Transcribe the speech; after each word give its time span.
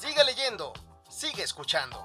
Sigue 0.00 0.22
leyendo, 0.24 0.72
sigue 1.10 1.42
escuchando. 1.42 1.98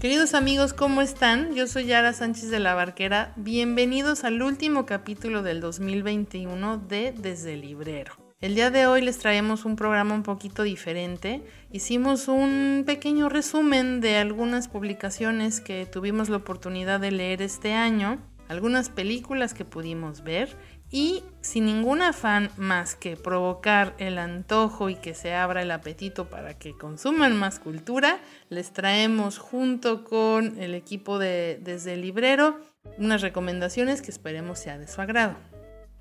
Queridos 0.00 0.34
amigos, 0.34 0.74
¿cómo 0.74 1.02
están? 1.02 1.56
Yo 1.56 1.66
soy 1.66 1.86
Yara 1.86 2.12
Sánchez 2.12 2.50
de 2.50 2.60
la 2.60 2.74
Barquera. 2.74 3.32
Bienvenidos 3.34 4.22
al 4.22 4.40
último 4.42 4.86
capítulo 4.86 5.42
del 5.42 5.60
2021 5.60 6.78
de 6.78 7.10
Desde 7.10 7.54
el 7.54 7.62
Librero. 7.62 8.14
El 8.42 8.56
día 8.56 8.72
de 8.72 8.88
hoy 8.88 9.02
les 9.02 9.18
traemos 9.18 9.64
un 9.64 9.76
programa 9.76 10.14
un 10.14 10.24
poquito 10.24 10.64
diferente. 10.64 11.44
Hicimos 11.70 12.26
un 12.26 12.82
pequeño 12.84 13.28
resumen 13.28 14.00
de 14.00 14.16
algunas 14.16 14.66
publicaciones 14.66 15.60
que 15.60 15.86
tuvimos 15.86 16.28
la 16.28 16.38
oportunidad 16.38 16.98
de 16.98 17.12
leer 17.12 17.40
este 17.40 17.72
año, 17.74 18.18
algunas 18.52 18.88
películas 18.90 19.54
que 19.54 19.64
pudimos 19.64 20.22
ver 20.22 20.56
y 20.90 21.24
sin 21.40 21.64
ningún 21.64 22.02
afán 22.02 22.50
más 22.56 22.94
que 22.94 23.16
provocar 23.16 23.94
el 23.98 24.18
antojo 24.18 24.90
y 24.90 24.94
que 24.94 25.14
se 25.14 25.34
abra 25.34 25.62
el 25.62 25.70
apetito 25.70 26.28
para 26.28 26.58
que 26.58 26.76
consuman 26.76 27.34
más 27.36 27.58
cultura, 27.58 28.18
les 28.50 28.72
traemos 28.72 29.38
junto 29.38 30.04
con 30.04 30.60
el 30.60 30.74
equipo 30.74 31.18
de 31.18 31.58
Desde 31.62 31.94
el 31.94 32.02
Librero 32.02 32.60
unas 32.98 33.22
recomendaciones 33.22 34.02
que 34.02 34.10
esperemos 34.10 34.58
sea 34.58 34.78
de 34.78 34.86
su 34.86 35.00
agrado. 35.00 35.51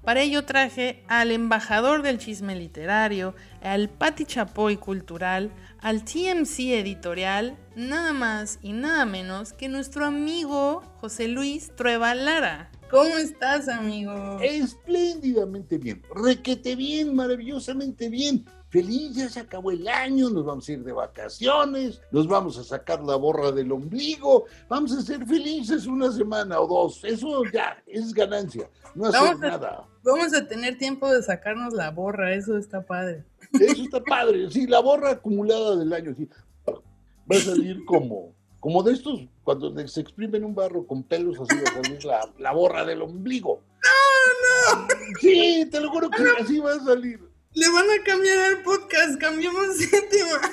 Para 0.03 0.21
ello 0.21 0.45
traje 0.45 1.03
al 1.07 1.29
embajador 1.29 2.01
del 2.01 2.17
chisme 2.17 2.55
literario, 2.55 3.35
al 3.61 3.87
Pati 3.87 4.25
Chapoy 4.25 4.77
cultural, 4.77 5.51
al 5.79 6.03
TMC 6.03 6.71
editorial, 6.79 7.55
nada 7.75 8.11
más 8.11 8.57
y 8.63 8.73
nada 8.73 9.05
menos 9.05 9.53
que 9.53 9.69
nuestro 9.69 10.05
amigo 10.05 10.81
José 10.99 11.27
Luis 11.27 11.71
Trueba 11.75 12.15
Lara. 12.15 12.71
¿Cómo 12.89 13.15
estás, 13.15 13.69
amigo? 13.69 14.39
Espléndidamente 14.41 15.77
bien, 15.77 16.01
requete 16.15 16.75
bien, 16.75 17.15
maravillosamente 17.15 18.09
bien. 18.09 18.43
Feliz, 18.71 19.15
ya 19.17 19.27
se 19.29 19.41
acabó 19.41 19.69
el 19.71 19.85
año, 19.87 20.29
nos 20.29 20.45
vamos 20.45 20.67
a 20.67 20.71
ir 20.71 20.81
de 20.83 20.93
vacaciones, 20.93 22.01
nos 22.09 22.25
vamos 22.25 22.57
a 22.57 22.63
sacar 22.63 23.03
la 23.03 23.17
borra 23.17 23.51
del 23.51 23.69
ombligo, 23.71 24.45
vamos 24.69 24.93
a 24.93 25.01
ser 25.01 25.25
felices 25.25 25.85
una 25.87 26.09
semana 26.09 26.57
o 26.61 26.67
dos. 26.67 27.03
Eso 27.03 27.43
ya 27.53 27.83
es 27.85 28.13
ganancia, 28.13 28.69
no 28.95 29.07
hacer 29.07 29.21
Vamos 29.21 29.43
a- 29.43 29.47
nada. 29.47 29.87
Vamos 30.03 30.33
a 30.33 30.47
tener 30.47 30.77
tiempo 30.77 31.11
de 31.11 31.21
sacarnos 31.21 31.73
la 31.73 31.91
borra, 31.91 32.33
eso 32.33 32.57
está 32.57 32.81
padre. 32.85 33.25
Eso 33.59 33.83
está 33.83 34.01
padre. 34.01 34.49
Sí, 34.49 34.65
la 34.65 34.79
borra 34.79 35.11
acumulada 35.11 35.75
del 35.75 35.91
año, 35.91 36.15
sí. 36.17 36.27
Va 36.65 37.35
a 37.35 37.39
salir 37.39 37.83
como, 37.85 38.33
como 38.61 38.81
de 38.83 38.93
estos, 38.93 39.19
cuando 39.43 39.77
se 39.87 39.99
exprimen 40.01 40.45
un 40.45 40.55
barro 40.55 40.87
con 40.87 41.03
pelos, 41.03 41.37
así 41.39 41.55
va 41.61 41.69
a 41.69 41.83
salir 41.83 42.05
la, 42.05 42.21
la 42.39 42.51
borra 42.53 42.85
del 42.85 43.01
ombligo. 43.01 43.61
¡No, 43.83 44.77
no! 44.79 44.87
Sí, 45.19 45.67
te 45.69 45.79
lo 45.81 45.89
juro 45.91 46.09
que 46.09 46.23
así 46.41 46.57
va 46.59 46.71
a 46.73 46.79
salir. 46.79 47.19
Le 47.53 47.69
van 47.69 47.85
a 47.89 48.03
cambiar 48.03 48.51
el 48.51 48.63
podcast, 48.63 49.19
cambiamos 49.19 49.77
de 49.77 49.87
tema. 50.09 50.51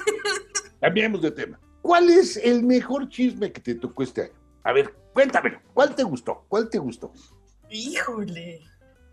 Cambiemos 0.81 1.22
de 1.22 1.31
tema. 1.31 1.60
¿Cuál 1.81 2.10
es 2.10 2.36
el 2.36 2.64
mejor 2.64 3.09
chisme 3.09 3.53
que 3.53 3.60
te 3.60 3.75
tocó 3.76 4.03
este 4.03 4.22
año? 4.22 4.32
A 4.64 4.72
ver, 4.72 4.92
cuéntamelo. 5.12 5.60
¿Cuál 5.72 5.94
te 5.94 6.03
gustó? 6.03 6.44
¿Cuál 6.48 6.69
te 6.69 6.78
gustó? 6.78 7.12
Híjole. 7.70 8.60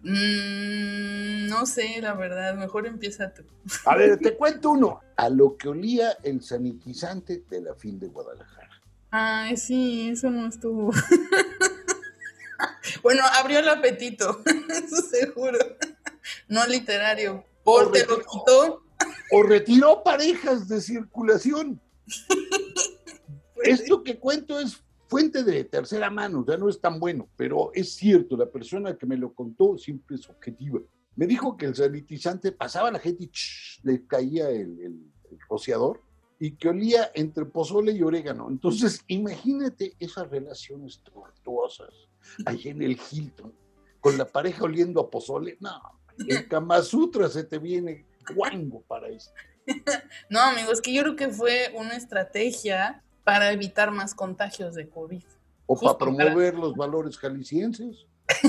Mm, 0.02 1.48
no 1.48 1.66
sé, 1.66 2.02
la 2.02 2.14
verdad, 2.14 2.56
mejor 2.56 2.88
empieza 2.88 3.34
tú. 3.34 3.44
A 3.86 3.96
ver, 3.96 4.18
te 4.18 4.36
cuento 4.36 4.72
uno. 4.72 5.02
A 5.16 5.30
lo 5.30 5.56
que 5.56 5.70
olía 5.70 6.18
el 6.24 6.42
sanitizante 6.42 7.44
de 7.50 7.62
la 7.62 7.76
fin 7.76 8.00
de 8.00 8.08
Guadalajara. 8.08 8.82
Ay, 9.12 9.58
sí, 9.58 10.10
eso 10.10 10.30
no 10.30 10.48
estuvo. 10.48 10.92
bueno, 13.04 13.24
abrió 13.34 13.60
el 13.60 13.70
apetito, 13.70 14.42
eso 14.70 15.02
seguro. 15.04 15.60
No 16.48 16.66
literario. 16.66 17.46
Por 17.66 17.92
te 17.92 18.06
lo 18.06 18.20
quitó. 18.20 18.84
O 19.32 19.44
retiró 19.44 20.02
parejas 20.04 20.68
de 20.70 20.80
circulación. 20.80 21.82
Pues, 23.54 23.80
Esto 23.82 24.04
que 24.04 24.20
cuento 24.20 24.60
es 24.60 24.84
fuente 25.08 25.44
de 25.44 25.64
tercera 25.64 26.10
mano, 26.10 26.46
ya 26.48 26.58
no 26.58 26.68
es 26.70 26.80
tan 26.82 27.00
bueno, 27.00 27.30
pero 27.38 27.72
es 27.74 27.96
cierto, 27.96 28.36
la 28.36 28.50
persona 28.52 28.98
que 28.98 29.06
me 29.06 29.18
lo 29.18 29.34
contó 29.34 29.78
siempre 29.78 30.18
es 30.18 30.30
objetiva. 30.30 30.82
Me 31.16 31.26
dijo 31.26 31.56
que 31.56 31.66
el 31.68 31.76
sanitizante 31.76 32.52
pasaba 32.52 32.90
a 32.90 32.92
la 32.92 33.00
gente 33.00 33.24
y 33.24 33.28
ch, 33.30 33.80
le 33.84 34.06
caía 34.06 34.50
el, 34.50 34.80
el- 34.82 35.12
el 35.32 35.40
rociador 35.50 36.02
y 36.38 36.52
que 36.58 36.68
olía 36.70 37.10
entre 37.16 37.46
pozole 37.46 37.94
y 37.94 38.04
orégano. 38.04 38.50
Entonces, 38.50 39.02
imagínate 39.08 39.96
esas 40.00 40.30
relaciones 40.30 41.02
tortuosas 41.02 41.94
ahí 42.46 42.68
en 42.68 42.82
el 42.82 43.00
Hilton, 43.10 43.54
con 44.02 44.18
la 44.18 44.26
pareja 44.28 44.66
oliendo 44.66 45.00
a 45.00 45.10
pozole. 45.10 45.58
No, 45.62 45.80
el 46.28 46.48
Kama 46.48 46.82
Sutra 46.82 47.30
se 47.30 47.44
te 47.44 47.58
viene 47.60 48.06
guango 48.34 48.82
para 48.84 49.08
eso. 49.10 49.32
No, 50.30 50.42
amigo, 50.42 50.72
es 50.72 50.80
que 50.80 50.94
yo 50.94 51.02
creo 51.02 51.16
que 51.16 51.30
fue 51.30 51.72
una 51.76 51.96
estrategia 51.96 53.04
para 53.24 53.52
evitar 53.52 53.90
más 53.92 54.14
contagios 54.14 54.76
de 54.76 54.88
COVID. 54.88 55.24
O 55.66 55.76
para 55.76 55.98
para- 55.98 56.12
promover 56.12 56.54
los 56.56 56.76
valores 56.76 57.18
jaliscienses. 57.18 58.06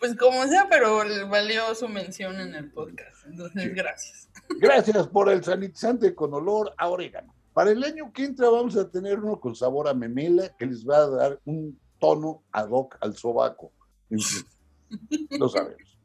Pues 0.00 0.16
como 0.16 0.42
sea, 0.46 0.66
pero 0.68 0.98
valió 1.28 1.74
su 1.74 1.88
mención 1.88 2.40
en 2.40 2.54
el 2.54 2.70
podcast. 2.72 3.26
Entonces, 3.26 3.74
gracias. 3.74 4.28
Gracias 4.58 5.06
por 5.08 5.28
el 5.30 5.44
sanitizante 5.44 6.14
con 6.14 6.32
olor 6.34 6.72
a 6.76 6.88
orégano. 6.88 7.34
Para 7.52 7.70
el 7.70 7.84
año 7.84 8.12
que 8.12 8.24
entra 8.24 8.48
vamos 8.48 8.76
a 8.76 8.88
tener 8.90 9.18
uno 9.20 9.38
con 9.38 9.54
sabor 9.54 9.86
a 9.88 9.94
memela 9.94 10.48
que 10.56 10.66
les 10.66 10.84
va 10.88 10.96
a 10.98 11.08
dar 11.08 11.40
un 11.44 11.78
tono 11.98 12.42
ad 12.50 12.68
hoc 12.70 12.96
al 13.00 13.14
sobaco. 13.16 13.70
Lo 15.38 15.48
sabemos. 15.48 15.98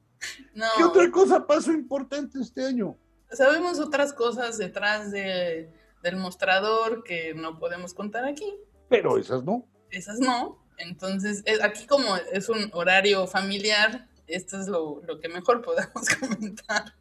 No, 0.53 0.65
¿Qué 0.77 0.83
otra 0.83 1.11
cosa 1.11 1.45
pasó 1.45 1.71
importante 1.71 2.39
este 2.39 2.65
año? 2.65 2.97
sabemos 3.31 3.79
otras 3.79 4.13
cosas 4.13 4.57
detrás 4.57 5.11
de- 5.11 5.69
del 6.03 6.15
mostrador 6.17 7.03
que 7.03 7.33
no 7.33 7.59
podemos 7.59 7.93
contar 7.93 8.23
aquí. 8.25 8.53
Pero 8.87 9.17
esas 9.17 9.43
no. 9.43 9.65
Esas 9.89 10.19
no. 10.19 10.63
Entonces, 10.77 11.41
eh, 11.45 11.57
aquí 11.63 11.85
como 11.87 12.15
es 12.31 12.47
un 12.49 12.69
horario 12.73 13.25
familiar, 13.27 14.07
esto 14.27 14.59
es 14.59 14.67
lo, 14.67 15.01
lo 15.05 15.19
que 15.19 15.27
mejor 15.29 15.61
podemos 15.65 16.07
comentar. 16.19 16.93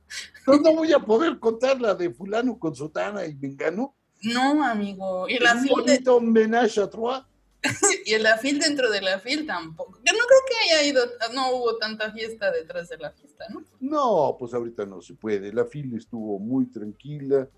Yo 0.47 0.54
no 0.56 0.75
voy 0.75 0.92
a 0.92 0.98
poder 0.98 1.38
contar 1.38 1.81
la 1.81 1.94
de 1.94 2.10
fulano 2.10 2.59
con 2.59 2.75
sotana 2.75 3.25
y 3.26 3.34
mengano. 3.34 3.94
No, 4.22 4.65
amigo. 4.65 5.28
Y 5.28 5.38
la 5.38 5.53
un 5.54 5.62
de- 5.65 5.71
bonito 5.71 6.16
homenaje 6.16 6.81
a. 6.81 7.28
y 8.04 8.19
la 8.19 8.36
fil 8.38 8.58
dentro 8.58 8.91
de 8.91 9.00
la 9.00 9.19
fil 9.19 9.47
tampoco. 9.47 9.98
Yo 10.04 10.12
no 10.12 10.19
creo 10.26 10.41
que 10.48 10.75
haya 10.75 10.86
ido, 10.86 11.02
no 11.34 11.56
hubo 11.56 11.76
tanta 11.76 12.12
fiesta 12.12 12.50
detrás 12.50 12.88
de 12.88 12.98
la 12.98 13.10
fiesta, 13.10 13.44
¿no? 13.50 13.62
No, 13.80 14.36
pues 14.38 14.54
ahorita 14.54 14.84
no 14.86 15.00
se 15.00 15.14
puede. 15.14 15.52
La 15.52 15.64
fila 15.64 15.97
estuvo 15.97 16.38
muy 16.38 16.66
tranquila. 16.66 17.48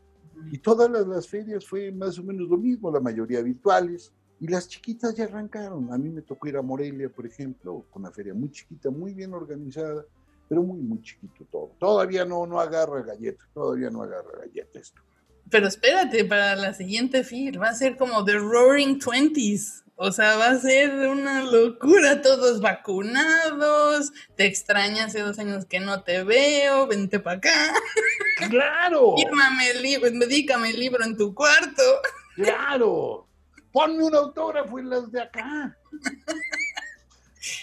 Y 0.52 0.58
todas 0.58 0.90
las, 0.90 1.06
las 1.06 1.26
ferias 1.26 1.66
fue 1.66 1.90
más 1.90 2.18
o 2.18 2.22
menos 2.22 2.48
lo 2.48 2.56
mismo, 2.56 2.90
la 2.90 3.00
mayoría 3.00 3.42
virtuales. 3.42 4.12
Y 4.38 4.48
las 4.48 4.68
chiquitas 4.68 5.14
ya 5.14 5.24
arrancaron. 5.24 5.92
A 5.92 5.98
mí 5.98 6.10
me 6.10 6.22
tocó 6.22 6.46
ir 6.48 6.56
a 6.56 6.62
Morelia, 6.62 7.08
por 7.08 7.26
ejemplo, 7.26 7.84
con 7.90 8.02
una 8.02 8.12
feria 8.12 8.34
muy 8.34 8.50
chiquita, 8.50 8.90
muy 8.90 9.14
bien 9.14 9.32
organizada, 9.32 10.04
pero 10.48 10.62
muy, 10.62 10.78
muy 10.78 11.00
chiquito 11.00 11.46
todo. 11.50 11.70
Todavía 11.78 12.24
no, 12.24 12.46
no 12.46 12.60
agarra 12.60 13.02
galleta, 13.02 13.44
todavía 13.54 13.90
no 13.90 14.02
agarra 14.02 14.40
galleta 14.40 14.78
esto. 14.78 15.00
Pero 15.50 15.68
espérate, 15.68 16.24
para 16.24 16.56
la 16.56 16.74
siguiente 16.74 17.22
FIR 17.22 17.60
va 17.60 17.68
a 17.68 17.74
ser 17.74 17.96
como 17.96 18.24
The 18.24 18.34
Roaring 18.34 18.98
Twenties. 18.98 19.84
O 19.98 20.12
sea, 20.12 20.36
va 20.36 20.50
a 20.50 20.58
ser 20.58 20.90
una 21.08 21.42
locura, 21.42 22.20
todos 22.20 22.60
vacunados, 22.60 24.12
te 24.36 24.44
extraña 24.44 25.06
hace 25.06 25.20
dos 25.20 25.38
años 25.38 25.64
que 25.64 25.80
no 25.80 26.02
te 26.02 26.22
veo, 26.22 26.86
vente 26.86 27.18
para 27.18 27.38
acá, 27.38 27.72
¡Claro! 28.50 29.14
fírmame 29.16 29.70
el 29.70 29.82
libro, 29.82 30.10
dedícame 30.10 30.70
el 30.70 30.80
libro 30.80 31.02
en 31.02 31.16
tu 31.16 31.34
cuarto. 31.34 31.82
¡Claro! 32.34 33.26
Ponme 33.72 34.04
un 34.04 34.14
autógrafo 34.14 34.78
en 34.78 34.90
las 34.90 35.10
de 35.10 35.22
acá. 35.22 35.78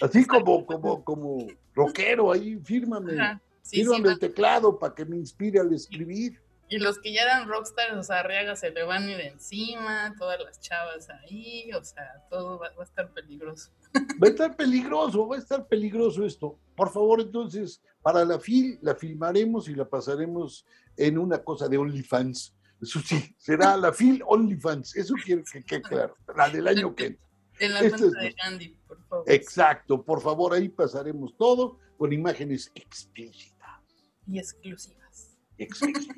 Así 0.01 0.25
como, 0.25 0.65
como, 0.65 1.03
como 1.03 1.47
rockero, 1.75 2.31
ahí 2.31 2.59
fírmame. 2.63 3.39
Sí, 3.61 3.77
Fírmame 3.77 4.09
el 4.09 4.19
teclado 4.19 4.79
para 4.79 4.95
que 4.95 5.05
me 5.05 5.17
inspire 5.17 5.59
al 5.59 5.71
escribir. 5.71 6.41
Y 6.69 6.79
los 6.79 6.99
que 6.99 7.13
ya 7.13 7.23
eran 7.23 7.47
rockstars, 7.47 7.95
o 7.97 8.03
sea, 8.03 8.21
Arriaga 8.21 8.55
se 8.55 8.71
le 8.71 8.83
van 8.83 9.03
a 9.03 9.11
ir 9.11 9.19
encima, 9.21 10.15
todas 10.17 10.39
las 10.39 10.59
chavas 10.59 11.07
ahí, 11.09 11.71
o 11.73 11.83
sea, 11.83 12.23
todo 12.29 12.57
va, 12.57 12.69
va 12.75 12.81
a 12.81 12.85
estar 12.85 13.11
peligroso. 13.13 13.71
Va 14.23 14.27
a 14.27 14.31
estar 14.31 14.55
peligroso, 14.55 15.27
va 15.27 15.35
a 15.35 15.39
estar 15.39 15.67
peligroso 15.67 16.25
esto. 16.25 16.57
Por 16.75 16.91
favor, 16.91 17.21
entonces, 17.21 17.79
para 18.01 18.25
la 18.25 18.39
FIL, 18.39 18.79
la 18.81 18.95
filmaremos 18.95 19.69
y 19.69 19.75
la 19.75 19.87
pasaremos 19.87 20.65
en 20.97 21.19
una 21.19 21.43
cosa 21.43 21.67
de 21.67 21.77
OnlyFans. 21.77 22.55
Eso 22.81 22.99
sí, 23.01 23.35
será 23.37 23.77
la 23.77 23.93
FIL 23.93 24.23
OnlyFans. 24.25 24.95
Eso 24.95 25.13
quiero 25.23 25.43
que 25.43 25.63
quede 25.63 25.81
claro, 25.83 26.17
la 26.35 26.49
del 26.49 26.67
año 26.67 26.95
que 26.95 27.05
entra. 27.07 27.23
En 27.59 27.71
la 27.71 27.79
cuenta 27.81 27.97
es- 27.97 28.11
de 28.13 28.31
Gandhi, 28.43 28.69
por 28.87 29.07
favor. 29.07 29.25
Exacto, 29.31 30.03
por 30.03 30.21
favor, 30.21 30.53
ahí 30.55 30.69
pasaremos 30.69 31.37
todo 31.37 31.77
con 31.97 32.11
imágenes 32.11 32.71
explícitas. 32.73 33.79
Y 34.25 34.39
exclusivas. 34.39 35.37
explícitas. 35.59 36.17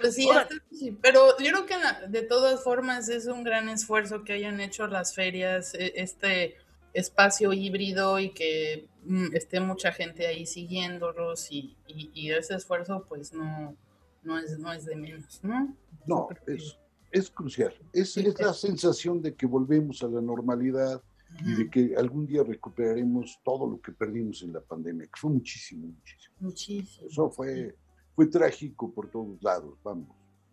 Pues 0.00 0.14
sí, 0.14 0.28
hasta- 0.30 0.54
sí, 0.72 0.96
pero 1.00 1.36
yo 1.38 1.50
creo 1.50 1.66
que 1.66 1.74
de 2.08 2.22
todas 2.22 2.62
formas 2.64 3.08
es 3.08 3.26
un 3.26 3.44
gran 3.44 3.68
esfuerzo 3.68 4.24
que 4.24 4.32
hayan 4.32 4.60
hecho 4.60 4.86
las 4.86 5.14
ferias, 5.14 5.74
e- 5.74 5.92
este 5.96 6.56
espacio 6.94 7.52
híbrido 7.52 8.18
y 8.18 8.30
que 8.30 8.88
mm, 9.04 9.34
esté 9.34 9.60
mucha 9.60 9.92
gente 9.92 10.26
ahí 10.26 10.44
siguiéndolos 10.46 11.50
y, 11.50 11.76
y- 11.86 12.10
y 12.14 12.30
ese 12.30 12.54
esfuerzo 12.54 13.04
pues 13.08 13.32
no, 13.32 13.76
no, 14.22 14.38
es, 14.38 14.58
no 14.58 14.72
es 14.72 14.84
de 14.84 14.96
menos, 14.96 15.40
¿no? 15.42 15.74
No, 16.06 16.28
es, 16.46 16.76
es 17.10 17.30
crucial. 17.30 17.74
Es, 17.92 18.12
Sí, 18.12 18.26
es 18.26 18.38
la 18.40 18.50
es- 18.50 18.56
sensación 18.60 19.20
de 19.22 19.34
que 19.34 19.46
volvemos 19.46 20.02
a 20.02 20.08
la 20.08 20.20
normalidad 20.20 21.00
y 21.44 21.54
de 21.54 21.70
que 21.70 21.94
algún 21.96 22.26
día 22.26 22.42
recuperaremos 22.42 23.38
todo 23.42 23.66
lo 23.66 23.80
que 23.80 23.90
perdimos 23.92 24.42
en 24.42 24.52
la 24.52 24.60
pandemia, 24.60 25.06
que 25.06 25.18
fue 25.18 25.30
muchísimo, 25.30 25.86
muchísimo. 25.86 26.34
Muchísimo. 26.40 27.06
Eso 27.08 27.30
fue, 27.30 27.74
fue 28.14 28.26
trágico 28.26 28.92
por 28.92 29.10
todos 29.10 29.42
lados, 29.42 29.78
vamos. 29.82 30.08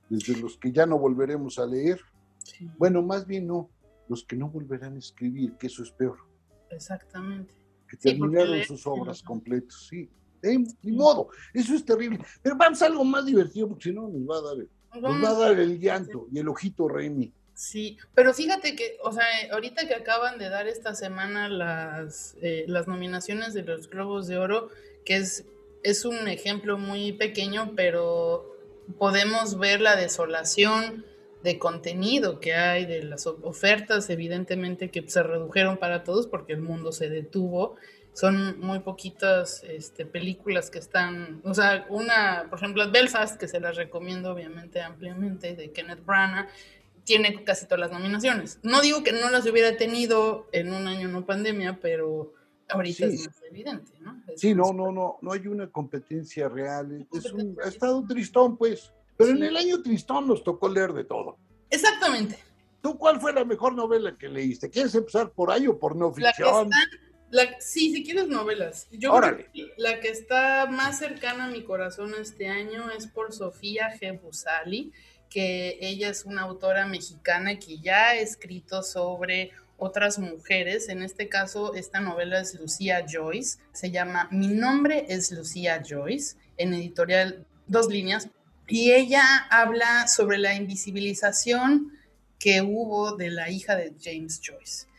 Desde 0.10 0.40
los 0.40 0.58
que 0.58 0.72
ya 0.72 0.86
no 0.86 0.98
volveremos 0.98 1.60
a 1.60 1.66
leer, 1.66 2.00
Sí, 2.44 2.70
bueno, 2.78 3.02
más 3.02 3.28
bien 3.28 3.48
no, 3.48 3.70
los 4.08 4.24
que 4.24 4.36
no 4.36 4.50
volverán 4.50 4.96
a 4.96 5.00
escribir, 5.00 5.54
que 5.58 5.68
eso 5.68 5.84
es 5.84 5.92
peor, 5.92 6.18
exactamente. 6.70 7.54
que 7.88 7.98
Sí, 7.98 8.10
terminaron 8.10 8.52
leer, 8.52 8.66
sus 8.66 8.88
obras 8.88 9.22
no. 9.24 9.28
completas, 9.28 9.88
sí. 9.90 10.10
Eh, 10.42 10.58
ni 10.84 10.92
modo, 10.94 11.28
eso 11.54 11.76
es 11.76 11.84
terrible. 11.84 12.20
Pero 12.42 12.56
vamos 12.56 12.82
a 12.82 12.86
algo 12.86 13.04
más 13.04 13.26
divertido, 13.26 13.68
porque 13.68 13.90
si 13.90 13.92
no 13.94 14.08
nos 14.08 14.22
va 14.28 14.38
a 14.38 14.42
dar, 14.56 15.02
nos 15.02 15.24
va 15.24 15.30
a 15.30 15.40
dar 15.50 15.60
el 15.60 15.78
llanto 15.80 16.28
y 16.32 16.40
el 16.40 16.48
ojito 16.48 16.88
Remy. 16.88 17.34
Sí, 17.54 17.98
pero 18.16 18.34
fíjate 18.34 18.74
que, 18.74 18.98
o 19.04 19.12
sea, 19.12 19.26
ahorita 19.52 19.86
que 19.86 19.94
acaban 19.94 20.40
de 20.40 20.48
dar 20.48 20.66
esta 20.68 20.96
semana 20.96 21.50
las, 21.50 22.38
eh, 22.42 22.64
las 22.68 22.88
nominaciones 22.88 23.54
de 23.54 23.64
los 23.64 23.90
Globos 23.90 24.28
de 24.28 24.38
Oro, 24.38 24.70
que 25.04 25.18
es, 25.18 25.44
es 25.84 26.06
un 26.06 26.28
ejemplo 26.28 26.78
muy 26.78 27.14
pequeño, 27.14 27.74
pero 27.76 28.56
podemos 28.98 29.58
ver 29.58 29.82
la 29.82 29.96
desolación 29.96 31.06
de 31.44 31.58
contenido 31.58 32.40
que 32.40 32.54
hay, 32.56 32.86
de 32.86 33.04
las 33.04 33.26
of- 33.26 33.44
ofertas, 33.44 34.10
evidentemente, 34.10 34.92
que 34.92 35.08
se 35.08 35.24
redujeron 35.24 35.78
para 35.78 36.04
todos 36.04 36.28
porque 36.28 36.54
el 36.54 36.62
mundo 36.62 36.92
se 36.92 37.10
detuvo. 37.10 37.76
Son 38.12 38.60
muy 38.60 38.80
poquitas 38.80 39.64
este, 39.64 40.06
películas 40.06 40.70
que 40.70 40.80
están, 40.80 41.42
o 41.46 41.54
sea, 41.54 41.86
una, 41.90 42.48
por 42.50 42.60
ejemplo, 42.60 42.92
Belfast, 42.92 43.40
que 43.40 43.48
se 43.48 43.62
las 43.62 43.78
recomiendo 43.78 44.32
obviamente 44.34 44.82
ampliamente, 44.82 45.56
de 45.56 45.72
Kenneth 45.72 46.04
Branagh, 46.04 46.50
tiene 47.06 47.44
casi 47.46 47.66
todas 47.66 47.80
las 47.80 47.92
nominaciones. 47.92 48.60
No 48.62 48.82
digo 48.82 49.04
que 49.04 49.14
no 49.14 49.30
las 49.30 49.46
hubiera 49.46 49.78
tenido 49.78 50.50
en 50.52 50.74
un 50.74 50.88
año 50.88 51.08
no 51.08 51.26
pandemia, 51.26 51.80
pero 51.82 52.34
ahorita 52.70 53.08
Sí. 53.08 53.16
es 53.16 53.26
más 53.28 53.42
evidente, 53.50 53.92
¿no? 54.00 54.22
Es 54.28 54.40
Sí, 54.42 54.54
no, 54.54 54.72
no, 54.74 54.92
no, 54.92 55.18
no 55.22 55.32
hay 55.32 55.48
una 55.48 55.68
competencia 55.70 56.48
real. 56.50 57.08
Es 57.14 57.32
un, 57.32 57.58
estado 57.66 58.06
tristón, 58.08 58.58
pues. 58.58 58.92
Pero 59.18 59.32
en 59.32 59.44
el 59.44 59.58
año 59.58 59.82
tristón 59.82 60.28
nos 60.28 60.44
tocó 60.44 60.70
leer 60.70 60.94
de 60.94 61.04
todo. 61.04 61.38
Exactamente. 61.70 62.38
¿Tú 62.82 62.98
cuál 62.98 63.20
fue 63.20 63.34
la 63.34 63.44
mejor 63.44 63.74
novela 63.74 64.18
que 64.18 64.30
leíste? 64.30 64.70
¿Quieres 64.70 64.96
empezar 64.96 65.32
por 65.32 65.52
ahí 65.52 65.68
o 65.68 65.78
por 65.78 65.96
no 65.96 66.14
La 66.18 66.32
que 66.32 66.44
ficción? 66.44 66.70
está, 66.72 66.78
la- 67.32 67.60
sí, 67.60 67.94
si 67.94 68.04
quieres 68.04 68.28
novelas. 68.30 68.88
Yo 68.92 69.12
Órale. 69.14 69.50
creo 69.52 69.68
que 69.68 69.74
la 69.82 70.00
que 70.00 70.08
está 70.10 70.66
más 70.72 70.98
cercana 71.00 71.46
a 71.46 71.50
mi 71.50 71.64
corazón 71.64 72.14
este 72.20 72.48
año 72.48 72.90
es 72.92 73.08
por 73.08 73.34
Sofía 73.34 73.90
G. 74.00 74.22
Busali, 74.22 74.94
que 75.30 75.78
ella 75.82 76.10
es 76.10 76.24
una 76.26 76.44
autora 76.44 76.88
mexicana 76.88 77.60
que 77.60 77.78
ya 77.80 78.08
ha 78.10 78.16
escrito 78.16 78.82
sobre 78.82 79.52
otras 79.80 80.20
mujeres. 80.20 80.90
En 80.90 81.02
este 81.02 81.30
caso, 81.30 81.74
esta 81.74 82.00
novela 82.00 82.40
es 82.40 82.54
Lucía 82.56 83.06
Joyce. 83.10 83.60
Se 83.74 83.92
llama 83.92 84.28
Mi 84.32 84.48
nombre 84.48 85.06
es 85.10 85.32
Lucía 85.32 85.82
Joyce, 85.88 86.38
en 86.58 86.74
editorial 86.74 87.46
Dos 87.68 87.88
Líneas. 87.88 88.30
Y 88.68 88.92
ella 88.92 89.24
habla 89.50 90.08
sobre 90.08 90.38
la 90.38 90.56
invisibilización 90.56 91.94
que 92.38 92.62
hubo 92.62 93.16
de 93.16 93.32
la 93.32 93.50
hija 93.50 93.76
de 93.76 93.94
James 94.02 94.42
Joyce 94.46 94.90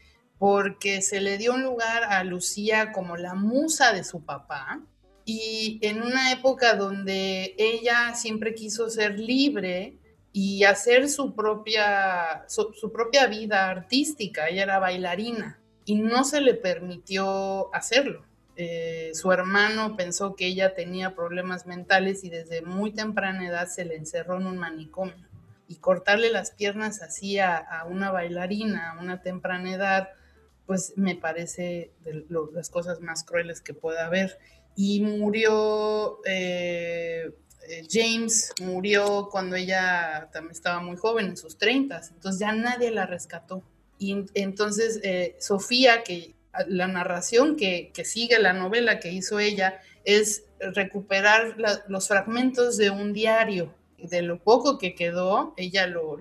porque 0.41 1.03
se 1.03 1.21
le 1.21 1.37
dio 1.37 1.53
un 1.53 1.63
lugar 1.63 2.03
a 2.05 2.25
Lucía 2.25 2.93
como 2.93 3.19
la 3.19 3.35
musa 3.35 3.93
de 3.93 4.05
su 4.05 4.25
papá 4.25 4.81
y 5.27 5.79
en 5.83 6.03
una 6.03 6.33
época 6.33 6.77
donde 6.77 7.55
ella 7.59 8.15
siempre 8.15 8.55
quiso 8.55 8.89
ser 8.89 9.21
libre 9.21 9.99
y 10.33 10.65
hacer 10.65 11.09
su 11.09 11.35
propia, 11.35 12.45
su, 12.47 12.93
propia 12.93 13.27
vida 13.27 13.69
artística, 13.69 14.49
ella 14.49 14.63
era 14.63 14.79
bailarina 14.79 15.59
y 15.85 15.97
no 15.97 16.25
se 16.25 16.41
le 16.41 16.55
permitió 16.55 17.75
hacerlo. 17.75 18.25
Eh, 18.57 19.11
su 19.15 19.33
hermano 19.33 19.97
pensó 19.97 20.37
que 20.37 20.47
ella 20.47 20.75
tenía 20.75 21.15
problemas 21.15 21.67
mentales 21.67 22.23
y 22.25 22.31
desde 22.31 22.63
muy 22.63 22.93
temprana 22.93 23.49
edad 23.49 23.67
se 23.67 23.85
le 23.85 23.97
encerró 23.97 24.37
en 24.37 24.47
un 24.47 24.59
manicomio. 24.59 25.29
Y 25.67 25.77
cortarle 25.77 26.31
las 26.31 26.51
piernas 26.51 27.01
así 27.01 27.39
a, 27.39 27.65
una 27.89 28.11
bailarina 28.11 28.93
a 28.93 29.01
una 29.01 29.23
temprana 29.23 29.73
edad, 29.73 30.09
pues 30.67 30.95
me 30.97 31.15
parece 31.15 31.93
de 32.01 32.27
las 32.53 32.71
cosas 32.71 33.01
más 33.01 33.25
crueles 33.25 33.61
que 33.61 33.73
pueda 33.73 34.07
haber. 34.07 34.39
Y 34.77 35.01
murió, 35.01 36.21
eh, 36.27 37.33
James 37.91 38.53
murió 38.61 39.29
cuando 39.31 39.57
ella 39.57 40.29
también 40.33 40.53
estaba 40.53 40.81
muy 40.81 40.97
joven, 40.97 41.27
en 41.27 41.37
sus 41.37 41.57
30, 41.59 42.01
entonces 42.15 42.41
ya 42.41 42.53
nadie 42.53 42.91
la 42.91 43.07
rescató. 43.07 43.63
Y 43.99 44.13
en- 44.13 44.31
entonces 44.35 45.01
eh, 45.03 45.37
Sofía, 45.39 46.03
que 46.03 46.35
la 46.67 46.89
narración 46.89 47.57
que, 47.57 47.93
sigue 48.05 48.39
la 48.39 48.53
novela 48.53 48.99
que 48.99 49.13
hizo 49.13 49.39
ella 49.39 49.81
es 50.05 50.45
recuperar 50.59 51.57
los 51.89 52.09
fragmentos 52.09 52.77
de 52.77 52.91
un 52.91 53.13
diario. 53.13 53.75
De 53.99 54.23
lo 54.23 54.43
poco 54.43 54.79
que 54.79 54.95
quedó, 54.95 55.53
ella 55.59 55.87
lo, 55.87 56.19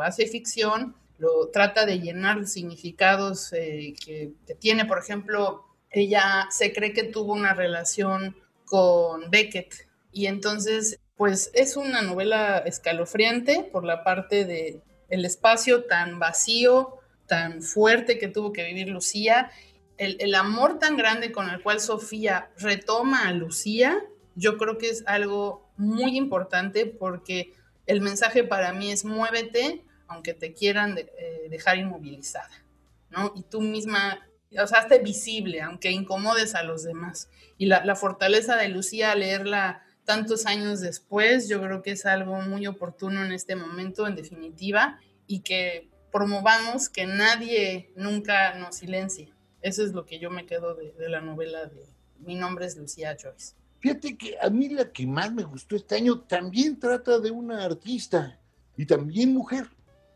hace 0.00 0.26
ficción, 0.26 0.96
lo 1.18 1.48
trata 1.48 1.84
de 1.84 2.00
llenar 2.00 2.46
significados 2.46 3.52
eh, 3.52 3.94
que 4.02 4.32
tiene. 4.58 4.86
Por 4.86 4.98
ejemplo, 4.98 5.64
ella 5.90 6.48
se 6.50 6.72
cree 6.72 6.92
que 6.92 7.04
tuvo 7.04 7.34
una 7.34 7.52
relación 7.54 8.36
con 8.64 9.30
Beckett 9.30 9.87
y 10.18 10.26
entonces, 10.26 10.98
pues 11.16 11.50
es 11.54 11.76
una 11.76 12.02
novela 12.02 12.58
escalofriante 12.58 13.62
por 13.72 13.84
la 13.84 14.02
parte 14.02 14.44
de 14.44 14.82
el 15.10 15.24
espacio 15.24 15.84
tan 15.84 16.18
vacío, 16.18 16.98
tan 17.26 17.62
fuerte 17.62 18.18
que 18.18 18.26
tuvo 18.26 18.52
que 18.52 18.64
vivir 18.64 18.88
Lucía, 18.88 19.50
el, 19.96 20.16
el 20.18 20.34
amor 20.34 20.78
tan 20.80 20.96
grande 20.96 21.30
con 21.30 21.48
el 21.48 21.62
cual 21.62 21.78
Sofía 21.80 22.50
retoma 22.58 23.28
a 23.28 23.32
Lucía, 23.32 24.02
yo 24.34 24.58
creo 24.58 24.76
que 24.76 24.90
es 24.90 25.04
algo 25.06 25.70
muy 25.76 26.16
importante 26.16 26.86
porque 26.86 27.52
el 27.86 28.00
mensaje 28.00 28.42
para 28.42 28.72
mí 28.72 28.90
es 28.90 29.04
muévete 29.04 29.84
aunque 30.08 30.34
te 30.34 30.52
quieran 30.52 30.94
de- 30.96 31.12
eh, 31.18 31.48
dejar 31.50 31.76
inmovilizada, 31.78 32.64
¿no? 33.10 33.32
Y 33.36 33.42
tú 33.42 33.60
misma, 33.60 34.26
o 34.58 34.66
sea, 34.66 34.78
hazte 34.78 34.98
visible, 35.00 35.60
aunque 35.62 35.90
incomodes 35.92 36.54
a 36.54 36.62
los 36.64 36.82
demás. 36.82 37.28
Y 37.58 37.66
la, 37.66 37.84
la 37.84 37.94
fortaleza 37.94 38.56
de 38.56 38.68
Lucía 38.68 39.12
al 39.12 39.20
leerla 39.20 39.82
tantos 40.08 40.46
años 40.46 40.80
después, 40.80 41.50
yo 41.50 41.60
creo 41.60 41.82
que 41.82 41.90
es 41.90 42.06
algo 42.06 42.40
muy 42.40 42.66
oportuno 42.66 43.22
en 43.22 43.30
este 43.30 43.56
momento, 43.56 44.06
en 44.06 44.16
definitiva, 44.16 44.98
y 45.26 45.40
que 45.40 45.90
promovamos 46.10 46.88
que 46.88 47.04
nadie 47.04 47.92
nunca 47.94 48.54
nos 48.54 48.76
silencie. 48.76 49.34
Eso 49.60 49.84
es 49.84 49.92
lo 49.92 50.06
que 50.06 50.18
yo 50.18 50.30
me 50.30 50.46
quedo 50.46 50.74
de, 50.74 50.92
de 50.92 51.10
la 51.10 51.20
novela 51.20 51.66
de 51.66 51.84
Mi 52.20 52.36
nombre 52.36 52.64
es 52.64 52.78
Lucía 52.78 53.18
Joyce. 53.22 53.52
Fíjate 53.80 54.16
que 54.16 54.38
a 54.40 54.48
mí 54.48 54.70
la 54.70 54.90
que 54.90 55.06
más 55.06 55.30
me 55.30 55.42
gustó 55.42 55.76
este 55.76 55.96
año 55.96 56.20
también 56.20 56.80
trata 56.80 57.18
de 57.18 57.30
una 57.30 57.62
artista 57.62 58.40
y 58.78 58.86
también 58.86 59.34
mujer. 59.34 59.68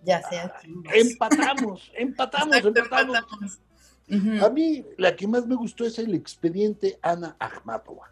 Ya 0.02 0.22
sea. 0.22 0.54
Empatamos, 0.94 1.92
empatamos, 1.98 2.56
Exacto, 2.56 2.80
empatamos. 2.80 3.18
empatamos. 4.08 4.42
A 4.42 4.48
mí 4.48 4.86
la 4.96 5.14
que 5.14 5.26
más 5.28 5.46
me 5.46 5.54
gustó 5.54 5.84
es 5.84 5.98
el 5.98 6.14
expediente 6.14 6.98
Ana 7.02 7.36
Akhmatova, 7.38 8.10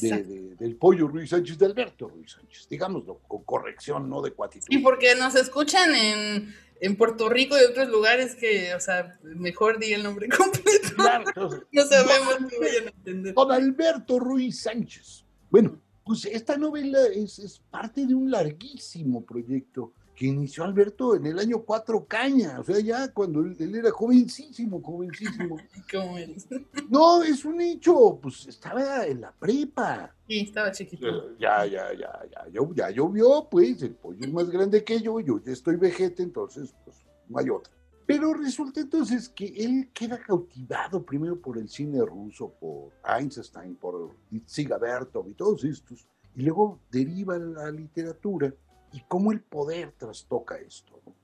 de- 0.00 0.22
de- 0.24 0.54
del 0.56 0.76
pollo 0.76 1.08
Ruiz 1.08 1.30
Sánchez, 1.30 1.58
de 1.58 1.66
Alberto 1.66 2.08
Ruiz 2.08 2.32
Sánchez, 2.32 2.68
digámoslo, 2.68 3.18
con 3.28 3.42
corrección, 3.44 4.08
no 4.08 4.22
de 4.22 4.32
cuatitud. 4.32 4.66
Y 4.70 4.78
porque 4.78 5.14
nos 5.16 5.34
escuchan 5.34 5.94
en, 5.94 6.54
en 6.80 6.96
Puerto 6.96 7.28
Rico 7.28 7.56
y 7.56 7.64
otros 7.64 7.88
lugares 7.88 8.34
que, 8.34 8.74
o 8.74 8.80
sea, 8.80 9.18
mejor 9.22 9.78
di 9.78 9.92
el 9.92 10.02
nombre 10.02 10.28
completo. 10.36 10.94
Claro, 10.96 11.24
entonces, 11.28 11.60
No 11.72 11.82
sabemos 11.86 12.36
si 12.50 12.58
vayan 12.58 12.86
a 12.86 12.90
entender. 12.90 13.34
don 13.34 13.52
Alberto 13.52 14.18
Ruiz 14.18 14.60
Sánchez. 14.62 15.24
Bueno, 15.50 15.80
Pues 16.04 16.24
esta 16.24 16.56
novela 16.56 16.98
es, 17.12 17.38
es 17.40 17.58
parte 17.70 18.06
de 18.06 18.14
un 18.14 18.30
larguísimo 18.30 19.24
proyecto 19.24 19.92
que 20.16 20.26
inició 20.26 20.64
Alberto 20.64 21.14
en 21.14 21.26
el 21.26 21.38
año 21.38 21.60
Cuatro 21.60 22.06
Caña, 22.06 22.58
o 22.58 22.64
sea, 22.64 22.80
ya 22.80 23.12
cuando 23.12 23.40
él, 23.40 23.54
él 23.58 23.74
era 23.74 23.90
jovencísimo, 23.90 24.82
jovencísimo. 24.82 25.58
¿Cómo 25.92 26.18
eres? 26.18 26.48
No, 26.88 27.22
es 27.22 27.44
un 27.44 27.60
hecho, 27.60 28.18
pues 28.22 28.46
estaba 28.46 29.04
en 29.06 29.20
la 29.20 29.32
prepa. 29.32 30.14
Sí, 30.26 30.40
estaba 30.40 30.72
chiquito. 30.72 31.36
Ya, 31.38 31.66
ya, 31.66 31.92
ya, 31.92 32.22
ya, 32.30 32.50
ya, 32.50 32.60
ya 32.74 32.90
llovió, 32.90 33.46
pues, 33.50 33.82
el 33.82 33.94
pollo 33.94 34.24
es 34.24 34.32
más 34.32 34.48
grande 34.48 34.82
que 34.82 35.00
yo, 35.00 35.20
yo 35.20 35.42
ya 35.44 35.52
estoy 35.52 35.76
vejete, 35.76 36.22
entonces, 36.22 36.74
pues, 36.84 36.96
no 37.28 37.38
hay 37.38 37.50
otra. 37.50 37.72
Pero 38.06 38.32
resulta 38.32 38.80
entonces 38.80 39.28
que 39.28 39.46
él 39.46 39.90
queda 39.92 40.18
cautivado 40.18 41.04
primero 41.04 41.40
por 41.40 41.58
el 41.58 41.68
cine 41.68 42.00
ruso, 42.06 42.54
por 42.60 42.92
Einstein, 43.04 43.74
por 43.74 44.14
Dziga 44.30 44.78
Bertov 44.78 45.28
y 45.28 45.34
todos 45.34 45.64
estos, 45.64 46.06
y 46.36 46.42
luego 46.42 46.80
deriva 46.90 47.34
a 47.34 47.38
la 47.38 47.70
literatura 47.70 48.54
y 48.96 49.02
cómo 49.08 49.30
el 49.30 49.42
poder 49.42 49.92
trastoca 49.92 50.56
esto. 50.56 50.98
¿no? 51.04 51.14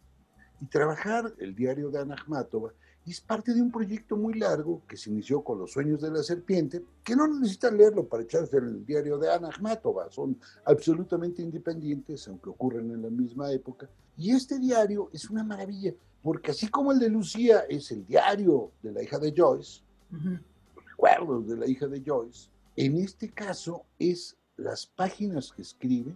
Y 0.61 0.67
trabajar 0.67 1.33
el 1.38 1.55
diario 1.55 1.91
de 1.91 2.00
Ana 2.00 2.14
Akhmatova 2.14 2.71
es 3.07 3.19
parte 3.23 3.55
de 3.55 3.62
un 3.62 3.73
proyecto 3.73 4.14
muy 4.14 4.35
largo 4.35 4.83
que 4.87 4.99
se 4.99 5.09
inició 5.09 5.43
con 5.43 5.59
Los 5.59 5.73
Sueños 5.73 6.02
de 6.02 6.11
la 6.11 6.23
Serpiente, 6.23 6.85
que 7.02 7.17
no 7.17 7.26
necesitan 7.26 7.79
leerlo 7.79 8.07
para 8.07 8.25
echarse 8.25 8.59
el 8.59 8.85
diario 8.85 9.17
de 9.17 9.33
Ana 9.33 9.49
Akhmatova, 9.49 10.11
son 10.11 10.38
absolutamente 10.67 11.41
independientes, 11.41 12.29
aunque 12.29 12.50
ocurren 12.50 12.91
en 12.91 13.02
la 13.02 13.09
misma 13.09 13.50
época. 13.50 13.88
Y 14.19 14.33
este 14.33 14.59
diario 14.59 15.09
es 15.14 15.31
una 15.31 15.43
maravilla, 15.43 15.95
porque 16.23 16.50
así 16.50 16.69
como 16.69 16.93
el 16.93 16.99
de 16.99 17.09
Lucía 17.09 17.61
es 17.71 17.91
el 17.91 18.07
diario 18.07 18.71
de 18.83 18.93
la 18.93 19.02
hija 19.02 19.19
de 19.19 19.33
Joyce, 19.35 19.81
los 20.11 20.85
recuerdos 20.85 21.49
de 21.49 21.57
la 21.57 21.67
hija 21.67 21.87
de 21.87 22.02
Joyce, 22.07 22.50
en 22.76 22.99
este 22.99 23.31
caso 23.31 23.87
es 23.99 24.37
las 24.59 24.87
páginas 24.87 25.52
que 25.52 25.62
escribe 25.62 26.14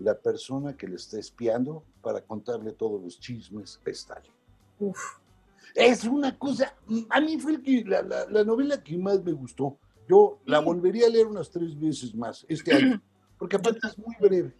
la 0.00 0.14
persona 0.18 0.76
que 0.76 0.88
le 0.88 0.96
está 0.96 1.18
espiando 1.18 1.84
para 2.02 2.20
contarle 2.22 2.72
todos 2.72 3.00
los 3.02 3.20
chismes 3.20 3.80
a 3.86 3.90
Stalin. 3.90 4.32
Uf. 4.78 4.98
Es 5.74 6.04
una 6.04 6.36
cosa, 6.36 6.74
a 7.10 7.20
mí 7.20 7.38
fue 7.38 7.52
el 7.52 7.62
que, 7.62 7.84
la, 7.86 8.02
la- 8.02 8.26
la 8.28 8.44
novela 8.44 8.82
que 8.82 8.96
más 8.98 9.22
me 9.22 9.32
gustó. 9.32 9.78
Yo 10.08 10.40
la 10.46 10.58
volvería 10.58 11.06
a 11.06 11.10
leer 11.10 11.26
unas 11.26 11.50
tres 11.50 11.78
veces 11.78 12.14
más 12.14 12.44
este 12.48 12.74
año, 12.74 13.00
porque 13.38 13.56
aparte 13.56 13.78
es 13.86 13.96
muy 13.98 14.16
breve. 14.20 14.52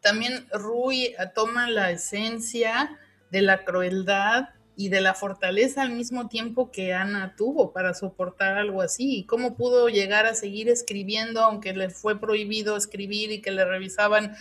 También 0.00 0.46
Rui 0.52 1.14
toma 1.34 1.68
la 1.68 1.90
esencia 1.90 2.98
de 3.30 3.42
la 3.42 3.64
crueldad 3.64 4.50
y 4.76 4.88
de 4.88 5.00
la 5.00 5.14
fortaleza 5.14 5.82
al 5.82 5.92
mismo 5.92 6.28
tiempo 6.28 6.70
que 6.70 6.92
Ana 6.92 7.34
tuvo 7.36 7.72
para 7.72 7.94
soportar 7.94 8.56
algo 8.58 8.82
así. 8.82 9.18
Y 9.18 9.26
cómo 9.26 9.54
pudo 9.56 9.88
llegar 9.88 10.26
a 10.26 10.34
seguir 10.34 10.68
escribiendo, 10.68 11.40
aunque 11.40 11.72
le 11.72 11.90
fue 11.90 12.18
prohibido 12.20 12.76
escribir 12.76 13.30
y 13.32 13.40
que 13.42 13.50
le 13.50 13.64
revisaban 13.64 14.34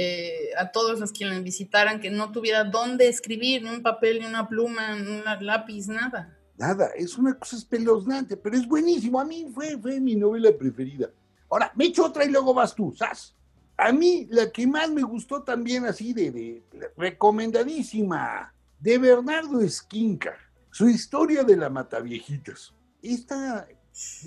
eh, 0.00 0.50
a 0.56 0.70
todos 0.70 1.00
los 1.00 1.12
que 1.12 1.24
le 1.24 1.40
visitaran, 1.40 1.98
que 1.98 2.08
no 2.08 2.30
tuviera 2.30 2.62
dónde 2.62 3.08
escribir, 3.08 3.64
ni 3.64 3.70
un 3.70 3.82
papel, 3.82 4.20
ni 4.20 4.26
una 4.26 4.48
pluma, 4.48 4.94
ni 4.94 5.10
un 5.10 5.24
lápiz, 5.40 5.88
nada. 5.88 6.38
Nada, 6.56 6.90
es 6.96 7.18
una 7.18 7.36
cosa 7.36 7.56
espeluznante, 7.56 8.36
pero 8.36 8.56
es 8.56 8.64
buenísimo. 8.68 9.18
A 9.18 9.24
mí 9.24 9.50
fue, 9.52 9.76
fue 9.76 9.98
mi 10.00 10.14
novela 10.14 10.50
preferida. 10.56 11.10
Ahora, 11.50 11.72
me 11.74 11.86
echo 11.86 12.04
otra 12.04 12.24
y 12.24 12.30
luego 12.30 12.54
vas 12.54 12.76
tú, 12.76 12.94
¿sabes? 12.96 13.34
A 13.76 13.90
mí 13.90 14.28
la 14.30 14.52
que 14.52 14.68
más 14.68 14.88
me 14.88 15.02
gustó 15.02 15.42
también 15.42 15.84
así 15.84 16.12
de, 16.12 16.30
de 16.30 16.62
recomendadísima, 16.96 18.54
de 18.78 18.98
Bernardo 18.98 19.60
Esquinca, 19.60 20.36
su 20.70 20.88
historia 20.88 21.42
de 21.42 21.56
la 21.56 21.70
Mataviejitas. 21.70 22.72
Esta, 23.02 23.66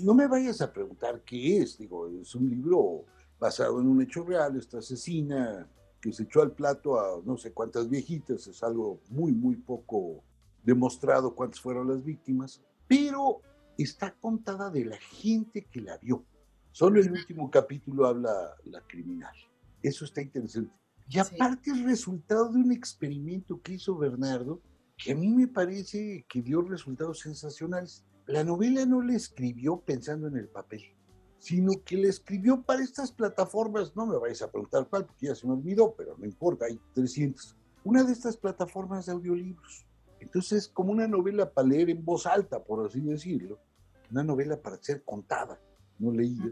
no 0.02 0.12
me 0.12 0.26
vayas 0.26 0.60
a 0.60 0.70
preguntar 0.70 1.22
qué 1.24 1.62
es, 1.62 1.78
digo, 1.78 2.08
es 2.20 2.34
un 2.34 2.50
libro 2.50 3.06
basado 3.42 3.80
en 3.80 3.88
un 3.88 4.00
hecho 4.00 4.22
real, 4.24 4.56
esta 4.56 4.78
asesina 4.78 5.68
que 6.00 6.12
se 6.12 6.22
echó 6.22 6.42
al 6.42 6.52
plato 6.52 6.98
a 7.00 7.20
no 7.24 7.36
sé 7.36 7.52
cuántas 7.52 7.88
viejitas, 7.90 8.46
es 8.46 8.62
algo 8.62 9.00
muy, 9.10 9.32
muy 9.32 9.56
poco 9.56 10.22
demostrado 10.62 11.34
cuántas 11.34 11.60
fueron 11.60 11.88
las 11.88 12.04
víctimas, 12.04 12.62
pero 12.86 13.40
está 13.76 14.14
contada 14.14 14.70
de 14.70 14.84
la 14.84 14.96
gente 14.96 15.64
que 15.64 15.80
la 15.80 15.98
vio. 15.98 16.24
Solo 16.70 17.00
el 17.00 17.10
último 17.10 17.50
capítulo 17.50 18.06
habla 18.06 18.54
la 18.64 18.80
criminal. 18.82 19.34
Eso 19.82 20.04
está 20.04 20.22
interesante. 20.22 20.72
Y 21.08 21.14
Sí. 21.14 21.18
aparte 21.18 21.72
es 21.72 21.82
resultado 21.82 22.52
de 22.52 22.60
un 22.60 22.70
experimento 22.70 23.60
que 23.60 23.72
hizo 23.74 23.98
Bernardo, 23.98 24.62
que 24.96 25.12
a 25.12 25.16
mí 25.16 25.28
me 25.34 25.48
parece 25.48 26.24
que 26.28 26.42
dio 26.42 26.62
resultados 26.62 27.18
sensacionales. 27.18 28.04
La 28.26 28.44
novela 28.44 28.86
no 28.86 29.02
la 29.02 29.16
escribió 29.16 29.80
pensando 29.80 30.28
en 30.28 30.36
el 30.36 30.48
papel, 30.48 30.82
sino 31.42 31.72
que 31.84 31.96
la 31.96 32.06
escribió 32.06 32.62
para 32.62 32.84
estas 32.84 33.10
plataformas, 33.10 33.96
no 33.96 34.06
me 34.06 34.16
vais 34.16 34.40
a 34.42 34.48
preguntar 34.48 34.86
cuál, 34.88 35.06
porque 35.06 35.26
ya 35.26 35.34
se 35.34 35.44
me 35.44 35.54
olvidó, 35.54 35.92
pero 35.96 36.16
no 36.16 36.24
importa, 36.24 36.66
hay 36.66 36.78
300. 36.94 37.56
Una 37.82 38.04
de 38.04 38.12
estas 38.12 38.36
plataformas 38.36 39.06
de 39.06 39.12
audiolibros. 39.12 39.84
Entonces, 40.20 40.68
como 40.68 40.92
una 40.92 41.08
novela 41.08 41.50
para 41.50 41.66
leer 41.66 41.90
en 41.90 42.04
voz 42.04 42.26
alta, 42.26 42.62
por 42.62 42.86
así 42.86 43.00
decirlo, 43.00 43.58
una 44.12 44.22
novela 44.22 44.56
para 44.62 44.80
ser 44.80 45.02
contada, 45.02 45.60
no 45.98 46.12
leída, 46.12 46.48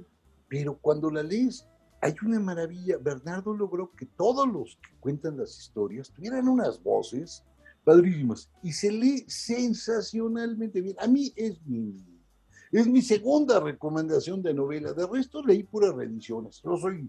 pero 0.49 0.76
cuando 0.76 1.09
la 1.09 1.23
lees 1.23 1.68
hay 2.00 2.14
una 2.25 2.40
maravilla. 2.40 2.99
Bernardo 2.99 3.54
logró 3.54 3.92
que 3.92 4.06
todos 4.06 4.49
los 4.49 4.76
que 4.82 4.99
cuentan 4.99 5.37
las 5.37 5.56
historias 5.56 6.11
tuvieran 6.11 6.49
unas 6.49 6.82
voces 6.82 7.44
padrísimas 7.85 8.50
y 8.61 8.73
se 8.73 8.90
lee 8.90 9.25
sensacionalmente 9.28 10.80
bien. 10.80 10.97
A 10.99 11.06
mí 11.06 11.32
es 11.37 11.64
mi, 11.64 12.19
es 12.72 12.86
mi 12.86 13.02
segunda 13.02 13.58
recomendación 13.60 14.42
de 14.42 14.54
novela. 14.54 14.92
De 14.92 15.06
resto 15.06 15.42
leí 15.44 15.62
puras 15.64 15.94
reediciones. 15.94 16.60
No 16.64 16.76
soy, 16.76 17.08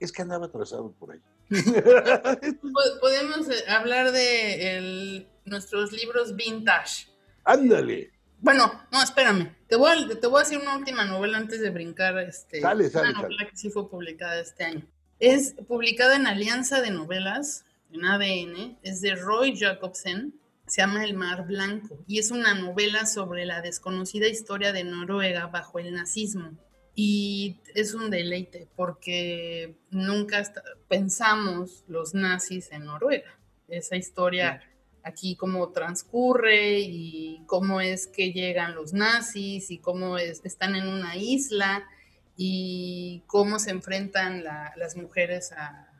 es 0.00 0.10
que 0.12 0.22
andaba 0.22 0.46
atrasado 0.46 0.92
por 0.92 1.12
ahí. 1.12 1.20
Po- 2.62 3.00
Podemos 3.00 3.48
eh, 3.48 3.64
hablar 3.68 4.12
de 4.12 4.76
el- 4.76 5.26
nuestros 5.44 5.92
libros 5.92 6.34
vintage. 6.36 7.08
Ándale. 7.44 8.10
Bueno, 8.40 8.72
no, 8.90 9.02
espérame. 9.02 9.54
Te 9.68 9.76
voy, 9.76 9.90
a, 9.90 10.18
te 10.20 10.26
voy 10.26 10.40
a 10.40 10.44
decir 10.44 10.58
una 10.58 10.76
última 10.76 11.04
novela 11.04 11.38
antes 11.38 11.60
de 11.60 11.70
brincar. 11.70 12.18
Este, 12.18 12.60
Sale, 12.60 12.88
sale, 12.90 13.10
una 13.10 13.22
novela 13.22 13.46
que 13.50 13.56
sí 13.56 13.70
fue 13.70 13.88
publicada 13.88 14.40
este 14.40 14.64
año. 14.64 14.86
Es 15.20 15.54
publicada 15.68 16.16
en 16.16 16.26
Alianza 16.26 16.80
de 16.80 16.90
Novelas, 16.90 17.64
en 17.92 18.04
ADN. 18.04 18.78
Es 18.82 19.00
de 19.00 19.14
Roy 19.14 19.56
Jacobsen. 19.58 20.34
Se 20.72 20.80
llama 20.80 21.04
El 21.04 21.12
Mar 21.12 21.44
Blanco. 21.46 22.02
Y 22.06 22.18
es 22.18 22.30
una 22.30 22.54
novela 22.54 23.04
sobre 23.04 23.44
la 23.44 23.60
desconocida 23.60 24.26
historia 24.26 24.72
de 24.72 24.84
Noruega 24.84 25.48
bajo 25.48 25.78
el 25.78 25.92
nazismo. 25.92 26.52
Y 26.94 27.60
es 27.74 27.92
un 27.92 28.08
deleite 28.08 28.68
porque 28.74 29.76
nunca 29.90 30.38
hasta- 30.38 30.62
pensamos 30.88 31.84
los 31.88 32.14
nazis 32.14 32.72
en 32.72 32.86
Noruega. 32.86 33.38
Esa 33.68 33.96
historia 33.96 34.62
aquí 35.02 35.36
cómo 35.36 35.72
transcurre 35.72 36.78
y 36.80 37.42
cómo 37.46 37.82
es 37.82 38.06
que 38.06 38.32
llegan 38.32 38.74
los 38.74 38.94
nazis 38.94 39.70
y 39.70 39.76
cómo 39.76 40.16
es- 40.16 40.40
están 40.42 40.74
en 40.74 40.88
una 40.88 41.16
isla 41.16 41.86
y 42.34 43.24
cómo 43.26 43.58
se 43.58 43.72
enfrentan 43.72 44.42
la- 44.42 44.72
las 44.78 44.96
mujeres 44.96 45.52
a, 45.52 45.92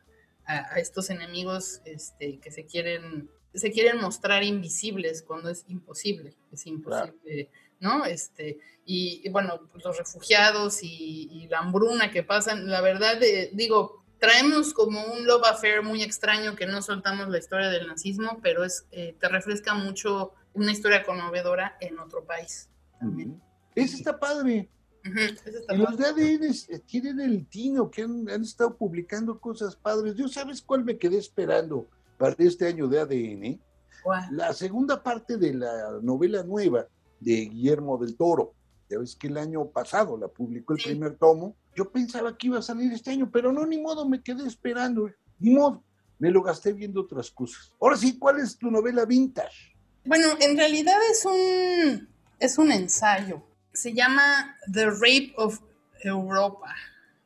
a- 0.47 0.75
a 0.75 0.79
estos 0.79 1.11
enemigos 1.11 1.83
este, 1.85 2.39
que 2.39 2.51
se 2.51 2.65
quieren, 2.65 3.29
se 3.55 3.71
quieren 3.71 4.01
mostrar 4.01 4.43
invisibles 4.43 5.23
cuando 5.23 5.51
es 5.51 5.65
imposible, 5.69 6.35
es 6.53 6.67
imposible, 6.67 7.51
¿no? 7.81 8.05
Este, 8.05 8.59
y, 8.85 9.21
y 9.25 9.29
bueno, 9.31 9.61
pues 9.71 9.85
los 9.85 9.97
refugiados 9.99 10.83
y, 10.83 11.29
y 11.31 11.49
la 11.49 11.59
hambruna 11.61 12.11
que 12.11 12.23
pasan, 12.23 12.69
la 12.69 12.81
verdad, 12.81 13.23
eh, 13.23 13.51
digo, 13.53 14.05
traemos 14.19 14.73
como 14.73 15.05
un 15.05 15.27
love 15.27 15.45
affair 15.45 15.83
muy 15.83 16.03
extraño 16.03 16.55
que 16.57 16.67
no 16.67 16.81
soltamos 16.83 17.29
la 17.29 17.39
historia 17.39 17.69
del 17.69 17.87
nazismo, 17.89 18.39
pero 18.43 18.65
es 18.65 18.87
eh, 18.93 19.15
te 19.21 19.29
refresca 19.29 19.75
mucho 19.75 20.33
una 20.55 20.71
historia 20.73 21.03
conmovedora 21.03 21.77
en 21.81 21.99
otro 21.99 22.25
país. 22.25 22.69
También. 23.01 23.41
Ese 23.75 23.97
está 23.97 24.19
padre. 24.19 24.69
Está 25.03 25.75
Y 25.75 25.79
los 25.79 25.97
de. 25.97 26.07
ADN 26.07 26.45
es- 26.45 26.69
tienen 26.87 27.19
el 27.21 27.47
tino, 27.47 27.91
que 27.91 28.03
han, 28.03 28.29
han 28.31 28.43
estado 28.43 28.77
publicando 28.77 29.41
cosas 29.41 29.75
padres. 29.75 30.15
Yo 30.15 30.29
sabes 30.29 30.63
cuál 30.63 30.85
me 30.85 30.97
quedé 30.99 31.19
esperando 31.19 31.89
para 32.23 32.37
este 32.39 32.69
año 32.69 32.87
de 32.87 33.01
ADN. 33.01 33.61
Guau. 34.05 34.23
La 34.31 34.53
segunda 34.53 35.03
parte 35.03 35.37
de 35.37 35.55
la 35.55 35.99
novela 36.01 36.45
nueva 36.45 36.87
de 37.19 37.47
Guillermo 37.47 37.99
del 37.99 38.17
Toro. 38.17 38.55
Ya 38.89 38.99
ves 38.99 39.17
que 39.17 39.27
el 39.27 39.37
año 39.39 39.67
pasado 39.67 40.17
la 40.17 40.29
publicó 40.29 40.75
el 40.75 40.79
Sí. 40.81 40.91
primer 40.91 41.17
tomo. 41.17 41.57
Yo 41.75 41.91
pensaba 41.91 42.37
que 42.37 42.47
iba 42.47 42.59
a 42.61 42.63
salir 42.63 42.93
este 42.93 43.11
año, 43.11 43.29
pero 43.33 43.53
no, 43.53 43.67
ni 43.67 43.81
modo, 43.81 44.09
me 44.09 44.23
quedé 44.23 44.47
esperando. 44.47 45.11
Ni 45.41 45.51
modo, 45.51 45.83
me 46.21 46.31
lo 46.31 46.43
gasté 46.43 46.73
viendo 46.73 47.01
otras 47.01 47.29
cosas. 47.31 47.73
Ahora 47.81 47.97
sí, 47.97 48.19
¿cuál 48.19 48.39
es 48.39 48.57
tu 48.57 48.71
novela 48.71 49.05
vintage? 49.05 49.75
Bueno, 50.05 50.29
en 50.41 50.57
realidad 50.57 50.99
es 51.11 51.25
un, 51.25 52.09
es 52.39 52.57
un 52.59 52.71
ensayo. 52.71 53.43
Se 53.73 53.93
llama 53.95 54.57
The 54.73 54.87
Rape 54.91 55.33
of 55.37 55.59
Europa. 56.05 56.73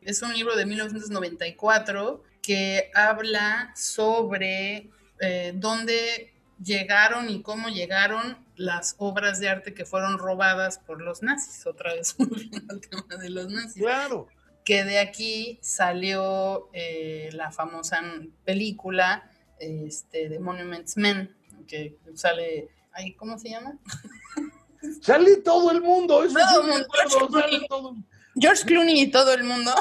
Es 0.00 0.22
un 0.22 0.32
libro 0.32 0.56
de 0.56 0.64
1994 0.64 2.22
que 2.46 2.92
habla 2.94 3.72
sobre 3.74 4.88
eh, 5.20 5.52
dónde 5.56 6.32
llegaron 6.62 7.28
y 7.28 7.42
cómo 7.42 7.68
llegaron 7.70 8.38
las 8.54 8.94
obras 8.98 9.40
de 9.40 9.48
arte 9.48 9.74
que 9.74 9.84
fueron 9.84 10.16
robadas 10.18 10.78
por 10.78 11.02
los 11.02 11.24
nazis. 11.24 11.66
Otra 11.66 11.92
vez 11.94 12.14
volviendo 12.18 12.72
al 12.72 12.80
tema 12.80 13.16
de 13.20 13.30
los 13.30 13.50
nazis. 13.50 13.82
Claro. 13.82 14.28
que 14.64 14.84
de 14.84 15.00
aquí 15.00 15.58
salió 15.60 16.70
eh, 16.72 17.30
la 17.32 17.50
famosa 17.50 18.00
película 18.44 19.28
este, 19.58 20.28
de 20.28 20.38
Monuments 20.38 20.96
Men, 20.96 21.34
que 21.66 21.96
sale, 22.14 22.68
ahí, 22.92 23.12
¿cómo 23.14 23.38
se 23.40 23.50
llama? 23.50 23.76
Sale 25.02 25.38
todo 25.38 25.72
el 25.72 25.80
mundo, 25.82 26.22
eso 26.22 26.34
Todo 26.34 26.46
sí 26.48 26.54
el 26.60 26.66
mundo, 26.70 26.86
acuerdo, 26.86 27.28
George 27.40 27.66
todo- 27.68 27.96
George 28.38 28.64
Clooney 28.66 29.00
y 29.00 29.10
todo 29.10 29.32
el 29.32 29.42
mundo. 29.42 29.72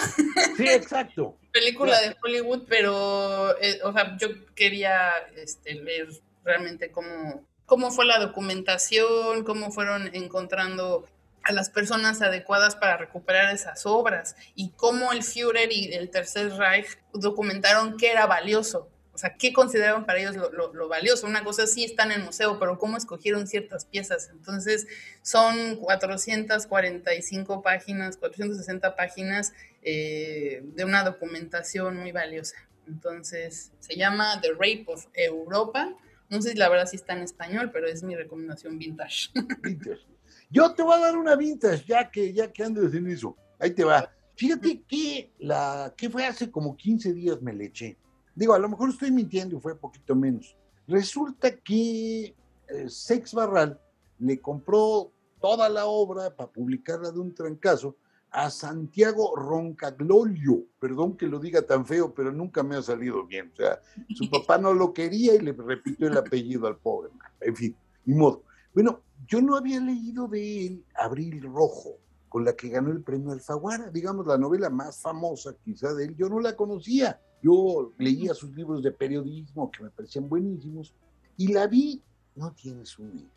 Sí, 0.57 0.67
exacto. 0.67 1.37
Película 1.55 2.01
de 2.01 2.13
Hollywood, 2.21 2.63
pero, 2.67 3.57
eh, 3.61 3.79
o 3.85 3.93
sea, 3.93 4.17
yo 4.17 4.27
quería 4.55 5.09
este, 5.37 5.79
ver 5.79 6.09
realmente 6.43 6.91
cómo, 6.91 7.45
cómo 7.65 7.91
fue 7.91 8.05
la 8.05 8.19
documentación, 8.19 9.45
cómo 9.45 9.71
fueron 9.71 10.13
encontrando 10.13 11.07
a 11.43 11.53
las 11.53 11.69
personas 11.69 12.21
adecuadas 12.21 12.75
para 12.75 12.97
recuperar 12.97 13.55
esas 13.55 13.85
obras 13.85 14.35
y 14.53 14.71
cómo 14.71 15.13
el 15.13 15.23
Führer 15.23 15.71
y 15.71 15.93
el 15.93 16.09
Tercer 16.09 16.51
Reich 16.57 16.97
documentaron 17.13 17.95
qué 17.97 18.11
era 18.11 18.25
valioso. 18.25 18.89
O 19.15 19.17
sea, 19.17 19.37
qué 19.37 19.53
consideraban 19.53 20.05
para 20.05 20.19
ellos 20.19 20.35
lo, 20.35 20.89
valioso. 20.89 21.25
Una 21.25 21.45
cosa 21.45 21.65
sí 21.67 21.85
está 21.85 22.03
en 22.03 22.11
el 22.11 22.23
museo, 22.23 22.59
pero 22.59 22.77
cómo 22.77 22.97
escogieron 22.97 23.47
ciertas 23.47 23.85
piezas. 23.85 24.29
Entonces, 24.33 24.87
son 25.21 25.77
445 25.77 27.61
páginas, 27.61 28.17
460 28.17 28.93
páginas 28.97 29.53
eh, 29.83 30.63
de 30.65 30.83
una 30.83 31.05
documentación 31.05 31.95
muy 31.95 32.11
valiosa. 32.11 32.57
Entonces, 32.89 33.71
se 33.79 33.95
llama 33.95 34.41
The 34.41 34.51
Rape 34.51 34.83
of 34.87 35.05
Europa. 35.13 35.95
No 36.29 36.41
sé 36.41 36.51
si 36.51 36.57
la 36.57 36.67
verdad 36.67 36.85
sí 36.85 36.97
está 36.97 37.13
en 37.13 37.23
español, 37.23 37.71
pero 37.71 37.87
es 37.87 38.03
mi 38.03 38.17
recomendación 38.17 38.77
vintage. 38.77 39.29
Vintage. 39.63 40.01
Yo 40.49 40.73
te 40.73 40.83
voy 40.83 40.95
a 40.95 40.99
dar 40.99 41.15
una 41.15 41.37
vintage, 41.37 41.85
ya 41.87 42.11
que, 42.11 42.33
ya 42.33 42.51
que 42.51 42.63
andes 42.63 42.93
en 42.93 43.09
eso. 43.09 43.37
Ahí 43.59 43.71
te 43.71 43.85
va. 43.85 44.11
Fíjate 44.35 44.81
que 44.81 45.31
la 45.39 45.93
que 45.95 46.09
fue 46.09 46.25
hace 46.25 46.51
como 46.51 46.75
15 46.75 47.13
días 47.13 47.41
me 47.41 47.53
le 47.53 47.67
eché. 47.67 47.97
Digo, 48.35 48.53
a 48.53 48.59
lo 48.59 48.69
mejor 48.69 48.89
estoy 48.89 49.11
mintiendo 49.11 49.55
y 49.57 49.59
fue 49.59 49.75
poquito 49.75 50.15
menos. 50.15 50.55
Resulta 50.87 51.55
que 51.55 52.35
eh, 52.67 52.89
Sex 52.89 53.33
Barral 53.33 53.79
le 54.19 54.39
compró 54.39 55.11
toda 55.39 55.69
la 55.69 55.85
obra 55.85 56.35
para 56.35 56.51
publicarla 56.51 57.11
de 57.11 57.19
un 57.19 57.33
trancazo 57.33 57.95
a 58.31 58.49
Santiago 58.49 59.35
Roncaglolio. 59.35 60.65
Perdón 60.79 61.15
que 61.15 61.27
lo 61.27 61.39
diga 61.39 61.61
tan 61.61 61.85
feo, 61.85 62.13
pero 62.13 62.31
nunca 62.31 62.63
me 62.63 62.75
ha 62.75 62.81
salido 62.81 63.25
bien. 63.25 63.51
O 63.53 63.55
sea, 63.55 63.79
su 64.13 64.29
papá 64.31 64.57
no 64.57 64.73
lo 64.73 64.93
quería 64.93 65.35
y 65.35 65.39
le 65.39 65.53
repitió 65.53 66.07
el 66.07 66.17
apellido 66.17 66.67
al 66.67 66.77
pobre. 66.77 67.11
En 67.39 67.55
fin, 67.55 67.75
ni 68.03 68.15
modo. 68.15 68.43
Bueno, 68.73 69.01
yo 69.25 69.41
no 69.41 69.55
había 69.55 69.79
leído 69.79 70.27
de 70.27 70.67
él 70.67 70.85
Abril 70.95 71.41
Rojo, 71.43 71.97
con 72.27 72.43
la 72.43 72.53
que 72.53 72.67
ganó 72.67 72.91
el 72.91 73.01
premio 73.01 73.31
Alfaguara, 73.31 73.89
digamos 73.89 74.27
la 74.27 74.37
novela 74.37 74.69
más 74.69 75.01
famosa 75.01 75.55
quizá 75.63 75.93
de 75.93 76.05
él, 76.05 76.15
yo 76.17 76.27
no 76.27 76.41
la 76.41 76.55
conocía. 76.55 77.21
Yo 77.45 77.93
leía 77.99 78.33
sus 78.33 78.49
libros 78.55 78.81
de 78.81 78.91
periodismo 78.91 79.69
que 79.69 79.83
me 79.83 79.91
parecían 79.91 80.27
buenísimos 80.27 80.95
y 81.37 81.53
la 81.53 81.67
vi, 81.67 82.01
no 82.35 82.51
tienes 82.53 82.97
una 82.97 83.13
idea. 83.13 83.29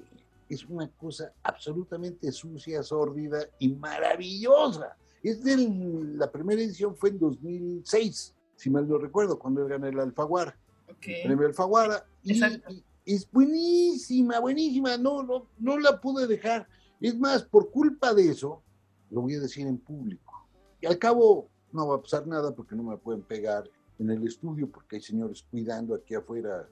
Es 0.49 0.65
una 0.65 0.89
cosa 0.89 1.31
absolutamente 1.43 2.33
sucia, 2.33 2.83
sórdida 2.83 3.41
y 3.59 3.69
maravillosa. 3.69 4.97
Es 5.23 5.45
del, 5.45 6.17
la 6.17 6.33
primera 6.33 6.63
edición 6.63 6.97
fue 6.97 7.11
en 7.11 7.19
2006, 7.19 8.35
si 8.57 8.71
mal 8.71 8.89
no 8.89 8.97
recuerdo, 8.97 9.39
cuando 9.39 9.61
él 9.63 9.69
ganó 9.69 9.87
el 9.87 10.01
Alfaguara 10.01 10.59
Ok. 10.91 11.05
premio 11.25 11.47
Alfaguara 11.47 12.03
y, 12.23 12.33
Exacto. 12.33 12.73
y 12.73 12.83
es 13.05 13.31
buenísima, 13.31 14.41
buenísima, 14.41 14.97
no, 14.97 15.23
no, 15.23 15.49
no 15.59 15.79
la 15.79 16.01
pude 16.01 16.27
dejar. 16.27 16.67
Es 16.99 17.19
más, 17.19 17.43
por 17.43 17.71
culpa 17.71 18.15
de 18.15 18.31
eso, 18.31 18.63
lo 19.11 19.21
voy 19.21 19.35
a 19.35 19.41
decir 19.41 19.67
en 19.67 19.77
público. 19.77 20.47
Y 20.81 20.87
al 20.87 20.97
cabo 20.99 21.51
no 21.73 21.89
va 21.89 21.97
a 21.97 22.01
pasar 22.01 22.27
nada 22.27 22.55
porque 22.55 22.75
no 22.75 22.85
me 22.85 22.97
pueden 22.97 23.21
pegar 23.21 23.65
en 23.99 24.11
el 24.11 24.27
estudio 24.27 24.71
porque 24.71 24.97
hay 24.97 25.03
señores 25.03 25.45
cuidando 25.51 25.95
aquí 25.95 26.15
afuera 26.15 26.69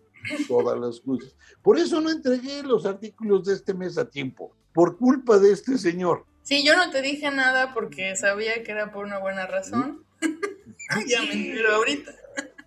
todas 0.49 0.78
las 0.78 1.00
cosas. 1.00 1.35
Por 1.62 1.78
eso 1.78 2.00
no 2.00 2.11
entregué 2.11 2.62
los 2.62 2.87
artículos 2.87 3.45
de 3.45 3.54
este 3.54 3.75
mes 3.75 3.99
a 3.99 4.09
tiempo, 4.09 4.54
por 4.73 4.97
culpa 4.97 5.38
de 5.38 5.52
este 5.52 5.78
señor. 5.78 6.25
Sí, 6.42 6.64
yo 6.64 6.76
no 6.76 6.90
te 6.90 7.02
dije 7.02 7.30
nada 7.30 7.75
porque 7.75 8.14
sabía 8.16 8.62
que 8.62 8.73
era 8.73 8.92
por 8.92 9.04
una 9.04 9.18
buena 9.18 9.47
razón. 9.47 10.04
ya 11.08 11.23
me 11.23 11.32
entero 11.32 11.75
ahorita. 11.75 12.12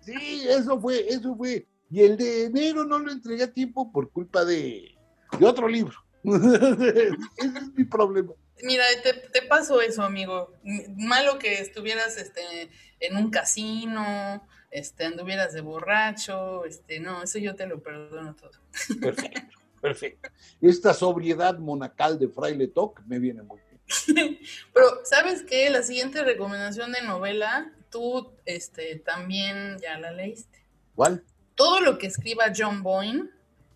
Sí, 0.02 0.44
eso 0.48 0.80
fue, 0.80 1.08
eso 1.08 1.34
fue. 1.36 1.66
Y 1.90 2.02
el 2.02 2.16
de 2.16 2.44
enero 2.44 2.84
no 2.84 2.98
lo 2.98 3.10
entregué 3.10 3.44
a 3.44 3.52
tiempo 3.52 3.90
por 3.90 4.10
culpa 4.10 4.44
de, 4.44 4.96
de 5.38 5.46
otro 5.46 5.66
libro. 5.66 5.96
Ese 6.24 7.58
es 7.58 7.74
mi 7.74 7.84
problema. 7.84 8.32
Mira, 8.62 8.84
te, 9.02 9.14
te 9.14 9.42
pasó 9.42 9.80
eso, 9.80 10.02
amigo. 10.02 10.52
Malo 10.96 11.38
que 11.38 11.60
estuvieras 11.60 12.18
este, 12.18 12.70
en 13.00 13.16
un 13.16 13.30
casino, 13.30 14.46
este, 14.70 15.04
anduvieras 15.04 15.52
de 15.52 15.60
borracho, 15.60 16.64
este, 16.64 17.00
no, 17.00 17.22
eso 17.22 17.38
yo 17.38 17.54
te 17.54 17.66
lo 17.66 17.82
perdono 17.82 18.34
todo. 18.36 18.52
Perfecto, 19.00 19.58
perfecto. 19.80 20.28
Esta 20.60 20.94
sobriedad 20.94 21.58
monacal 21.58 22.18
de 22.18 22.28
Fraile 22.28 22.68
Toc 22.68 23.00
me 23.06 23.18
viene 23.18 23.42
muy 23.42 23.60
bien. 23.60 24.38
Pero, 24.72 24.86
¿sabes 25.04 25.42
qué? 25.42 25.68
La 25.70 25.82
siguiente 25.82 26.22
recomendación 26.22 26.92
de 26.92 27.02
novela, 27.02 27.72
tú 27.90 28.32
este, 28.44 28.96
también 28.96 29.78
ya 29.80 29.98
la 29.98 30.12
leíste. 30.12 30.64
¿Cuál? 30.94 31.24
Todo 31.54 31.80
lo 31.80 31.98
que 31.98 32.06
escriba 32.06 32.52
John 32.56 32.82
Boyne, 32.82 33.28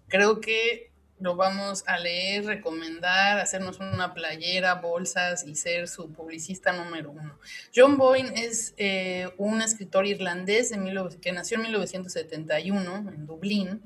creo 0.08 0.40
que 0.40 0.92
lo 1.20 1.36
vamos 1.36 1.84
a 1.86 1.98
leer, 1.98 2.44
recomendar, 2.44 3.38
hacernos 3.38 3.78
una 3.78 4.14
playera, 4.14 4.74
bolsas 4.74 5.46
y 5.46 5.54
ser 5.54 5.88
su 5.88 6.12
publicista 6.12 6.72
número 6.72 7.12
uno. 7.12 7.38
John 7.74 7.96
Boyne 7.96 8.32
es 8.34 8.74
eh, 8.76 9.30
un 9.38 9.62
escritor 9.62 10.06
irlandés 10.06 10.70
de 10.70 10.76
19 10.76 11.18
que 11.20 11.32
nació 11.32 11.56
en 11.56 11.64
1971 11.64 13.10
en 13.14 13.26
Dublín, 13.26 13.82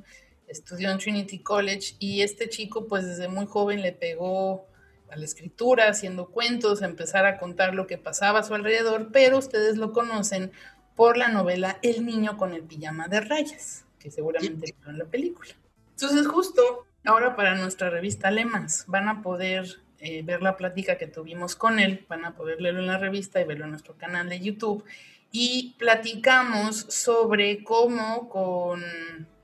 estudió 0.47 0.91
en 0.91 0.99
Trinity 0.99 1.41
College 1.41 1.95
y 1.99 2.23
este 2.23 2.49
chico 2.49 2.87
pues 2.87 3.07
desde 3.07 3.29
muy 3.29 3.47
joven 3.47 3.83
le 3.83 3.93
pegó 3.93 4.67
a 5.11 5.17
la 5.17 5.25
escritura, 5.25 5.89
haciendo 5.89 6.27
cuentos, 6.27 6.83
a 6.83 6.87
empezar 6.87 7.27
a 7.27 7.39
contar 7.39 7.75
lo 7.75 7.87
que 7.87 7.99
pasaba 7.99 8.41
a 8.41 8.43
su 8.43 8.55
alrededor, 8.55 9.11
pero 9.13 9.39
ustedes 9.39 9.77
lo 9.77 9.93
conocen 9.93 10.51
por 10.97 11.17
la 11.17 11.29
novela 11.29 11.79
El 11.83 12.05
niño 12.05 12.37
con 12.37 12.53
el 12.53 12.63
pijama 12.63 13.09
de 13.09 13.21
rayas, 13.21 13.85
que 13.99 14.11
seguramente 14.11 14.75
vieron 14.77 14.99
la 14.99 15.05
película. 15.05 15.51
Entonces 15.93 16.27
justo 16.27 16.88
ahora 17.05 17.37
para 17.37 17.55
nuestra 17.55 17.91
revista 17.91 18.31
Lemas 18.31 18.85
van 18.87 19.09
a 19.09 19.23
poder 19.23 19.81
eh, 20.01 20.23
ver 20.23 20.43
la 20.43 20.57
plática 20.57 20.97
que 20.97 21.07
tuvimos 21.07 21.57
con 21.57 21.79
él, 21.79 22.07
van 22.09 22.25
a 22.25 22.37
poder 22.37 22.61
leerlo 22.61 22.81
en 22.81 22.87
la 22.87 22.99
revista 22.99 23.41
y 23.41 23.45
verlo 23.45 23.65
en 23.65 23.71
nuestro 23.71 23.97
canal 23.97 24.29
de 24.29 24.41
YouTube 24.41 24.85
y 25.33 25.75
platicamos 25.79 26.87
sobre 26.89 27.63
cómo 27.65 28.29
con 28.29 28.83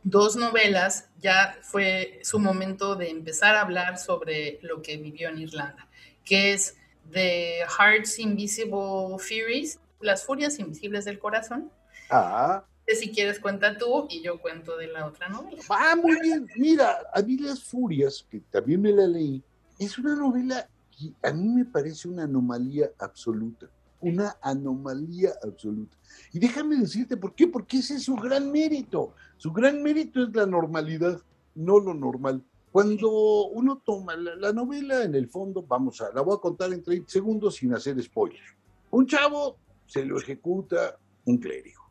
dos 0.03 0.37
novelas 0.37 1.09
ya 1.21 1.59
fue 1.63 2.21
su 2.23 2.39
momento 2.39 2.95
de 2.95 3.11
empezar 3.11 3.57
a 3.57 3.63
hablar 3.63 3.99
sobre 3.99 4.59
lo 4.63 4.83
que 4.83 4.97
vivió 4.97 5.29
en 5.29 5.39
Irlanda, 5.39 5.89
que 6.25 6.53
es 6.53 6.77
The 7.11 7.61
Heart's 7.79 8.19
Invisible 8.19 9.19
Furies, 9.19 9.81
las 10.01 10.25
furias 10.25 10.59
invisibles 10.59 11.05
del 11.05 11.19
corazón. 11.19 11.71
Ah, 12.11 12.65
si 12.93 13.11
quieres 13.11 13.41
cuenta 13.41 13.77
tú 13.79 14.07
y 14.11 14.23
yo 14.23 14.41
cuento 14.41 14.77
de 14.77 14.89
la 14.89 15.07
otra 15.07 15.29
novela. 15.29 15.63
ah, 15.71 15.97
muy 15.97 16.21
bien. 16.21 16.47
Mira, 16.57 16.99
a 17.13 17.57
Furias, 17.57 18.27
que 18.31 18.41
también 18.51 18.83
me 18.83 18.93
la 18.93 19.07
leí, 19.07 19.43
es 19.79 19.99
una 19.99 20.15
novela 20.15 20.69
que 20.91 21.13
a 21.27 21.33
mí 21.33 21.49
me 21.49 21.65
parece 21.65 22.09
una 22.09 22.25
anomalía 22.25 22.91
absoluta. 22.99 23.69
Una 24.01 24.37
anomalía 24.43 25.33
absoluta. 25.43 25.97
Y 26.33 26.39
déjame 26.39 26.77
decirte 26.77 27.17
por 27.17 27.35
qué, 27.35 27.47
porque 27.47 27.79
ese 27.79 27.95
es 27.95 28.05
su 28.05 28.17
gran 28.17 28.53
mérito. 28.53 29.15
Su 29.39 29.51
gran 29.51 29.83
mérito 29.83 30.23
es 30.23 30.35
la 30.35 30.45
normalidad, 30.45 31.21
no 31.55 31.81
lo 31.81 31.95
normal. 31.95 32.45
Cuando 32.71 33.47
uno 33.47 33.81
toma 33.85 34.15
la, 34.17 34.35
la 34.35 34.53
novela, 34.53 35.05
en 35.05 35.15
el 35.15 35.29
fondo, 35.29 35.63
vamos 35.63 36.01
a, 36.03 36.13
la 36.13 36.21
voy 36.21 36.37
a 36.37 36.41
contar 36.41 36.73
en 36.73 36.83
30 36.83 37.11
segundos 37.11 37.57
sin 37.57 37.73
hacer 37.73 38.01
spoiler. 38.03 38.43
Un 38.91 39.07
chavo 39.07 39.57
se 39.87 40.05
lo 40.05 40.19
ejecuta 40.19 40.99
un 41.25 41.39
clérigo 41.39 41.84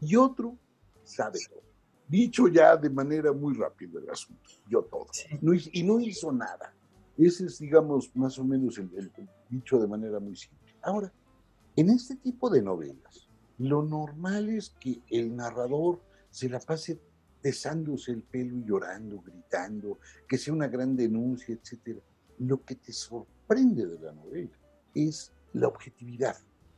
y 0.00 0.16
otro 0.16 0.56
sabe 1.04 1.38
todo. 1.48 1.62
Dicho 2.08 2.46
ya 2.48 2.76
de 2.76 2.88
manera 2.90 3.32
muy 3.32 3.54
rápida 3.54 3.98
el 4.00 4.08
asunto, 4.10 4.48
yo 4.68 4.82
todo. 4.84 5.06
No 5.42 5.52
y 5.54 5.82
no 5.82 5.98
hizo 6.00 6.30
nada. 6.32 6.72
Ese 7.18 7.46
es, 7.46 7.58
digamos, 7.58 8.14
más 8.14 8.38
o 8.38 8.44
menos 8.44 8.78
el, 8.78 8.90
el- 8.96 9.10
el 9.16 9.28
dicho 9.48 9.78
de 9.80 9.88
manera 9.88 10.20
muy 10.20 10.36
simple. 10.36 10.74
Ahora, 10.82 11.12
en 11.74 11.90
este 11.90 12.16
tipo 12.16 12.48
de 12.50 12.62
novelas, 12.62 13.28
lo 13.58 13.82
normal 13.82 14.48
es 14.50 14.70
que 14.78 15.00
el 15.10 15.34
narrador 15.34 16.02
se 16.30 16.48
la 16.48 16.60
pase 16.60 17.00
besándose 17.42 18.12
el 18.12 18.22
pelo 18.22 18.56
y 18.56 18.64
llorando, 18.64 19.20
gritando, 19.22 19.98
que 20.28 20.36
sea 20.38 20.52
una 20.52 20.68
gran 20.68 20.94
denuncia, 20.96 21.54
etc. 21.54 21.98
Lo 22.38 22.62
que 22.64 22.74
te 22.76 22.92
sorprende 22.92 23.86
de 23.86 23.98
la 23.98 24.12
novela 24.12 24.50
es 24.94 25.32
la 25.54 25.68
objetividad. 25.68 26.36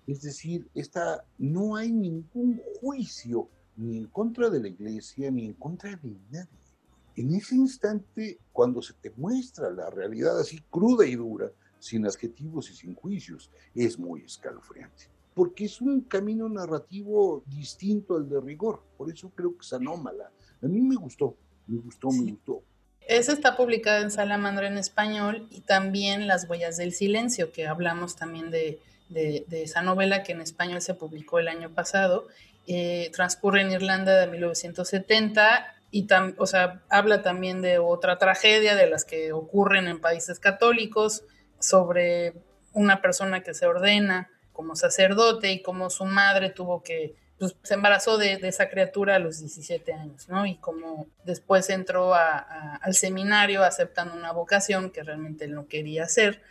Es 0.08 0.22
decir, 0.22 0.66
esta, 0.74 1.22
no 1.36 1.76
hay 1.76 1.92
ningún 1.92 2.62
juicio 2.80 3.50
ni 3.76 3.98
en 3.98 4.06
contra 4.06 4.48
de 4.48 4.58
la 4.58 4.68
iglesia 4.68 5.30
ni 5.30 5.44
en 5.44 5.52
contra 5.52 5.90
de 5.96 6.16
nadie. 6.30 6.48
En 7.14 7.34
ese 7.34 7.56
instante, 7.56 8.38
cuando 8.50 8.80
se 8.80 8.94
te 8.94 9.10
muestra 9.10 9.70
la 9.70 9.90
realidad 9.90 10.40
así 10.40 10.60
cruda 10.70 11.06
y 11.06 11.14
dura, 11.14 11.52
sin 11.78 12.06
adjetivos 12.06 12.70
y 12.70 12.74
sin 12.74 12.94
juicios, 12.94 13.50
es 13.74 13.98
muy 13.98 14.22
escalofriante. 14.22 15.10
porque 15.34 15.66
es 15.66 15.80
un 15.80 16.00
camino 16.00 16.48
narrativo 16.48 17.44
distinto 17.46 18.16
al 18.16 18.28
de 18.28 18.40
rigor. 18.40 18.82
Por 18.96 19.08
eso 19.08 19.30
creo 19.30 19.52
que 19.56 19.60
es 19.64 19.72
anómala. 19.72 20.32
A 20.60 20.66
mí 20.66 20.80
me 20.80 20.96
gustó, 20.96 21.36
me 21.68 21.78
gustó, 21.78 22.10
me 22.10 22.32
gustó. 22.32 22.64
Esa 23.02 23.34
está 23.34 23.56
publicada 23.56 24.00
en 24.00 24.10
Salamandra 24.10 24.66
en 24.66 24.78
español 24.78 25.46
y 25.50 25.60
también 25.60 26.26
Las 26.26 26.48
huellas 26.48 26.76
del 26.76 26.92
silencio, 26.92 27.52
que 27.52 27.68
hablamos 27.68 28.16
también 28.16 28.50
de, 28.50 28.80
de, 29.08 29.44
esa 29.50 29.82
novela 29.82 30.22
que 30.22 30.32
en 30.32 30.40
español 30.40 30.80
se 30.80 30.94
publicó 30.94 31.38
el 31.38 31.48
año 31.48 31.70
pasado. 31.70 32.26
Eh, 32.66 33.10
transcurre 33.14 33.62
en 33.62 33.72
Irlanda 33.72 34.14
de 34.20 34.26
1970 34.26 35.74
y 35.90 36.06
o 36.36 36.46
sea, 36.46 36.82
habla 36.90 37.22
también 37.22 37.62
de 37.62 37.78
otra 37.78 38.18
tragedia 38.18 38.74
de 38.74 38.90
las 38.90 39.04
que 39.04 39.32
ocurren 39.32 39.88
en 39.88 40.00
países 40.00 40.38
católicos, 40.38 41.24
sobre 41.58 42.34
una 42.72 43.00
persona 43.02 43.42
que 43.42 43.54
se 43.54 43.66
ordena 43.66 44.30
como 44.52 44.76
sacerdote 44.76 45.52
y 45.52 45.62
como 45.62 45.90
su 45.90 46.04
madre 46.04 46.50
tuvo 46.50 46.82
que, 46.82 47.14
pues, 47.38 47.56
se 47.62 47.74
embarazó 47.74 48.18
de, 48.18 48.38
esa 48.42 48.68
criatura 48.68 49.16
a 49.16 49.18
los 49.18 49.38
17 49.38 49.92
años, 49.92 50.28
¿no? 50.28 50.46
Y 50.46 50.56
como 50.56 51.06
después 51.24 51.70
entró 51.70 52.14
al 52.14 52.94
seminario 52.94 53.62
aceptando 53.62 54.14
una 54.14 54.32
vocación 54.32 54.90
que 54.90 55.02
realmente 55.02 55.48
no 55.48 55.68
quería 55.68 56.04
hacer. 56.04 56.42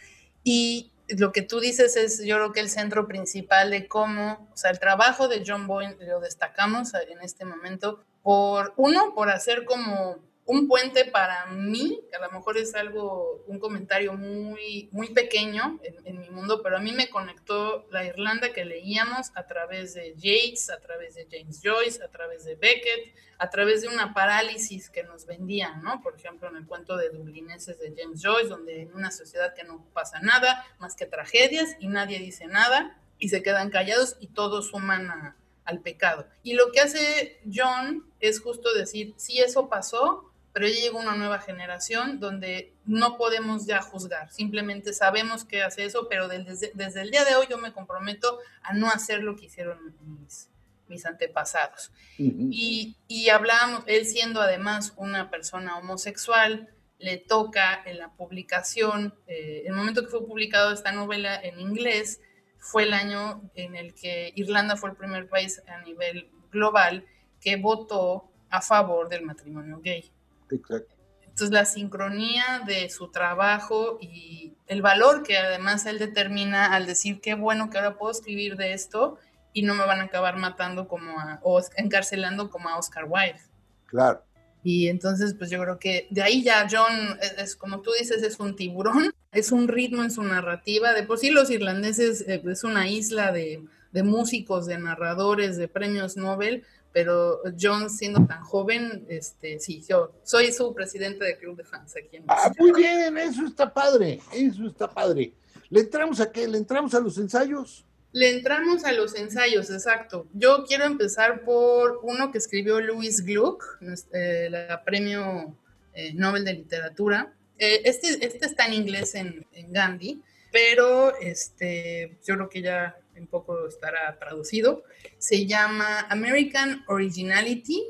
Y 0.43 0.91
lo 1.10 1.32
que 1.32 1.41
tú 1.41 1.60
dices 1.60 1.96
es, 1.96 2.24
yo 2.26 2.36
creo 2.36 2.52
que 2.52 2.60
el 2.60 2.70
centro 2.70 3.08
principal 3.08 3.72
de 3.72 3.88
cómo, 3.88 4.50
o 4.54 4.58
sea, 4.58 4.72
el 4.72 4.80
trabajo 4.80 5.28
de 5.28 5.43
John 5.46 5.67
Boyne 5.67 5.96
lo 6.00 6.20
destacamos 6.20 6.93
en 6.93 7.22
este 7.22 7.46
momento 7.46 8.04
por, 8.22 8.74
uno, 8.78 9.13
por 9.15 9.30
hacer 9.30 9.63
como 9.65 10.17
un 10.47 10.65
puente 10.69 11.03
para 11.03 11.45
mí, 11.47 11.99
que 12.10 12.15
a 12.15 12.19
lo 12.19 12.31
mejor 12.31 12.57
es 12.57 12.73
algo, 12.73 13.43
un 13.47 13.60
comentario 13.60 14.13
muy, 14.13 14.88
muy 14.93 15.10
pequeño 15.10 15.77
en, 16.05 16.19
mi 16.19 16.29
mundo, 16.29 16.62
pero 16.63 16.77
a 16.77 16.79
mí 16.79 16.93
me 16.93 17.10
conectó 17.10 17.86
la 17.91 18.05
Irlanda 18.05 18.53
que 18.53 18.63
leíamos 18.63 19.31
a 19.36 19.45
través 19.45 19.93
de 19.93 20.15
Yates, 20.15 20.69
a 20.69 20.79
través 20.79 21.15
de 21.15 21.27
James 21.29 21.60
Joyce, 21.62 22.01
a 22.01 22.07
través 22.07 22.45
de 22.45 22.55
Beckett, 22.55 23.13
a 23.38 23.49
través 23.49 23.81
de 23.81 23.89
una 23.89 24.13
parálisis 24.13 24.89
que 24.89 25.03
nos 25.03 25.25
vendían, 25.25 25.83
¿no? 25.83 26.01
Por 26.01 26.15
ejemplo, 26.15 26.47
en 26.47 26.55
el 26.55 26.65
cuento 26.65 26.95
de 26.95 27.10
Dublineses 27.10 27.77
de 27.79 27.93
James 27.95 28.21
Joyce, 28.23 28.47
donde 28.47 28.83
en 28.83 28.95
una 28.95 29.12
sociedad 29.12 29.53
que 29.53 29.65
no 29.65 29.86
pasa 29.93 30.21
nada 30.21 30.65
más 30.79 30.95
que 30.95 31.05
tragedias 31.05 31.75
y 31.79 31.89
nadie 31.89 32.19
dice 32.19 32.47
nada 32.47 32.97
y 33.19 33.29
se 33.29 33.43
quedan 33.43 33.69
callados 33.69 34.15
y 34.21 34.27
todos 34.27 34.69
suman 34.69 35.36
al 35.65 35.81
pecado. 35.81 36.25
Y 36.41 36.53
lo 36.53 36.71
que 36.71 36.79
hace 36.79 37.41
John 37.53 38.10
es 38.21 38.39
justo 38.39 38.73
decir, 38.73 39.13
si 39.17 39.39
eso 39.39 39.67
pasó, 39.67 40.26
pero 40.58 40.70
ya 40.70 40.82
llegó 40.82 40.98
una 40.98 41.15
nueva 41.15 41.39
generación 41.39 42.20
donde 42.20 42.74
no 42.84 43.15
podemos 43.15 43.67
ya 43.67 43.80
juzgar, 43.80 44.32
simplemente 44.32 44.91
sabemos 44.91 45.46
que 45.46 45.62
hace 45.62 45.86
eso, 45.86 46.08
pero 46.10 46.28
desde, 46.28 46.72
desde 46.74 47.02
el 47.04 47.12
día 47.12 47.24
de 47.26 47.36
hoy 47.36 47.46
yo 47.48 47.60
me 47.60 47.74
comprometo 47.74 48.39
a 48.63 48.74
no 48.74 48.89
hacer 48.89 49.22
lo 49.22 49.36
que 49.36 49.46
hicieron 49.46 49.78
mis, 50.02 50.50
mis 50.88 51.06
antepasados. 51.06 51.91
y, 52.17 52.96
y 53.08 53.30
hablábamos, 53.30 53.84
él 53.86 54.08
siendo 54.08 54.41
además 54.41 54.93
una 54.96 55.30
persona 55.30 55.78
homosexual, 55.78 56.74
le 56.98 57.17
toca 57.17 57.84
en 57.86 58.00
la 58.00 58.10
publicación, 58.13 59.13
eh, 59.28 59.62
el 59.67 59.74
momento 59.74 60.02
que 60.02 60.10
fue 60.10 60.26
publicado 60.26 60.72
esta 60.72 60.91
novela 60.91 61.39
en 61.39 61.60
inglés, 61.60 62.20
fue 62.58 62.82
el 62.82 62.93
año 62.93 63.48
en 63.54 63.76
el 63.76 63.93
que 63.93 64.34
Irlanda 64.36 64.76
fue 64.76 64.89
el 64.89 64.96
primer 64.96 65.30
país 65.30 65.62
a 65.67 65.84
nivel 65.84 66.32
global 66.52 67.06
que 67.39 67.58
votó 67.58 68.32
a 68.50 68.60
favor 68.60 69.08
del 69.08 69.22
matrimonio 69.22 69.80
gay. 69.84 70.12
Exacto. 70.51 70.95
Entonces 71.21 71.51
la 71.51 71.65
sincronía 71.65 72.63
de 72.65 72.89
su 72.89 73.12
trabajo 73.12 73.99
y 74.01 74.55
el 74.65 74.81
valor 74.81 75.21
que 75.21 75.38
además 75.38 75.86
él 75.86 75.99
determina 75.99 76.73
al 76.73 76.88
decir 76.88 77.21
qué 77.21 77.36
bueno 77.36 77.69
que 77.69 77.77
ahora 77.77 77.97
puedo 77.97 78.12
escribir 78.12 78.57
de 78.57 78.73
esto 78.73 79.19
y 79.53 79.62
no 79.62 79.75
me 79.75 79.86
van 79.86 80.01
a 80.01 80.05
acabar 80.05 80.38
matando 80.38 80.88
como 80.88 81.19
a, 81.19 81.39
o 81.43 81.62
encarcelando 81.77 82.49
como 82.49 82.69
a 82.69 82.77
Oscar 82.77 83.05
Wilde. 83.07 83.39
Claro. 83.86 84.23
Y 84.63 84.89
entonces, 84.89 85.33
pues 85.33 85.49
yo 85.49 85.62
creo 85.62 85.79
que 85.79 86.07
de 86.10 86.23
ahí 86.23 86.43
ya 86.43 86.67
John, 86.69 87.17
es, 87.38 87.55
como 87.55 87.81
tú 87.81 87.91
dices, 87.97 88.23
es 88.23 88.39
un 88.39 88.55
tiburón, 88.55 89.13
es 89.31 89.51
un 89.51 89.67
ritmo 89.67 90.03
en 90.03 90.12
su 90.12 90.23
narrativa. 90.23 90.93
De 90.93 91.03
por 91.03 91.19
sí 91.19 91.29
los 91.29 91.49
irlandeses 91.49 92.21
eh, 92.27 92.41
es 92.45 92.63
una 92.63 92.89
isla 92.89 93.31
de, 93.31 93.63
de 93.91 94.03
músicos, 94.03 94.65
de 94.65 94.77
narradores, 94.77 95.57
de 95.57 95.67
premios 95.67 96.17
Nobel, 96.17 96.65
pero 96.97 97.43
John 97.62 97.91
siendo 97.91 98.25
tan 98.25 98.41
joven, 98.41 99.05
este, 99.07 99.60
sí, 99.60 99.83
yo 99.88 100.13
soy 100.23 100.51
su 100.51 100.73
presidente 100.73 101.23
de 101.23 101.38
club 101.38 101.55
de 101.55 101.63
fans 101.63 101.95
aquí 101.95 102.15
en 102.15 102.23
Ah, 102.27 102.51
muy 102.57 102.71
bien, 102.71 103.15
eso 103.19 103.45
está 103.45 103.71
padre, 103.71 104.19
eso 104.33 104.65
está 104.65 104.89
padre. 104.89 105.31
¿Le 105.69 105.81
entramos 105.81 106.19
a 106.19 106.31
qué? 106.31 106.47
¿Le 106.47 106.57
entramos 106.57 106.95
a 106.95 106.99
los 106.99 107.19
ensayos? 107.19 107.86
Le 108.13 108.31
entramos 108.31 108.83
a 108.83 108.93
los 108.93 109.13
ensayos, 109.13 109.69
exacto. 109.69 110.25
Yo 110.33 110.63
quiero 110.67 110.86
empezar 110.86 111.43
por 111.43 111.99
uno 112.01 112.31
que 112.31 112.39
escribió 112.39 112.81
Louis 112.81 113.23
Gluck, 113.23 113.63
eh, 114.12 114.47
la 114.49 114.83
premio 114.83 115.55
eh, 115.93 116.15
Nobel 116.15 116.45
de 116.45 116.53
Literatura. 116.53 117.31
Eh, 117.60 117.81
este, 117.86 118.25
este 118.25 118.47
está 118.47 118.65
en 118.65 118.73
inglés 118.73 119.13
en, 119.13 119.45
en 119.53 119.71
Gandhi, 119.71 120.23
pero 120.51 121.15
este, 121.17 122.17
yo 122.25 122.33
creo 122.33 122.49
que 122.49 122.63
ya 122.63 122.97
un 123.19 123.27
poco 123.27 123.67
estará 123.67 124.17
traducido. 124.19 124.84
Se 125.17 125.45
llama 125.45 126.01
American 126.10 126.84
Originality 126.88 127.84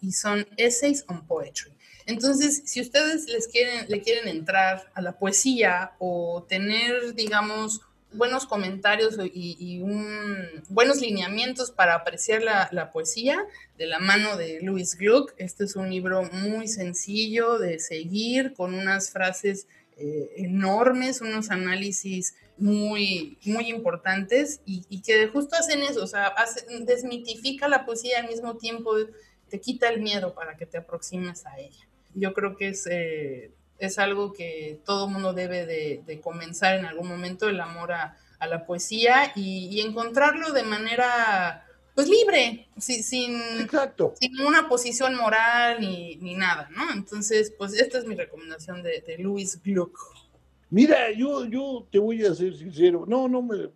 y 0.00 0.12
son 0.12 0.46
Essays 0.56 1.04
on 1.08 1.26
Poetry. 1.26 1.72
Entonces, 2.06 2.62
si 2.64 2.80
ustedes 2.80 3.26
les 3.28 3.46
quieren, 3.46 3.86
le 3.88 4.00
quieren 4.02 4.28
entrar 4.28 4.90
a 4.94 5.00
la 5.00 5.18
poesía 5.18 5.92
o 5.98 6.44
tener, 6.48 7.14
digamos, 7.14 7.82
buenos 8.12 8.46
comentarios 8.46 9.16
y, 9.32 9.80
buenos 10.68 11.00
lineamientos 11.00 11.70
para 11.70 11.94
apreciar 11.94 12.42
la, 12.42 12.90
poesía 12.92 13.44
de 13.78 13.86
la 13.86 13.98
mano 13.98 14.36
de 14.36 14.60
Louis 14.62 14.96
Gluck. 14.96 15.34
Este 15.36 15.64
es 15.64 15.76
un 15.76 15.90
libro 15.90 16.24
muy 16.32 16.66
sencillo 16.68 17.58
de 17.58 17.78
seguir, 17.78 18.54
con 18.54 18.74
unas 18.74 19.10
frases 19.10 19.66
eh, 19.96 20.30
enormes, 20.36 21.20
unos 21.20 21.50
análisis 21.50 22.34
muy, 22.60 23.38
muy 23.44 23.68
importantes 23.70 24.60
y, 24.66 25.00
que 25.00 25.26
justo 25.28 25.56
hacen 25.56 25.82
eso, 25.82 26.04
o 26.04 26.06
sea, 26.06 26.34
desmitifica 26.82 27.68
la 27.68 27.84
poesía 27.86 28.20
al 28.20 28.28
mismo 28.28 28.56
tiempo, 28.56 28.92
te 29.48 29.60
quita 29.60 29.88
el 29.88 30.00
miedo 30.00 30.34
para 30.34 30.56
que 30.56 30.66
te 30.66 30.78
aproximes 30.78 31.46
a 31.46 31.58
ella. 31.58 31.88
Yo 32.14 32.34
creo 32.34 32.56
que 32.56 32.68
es, 32.68 32.86
eh, 32.86 33.50
es 33.78 33.98
algo 33.98 34.32
que 34.32 34.78
todo 34.84 35.08
mundo 35.08 35.32
debe 35.32 35.64
de, 35.66 36.20
comenzar 36.20 36.76
en 36.76 36.84
algún 36.84 37.08
momento, 37.08 37.48
el 37.48 37.60
amor 37.60 37.92
a, 37.92 38.16
la 38.46 38.64
poesía 38.64 39.32
y, 39.34 39.80
encontrarlo 39.80 40.52
de 40.52 40.62
manera 40.62 41.66
pues 41.94 42.08
libre, 42.08 42.68
sin, 42.78 43.02
sin 43.02 44.40
una 44.46 44.68
posición 44.68 45.14
moral 45.14 45.80
ni, 45.80 46.16
ni, 46.16 46.34
nada, 46.34 46.68
¿no? 46.74 46.90
Entonces, 46.92 47.52
pues 47.58 47.74
esta 47.74 47.98
es 47.98 48.06
mi 48.06 48.14
recomendación 48.14 48.82
de, 48.82 49.02
de 49.06 49.18
Louis 49.18 49.60
Gluck. 49.62 49.98
Mira, 50.70 51.12
yo, 51.12 51.44
yo 51.46 51.86
te 51.90 51.98
voy 51.98 52.24
a 52.24 52.34
ser 52.34 52.56
sincero. 52.56 53.04
No, 53.06 53.28
no 53.28 53.42
me. 53.42 53.70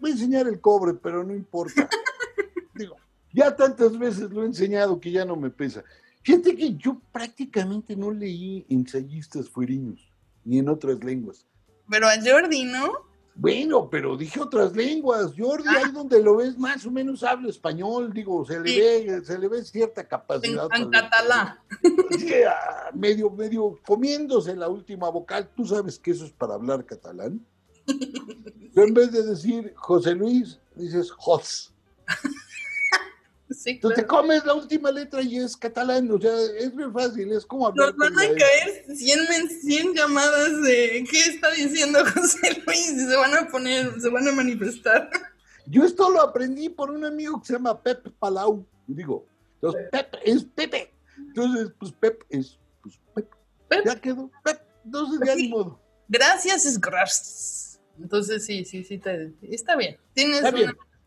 Voy 0.00 0.10
a 0.10 0.12
enseñar 0.12 0.46
el 0.46 0.60
cobre, 0.60 0.94
pero 0.94 1.24
no 1.24 1.34
importa. 1.34 1.88
Digo, 2.74 2.96
ya 3.32 3.54
tantas 3.54 3.98
veces 3.98 4.30
lo 4.30 4.44
he 4.44 4.46
enseñado 4.46 5.00
que 5.00 5.10
ya 5.10 5.24
no 5.24 5.34
me 5.34 5.50
pesa. 5.50 5.82
Fíjate 6.22 6.54
que 6.54 6.76
yo 6.76 7.00
prácticamente 7.12 7.96
no 7.96 8.12
leí 8.12 8.64
ensayistas 8.68 9.48
fuerinos, 9.48 10.08
ni 10.44 10.58
en 10.58 10.68
otras 10.68 11.02
lenguas. 11.02 11.46
Pero 11.88 12.06
a 12.06 12.12
Jordi, 12.22 12.64
¿no? 12.64 13.09
Bueno, 13.40 13.88
pero 13.88 14.18
dije 14.18 14.38
otras 14.38 14.76
lenguas. 14.76 15.32
Jordi, 15.34 15.66
ahí 15.66 15.84
ah. 15.86 15.92
donde 15.94 16.22
lo 16.22 16.36
ves, 16.36 16.58
más 16.58 16.84
o 16.84 16.90
menos 16.90 17.22
habla 17.22 17.48
español, 17.48 18.12
digo, 18.12 18.44
se 18.44 18.60
le 18.60 18.78
ve, 18.78 19.24
se 19.24 19.38
le 19.38 19.48
ve 19.48 19.64
cierta 19.64 20.06
capacidad. 20.06 20.68
En, 20.74 20.90
catalán. 20.90 21.58
medio, 22.92 23.30
medio 23.30 23.78
comiéndose 23.86 24.54
la 24.54 24.68
última 24.68 25.08
vocal. 25.08 25.50
Tú 25.56 25.64
sabes 25.64 25.98
que 25.98 26.10
eso 26.10 26.26
es 26.26 26.32
para 26.32 26.52
hablar 26.52 26.84
catalán. 26.84 27.40
en 27.86 28.92
vez 28.92 29.10
de 29.10 29.22
decir 29.22 29.72
José 29.74 30.14
Luis, 30.14 30.60
dices 30.74 31.10
Jos. 31.10 31.72
Sí, 33.50 33.80
te 33.80 34.06
comes 34.06 34.44
la 34.44 34.54
última 34.54 34.92
letra 34.92 35.22
y 35.22 35.38
es 35.38 35.56
catalán, 35.56 36.08
o 36.10 36.20
sea, 36.20 36.32
es 36.58 36.72
muy 36.72 36.90
fácil, 36.92 37.32
es 37.32 37.44
como 37.44 37.66
hablar. 37.66 37.88
Nos 37.88 37.96
van 37.96 38.18
a 38.18 38.34
caer 38.34 38.96
100, 38.96 39.94
llamadas 39.94 40.62
de 40.62 41.04
qué 41.10 41.20
está 41.20 41.50
diciendo 41.50 41.98
José 42.14 42.62
Luis 42.64 42.92
y 42.92 43.08
se 43.08 43.16
van 43.16 43.34
a 43.34 43.48
poner, 43.48 44.00
se 44.00 44.08
van 44.08 44.28
a 44.28 44.32
manifestar. 44.32 45.10
Yo 45.66 45.84
esto 45.84 46.10
lo 46.10 46.22
aprendí 46.22 46.68
por 46.68 46.90
un 46.90 47.04
amigo 47.04 47.40
que 47.40 47.48
se 47.48 47.52
llama 47.54 47.80
Pepe 47.82 48.10
Palau, 48.10 48.64
digo, 48.86 49.26
entonces 49.54 49.88
Pepe 49.90 50.18
es 50.24 50.44
Pepe, 50.44 50.94
entonces 51.16 51.72
pues 51.78 51.92
Pepe 51.92 52.26
es 52.28 52.58
pues 52.82 52.98
Pepe, 53.68 53.82
ya 53.84 54.00
quedó, 54.00 54.30
Pepe, 54.44 54.62
entonces 54.84 55.20
ya 55.26 55.34
ni 55.34 55.48
modo. 55.48 55.80
Gracias 56.08 56.66
es 56.66 56.80
gracias. 56.80 57.80
Entonces 57.98 58.46
sí, 58.46 58.64
sí, 58.64 58.84
sí, 58.84 59.00
está 59.42 59.76
bien, 59.76 59.98
tienes 60.14 60.42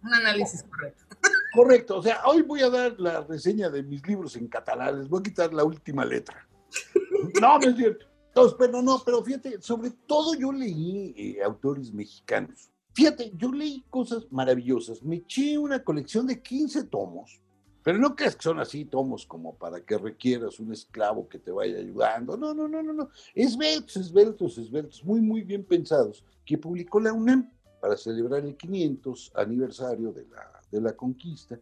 un 0.03 0.13
análisis 0.13 0.63
correcto. 0.63 1.05
Correcto, 1.53 1.97
o 1.97 2.01
sea, 2.01 2.21
hoy 2.25 2.41
voy 2.41 2.61
a 2.61 2.69
dar 2.69 2.99
la 2.99 3.21
reseña 3.21 3.69
de 3.69 3.83
mis 3.83 4.05
libros 4.07 4.35
en 4.35 4.47
catalán, 4.47 4.99
les 4.99 5.07
voy 5.07 5.19
a 5.19 5.23
quitar 5.23 5.53
la 5.53 5.63
última 5.63 6.05
letra. 6.05 6.47
No, 7.39 7.57
no 7.57 7.69
es 7.69 7.77
cierto. 7.77 8.05
Entonces, 8.27 8.57
pero 8.59 8.81
no, 8.81 9.01
pero 9.05 9.23
fíjate, 9.23 9.61
sobre 9.61 9.91
todo 9.91 10.33
yo 10.33 10.51
leí 10.51 11.13
eh, 11.15 11.43
autores 11.43 11.93
mexicanos. 11.93 12.69
Fíjate, 12.93 13.31
yo 13.37 13.51
leí 13.51 13.85
cosas 13.89 14.25
maravillosas. 14.29 15.03
Me 15.03 15.17
eché 15.17 15.57
una 15.57 15.83
colección 15.83 16.27
de 16.27 16.41
15 16.41 16.85
tomos, 16.85 17.41
pero 17.81 17.97
no 17.97 18.15
creas 18.15 18.35
que 18.35 18.43
son 18.43 18.59
así 18.59 18.85
tomos 18.85 19.25
como 19.25 19.55
para 19.55 19.85
que 19.85 19.97
requieras 19.97 20.59
un 20.59 20.73
esclavo 20.73 21.29
que 21.29 21.39
te 21.39 21.51
vaya 21.51 21.77
ayudando. 21.77 22.35
No, 22.35 22.53
no, 22.53 22.67
no, 22.67 22.83
no, 22.83 22.91
no. 22.91 23.09
Esbeltos, 23.35 23.95
esbeltos, 23.97 24.57
esbeltos, 24.57 25.03
muy, 25.05 25.21
muy 25.21 25.43
bien 25.43 25.63
pensados, 25.63 26.25
que 26.45 26.57
publicó 26.57 26.99
la 26.99 27.13
UNAM 27.13 27.51
para 27.79 27.95
celebrar 27.95 28.43
el 28.43 28.57
500 28.57 29.31
aniversario 29.35 30.11
de 30.11 30.25
la, 30.27 30.62
de 30.73 30.81
la 30.81 30.93
conquista. 30.93 31.59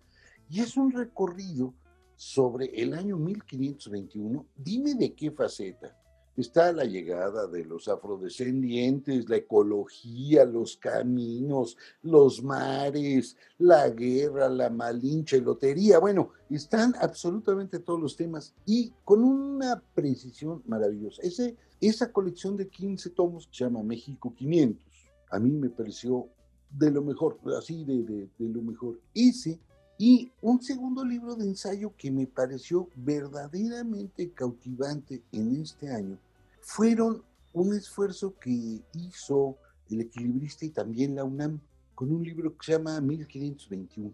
Y 0.50 0.62
es 0.62 0.78
un 0.78 0.92
recorrido 0.92 1.74
sobre 2.16 2.66
el 2.82 2.94
año 2.94 3.18
1521. 3.18 4.46
Dime 4.56 4.96
de 4.96 5.14
qué 5.14 5.32
faceta 5.32 5.96
está 6.38 6.72
la 6.72 6.86
llegada 6.86 7.48
de 7.48 7.66
los 7.66 7.88
afrodescendientes, 7.88 9.30
la 9.30 9.38
ecología, 9.38 10.46
los 10.46 10.78
caminos, 10.78 11.78
los 12.04 12.44
mares, 12.44 13.38
la 13.58 13.90
guerra, 13.90 14.50
la 14.50 14.70
malincha, 14.70 15.38
lotería. 15.38 16.00
Bueno, 16.00 16.30
están 16.50 16.94
absolutamente 17.00 17.80
todos 17.80 18.00
los 18.02 18.16
temas 18.16 18.54
y 18.66 18.92
con 19.04 19.24
una 19.24 19.82
precisión 19.94 20.64
maravillosa. 20.66 21.22
Ese, 21.22 21.58
esa 21.80 22.12
colección 22.12 22.56
de 22.58 22.68
15 22.68 23.10
tomos 23.12 23.50
se 23.52 23.64
llama 23.66 23.84
México 23.84 24.34
500. 24.36 24.86
A 25.32 25.40
mí 25.40 25.52
me 25.52 25.70
pareció 25.70 26.28
de 26.72 26.92
lo 26.92 27.02
mejor, 27.02 27.38
así 27.58 27.84
de, 27.84 28.04
de, 28.04 28.30
de 28.38 28.50
lo 28.50 28.62
mejor. 28.62 29.00
Ese 29.14 29.60
y 29.98 30.32
un 30.42 30.62
segundo 30.64 31.06
libro 31.06 31.36
de 31.36 31.46
ensayo 31.46 31.94
que 31.96 32.10
me 32.10 32.26
pareció 32.26 32.90
verdaderamente 32.96 34.32
cautivante 34.32 35.22
en 35.32 35.62
este 35.62 35.92
año 35.92 36.18
fueron 36.62 37.24
un 37.54 37.76
esfuerzo 37.76 38.34
que 38.40 38.82
hizo 38.94 39.58
el 39.92 40.02
equilibrista 40.02 40.66
y 40.66 40.70
también 40.70 41.16
la 41.16 41.24
UNAM 41.24 41.60
con 41.94 42.12
un 42.12 42.24
libro 42.24 42.58
que 42.58 42.66
se 42.66 42.72
llama 42.72 43.00
1521. 43.00 44.12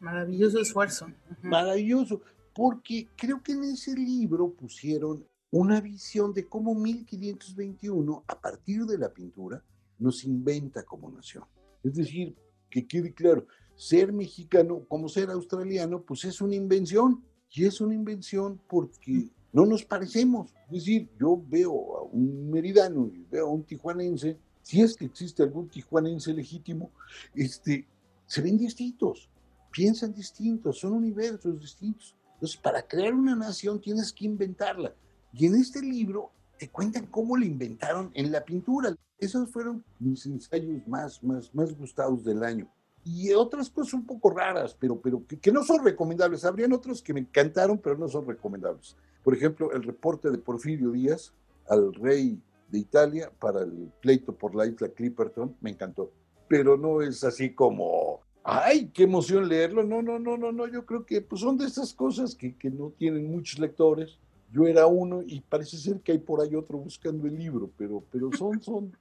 Maravilloso 0.00 0.60
esfuerzo. 0.60 1.06
Maravilloso, 1.42 2.20
porque 2.54 3.08
creo 3.16 3.42
que 3.42 3.52
en 3.52 3.64
ese 3.64 3.94
libro 3.94 4.50
pusieron 4.50 5.24
una 5.50 5.80
visión 5.80 6.34
de 6.34 6.46
cómo 6.46 6.74
1521, 6.74 8.24
a 8.26 8.38
partir 8.38 8.84
de 8.84 8.98
la 8.98 9.08
pintura, 9.08 9.62
nos 9.98 10.24
inventa 10.24 10.82
como 10.82 11.10
nación. 11.10 11.44
Es 11.82 11.94
decir, 11.94 12.34
que 12.68 12.86
quede 12.86 13.12
claro, 13.12 13.46
ser 13.76 14.12
mexicano 14.12 14.84
como 14.88 15.08
ser 15.08 15.30
australiano, 15.30 16.02
pues 16.02 16.24
es 16.24 16.40
una 16.40 16.54
invención. 16.54 17.24
Y 17.52 17.64
es 17.64 17.80
una 17.80 17.94
invención 17.94 18.60
porque 18.68 19.28
no 19.52 19.66
nos 19.66 19.84
parecemos. 19.84 20.54
Es 20.66 20.84
decir, 20.84 21.08
yo 21.18 21.42
veo 21.48 21.98
a 21.98 22.02
un 22.04 22.50
meridano 22.50 23.10
y 23.12 23.26
veo 23.30 23.48
a 23.48 23.50
un 23.50 23.64
tijuanense, 23.64 24.38
si 24.62 24.80
es 24.82 24.96
que 24.96 25.06
existe 25.06 25.42
algún 25.42 25.68
tijuanense 25.68 26.32
legítimo, 26.32 26.92
este, 27.34 27.88
se 28.26 28.40
ven 28.40 28.56
distintos, 28.56 29.28
piensan 29.72 30.12
distintos, 30.12 30.78
son 30.78 30.92
universos 30.92 31.58
distintos. 31.58 32.14
Entonces, 32.34 32.56
para 32.56 32.86
crear 32.86 33.14
una 33.14 33.34
nación 33.34 33.80
tienes 33.80 34.12
que 34.12 34.26
inventarla. 34.26 34.94
Y 35.32 35.46
en 35.46 35.56
este 35.56 35.82
libro 35.82 36.30
te 36.60 36.68
cuentan 36.68 37.06
cómo 37.06 37.38
la 37.38 37.46
inventaron 37.46 38.10
en 38.12 38.30
la 38.30 38.44
pintura. 38.44 38.94
Esos 39.18 39.50
fueron 39.50 39.82
mis 39.98 40.26
ensayos 40.26 40.86
más, 40.86 41.24
más, 41.24 41.54
más 41.54 41.74
gustados 41.74 42.22
del 42.22 42.44
año. 42.44 42.70
Y 43.02 43.32
otras 43.32 43.70
cosas 43.70 43.94
un 43.94 44.04
poco 44.04 44.28
raras, 44.28 44.76
pero, 44.78 45.00
pero 45.00 45.26
que, 45.26 45.38
que 45.38 45.50
no 45.50 45.64
son 45.64 45.82
recomendables. 45.82 46.44
Habrían 46.44 46.74
otros 46.74 47.00
que 47.00 47.14
me 47.14 47.20
encantaron, 47.20 47.78
pero 47.78 47.96
no 47.96 48.08
son 48.08 48.26
recomendables. 48.26 48.94
Por 49.24 49.34
ejemplo, 49.34 49.72
el 49.72 49.82
reporte 49.82 50.30
de 50.30 50.36
Porfirio 50.36 50.90
Díaz 50.90 51.32
al 51.66 51.94
rey 51.94 52.38
de 52.68 52.78
Italia 52.78 53.32
para 53.40 53.62
el 53.62 53.90
pleito 54.02 54.36
por 54.36 54.54
la 54.54 54.66
isla 54.66 54.90
Clipperton, 54.90 55.56
me 55.62 55.70
encantó. 55.70 56.12
Pero 56.46 56.76
no 56.76 57.00
es 57.00 57.24
así 57.24 57.54
como, 57.54 58.20
ay, 58.44 58.90
qué 58.92 59.04
emoción 59.04 59.48
leerlo. 59.48 59.82
No, 59.82 60.02
no, 60.02 60.18
no, 60.18 60.36
no, 60.36 60.52
no. 60.52 60.66
Yo 60.66 60.84
creo 60.84 61.06
que 61.06 61.22
pues, 61.22 61.40
son 61.40 61.56
de 61.56 61.64
esas 61.64 61.94
cosas 61.94 62.34
que, 62.34 62.54
que 62.54 62.68
no 62.68 62.92
tienen 62.98 63.30
muchos 63.30 63.58
lectores. 63.58 64.18
Yo 64.52 64.66
era 64.66 64.86
uno 64.86 65.22
y 65.26 65.40
parece 65.40 65.76
ser 65.76 66.00
que 66.00 66.12
hay 66.12 66.18
por 66.18 66.40
ahí 66.40 66.54
otro 66.54 66.78
buscando 66.78 67.26
el 67.26 67.36
libro, 67.36 67.70
pero, 67.76 68.04
pero 68.10 68.30
son, 68.32 68.62
son, 68.62 68.96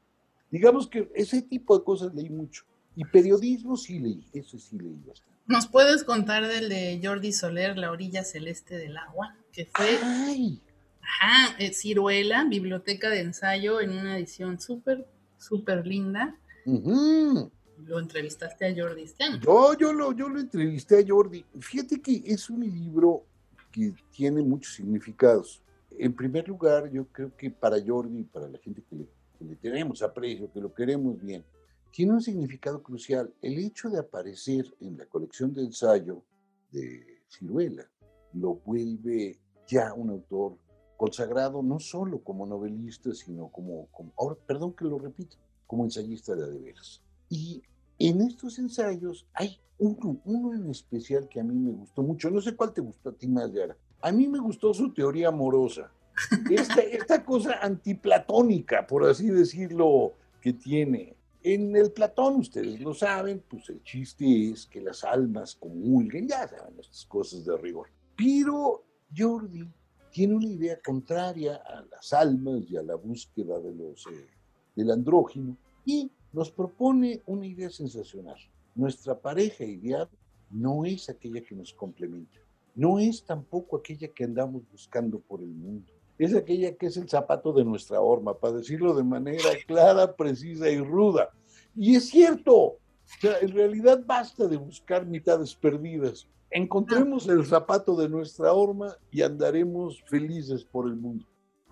digamos 0.52 0.88
que 0.88 1.10
ese 1.16 1.42
tipo 1.42 1.78
de 1.78 1.84
cosas 1.84 2.14
leí 2.14 2.30
mucho. 2.30 2.64
Y 2.96 3.06
periodismo 3.06 3.78
sí 3.78 4.00
leí, 4.00 4.28
eso 4.34 4.58
sí 4.60 4.78
leí 4.78 5.00
bastante. 5.06 5.40
¿Nos 5.46 5.68
puedes 5.68 6.04
contar 6.04 6.48
del 6.48 6.70
de 6.70 7.00
Jordi 7.04 7.32
Soler, 7.32 7.78
La 7.78 7.92
orilla 7.92 8.24
celeste 8.24 8.78
del 8.78 8.98
agua? 8.98 9.36
Que 9.52 9.66
fue 9.66 9.98
¡Ay! 10.04 10.62
ajá, 11.10 11.56
eh, 11.60 11.74
Ciruela, 11.74 12.46
biblioteca 12.46 13.10
de 13.10 13.22
ensayo, 13.22 13.82
en 13.82 13.92
una 13.92 14.18
edición 14.18 14.60
súper, 14.60 15.08
súper 15.38 15.86
linda. 15.86 16.38
Lo 16.66 18.00
entrevistaste 18.00 18.66
a 18.66 18.76
Jordi 18.76 19.06
año. 19.20 19.40
Yo, 19.42 19.78
yo, 19.78 19.94
lo, 19.94 20.12
yo 20.12 20.30
lo 20.30 20.40
entrevisté 20.40 21.00
a 21.00 21.06
Jordi. 21.08 21.44
Fíjate 21.60 22.02
que 22.02 22.22
es 22.26 22.50
un 22.50 22.62
libro 22.62 23.26
que 23.72 23.94
tiene 24.12 24.42
muchos 24.42 24.76
significados. 24.76 25.62
En 25.98 26.16
primer 26.16 26.48
lugar, 26.48 26.90
yo 26.92 27.08
creo 27.08 27.36
que 27.36 27.50
para 27.50 27.78
Jordi 27.86 28.24
para 28.24 28.48
la 28.48 28.58
gente 28.60 28.84
que 28.84 28.96
le, 28.96 29.10
que 29.38 29.46
le 29.46 29.56
tenemos 29.56 30.02
aprecio, 30.02 30.52
que 30.52 30.62
lo 30.62 30.74
queremos 30.74 31.20
bien, 31.20 31.44
tiene 31.92 32.14
un 32.14 32.22
significado 32.22 32.82
crucial. 32.82 33.34
El 33.42 33.58
hecho 33.58 33.90
de 33.90 34.00
aparecer 34.00 34.74
en 34.80 34.98
la 34.98 35.06
colección 35.06 35.54
de 35.54 35.64
ensayo 35.64 36.24
de 36.72 37.24
Ciruela 37.28 37.90
lo 38.34 38.56
vuelve 38.56 39.40
ya 39.68 39.94
un 39.94 40.12
autor 40.12 40.58
consagrado 40.98 41.64
no 41.64 41.80
solo 41.80 42.22
como 42.24 42.46
novelista, 42.46 43.14
sino 43.14 43.48
como, 43.50 43.88
como 43.92 44.12
ahora, 44.18 44.36
perdón 44.46 44.74
que 44.74 44.86
lo 44.86 45.00
repito, 45.00 45.38
como 45.66 45.86
ensayista 45.86 46.36
de 46.36 46.52
de 46.52 46.60
veras. 46.60 47.02
Y 47.30 47.62
en 48.00 48.22
estos 48.22 48.58
ensayos 48.60 49.28
hay 49.34 49.60
uno, 49.78 50.20
uno 50.26 50.54
en 50.54 50.70
especial 50.70 51.28
que 51.28 51.40
a 51.40 51.44
mí 51.44 51.56
me 51.56 51.72
gustó 51.72 52.02
mucho. 52.02 52.30
No 52.30 52.42
sé 52.42 52.56
cuál 52.56 52.74
te 52.74 52.82
gustó 52.82 53.10
a 53.10 53.14
ti 53.14 53.28
más, 53.28 53.52
Yara. 53.52 53.76
A 54.02 54.12
mí 54.12 54.28
me 54.28 54.40
gustó 54.40 54.74
su 54.74 54.94
teoría 54.94 55.28
amorosa. 55.28 55.92
Esta, 56.52 56.82
esta 56.82 57.24
cosa 57.24 57.60
antiplatónica, 57.62 58.86
por 58.86 59.06
así 59.06 59.30
decirlo, 59.30 60.16
que 60.42 60.52
tiene. 60.52 61.16
En 61.42 61.74
el 61.78 61.94
Platón, 61.94 62.36
ustedes 62.36 62.82
lo 62.82 62.94
saben, 62.94 63.42
pues 63.50 63.70
el 63.70 63.82
chiste 63.84 64.50
es 64.50 64.66
que 64.66 64.82
las 64.82 65.06
almas 65.06 65.56
comulguen, 65.56 66.28
ya 66.28 66.46
saben 66.46 66.78
estas 66.78 67.06
cosas 67.06 67.46
de 67.46 67.56
rigor. 67.56 67.88
Pero 68.18 68.84
Jordi 69.16 69.66
tiene 70.12 70.36
una 70.36 70.48
idea 70.48 70.78
contraria 70.84 71.56
a 71.56 71.86
las 71.90 72.12
almas 72.12 72.64
y 72.70 72.76
a 72.76 72.84
la 72.84 72.96
búsqueda 72.96 73.58
de 73.62 73.74
los, 73.74 74.06
eh, 74.08 74.28
del 74.76 74.92
andrógino 74.92 75.56
y 75.86 76.12
nos 76.32 76.52
propone 76.52 77.22
una 77.26 77.46
idea 77.46 77.70
sensacional. 77.70 78.38
Nuestra 78.76 79.18
pareja 79.18 79.64
ideal 79.64 80.10
no 80.50 80.86
es 80.86 81.10
aquella 81.10 81.42
que 81.42 81.56
nos 81.56 81.74
complementa, 81.74 82.40
no 82.76 83.00
es 83.00 83.24
tampoco 83.24 83.78
aquella 83.78 84.08
que 84.08 84.24
andamos 84.24 84.64
buscando 84.72 85.20
por 85.20 85.42
el 85.42 85.50
mundo, 85.50 85.92
es 86.18 86.36
aquella 86.36 86.76
que 86.76 86.88
es 86.88 86.98
el 86.98 87.10
zapato 87.10 87.54
de 87.54 87.64
nuestra 87.64 88.02
horma, 88.02 88.38
para 88.38 88.58
decirlo 88.58 88.94
de 88.94 89.04
manera 89.04 89.50
clara, 89.66 90.16
precisa 90.16 90.70
y 90.70 90.80
ruda. 90.80 91.30
Y 91.76 91.96
es 91.96 92.10
cierto, 92.10 92.56
o 92.56 92.80
sea, 93.22 93.40
en 93.40 93.52
realidad 93.52 94.04
basta 94.06 94.48
de 94.48 94.58
buscar 94.58 95.06
mitades 95.06 95.56
perdidas. 95.56 96.28
Encontremos 96.52 97.28
el 97.28 97.46
zapato 97.46 97.96
de 97.96 98.10
nuestra 98.10 98.52
horma 98.54 98.98
y 99.12 99.22
andaremos 99.22 100.04
felices 100.08 100.64
por 100.64 100.88
el 100.88 100.96
mundo. 100.96 101.26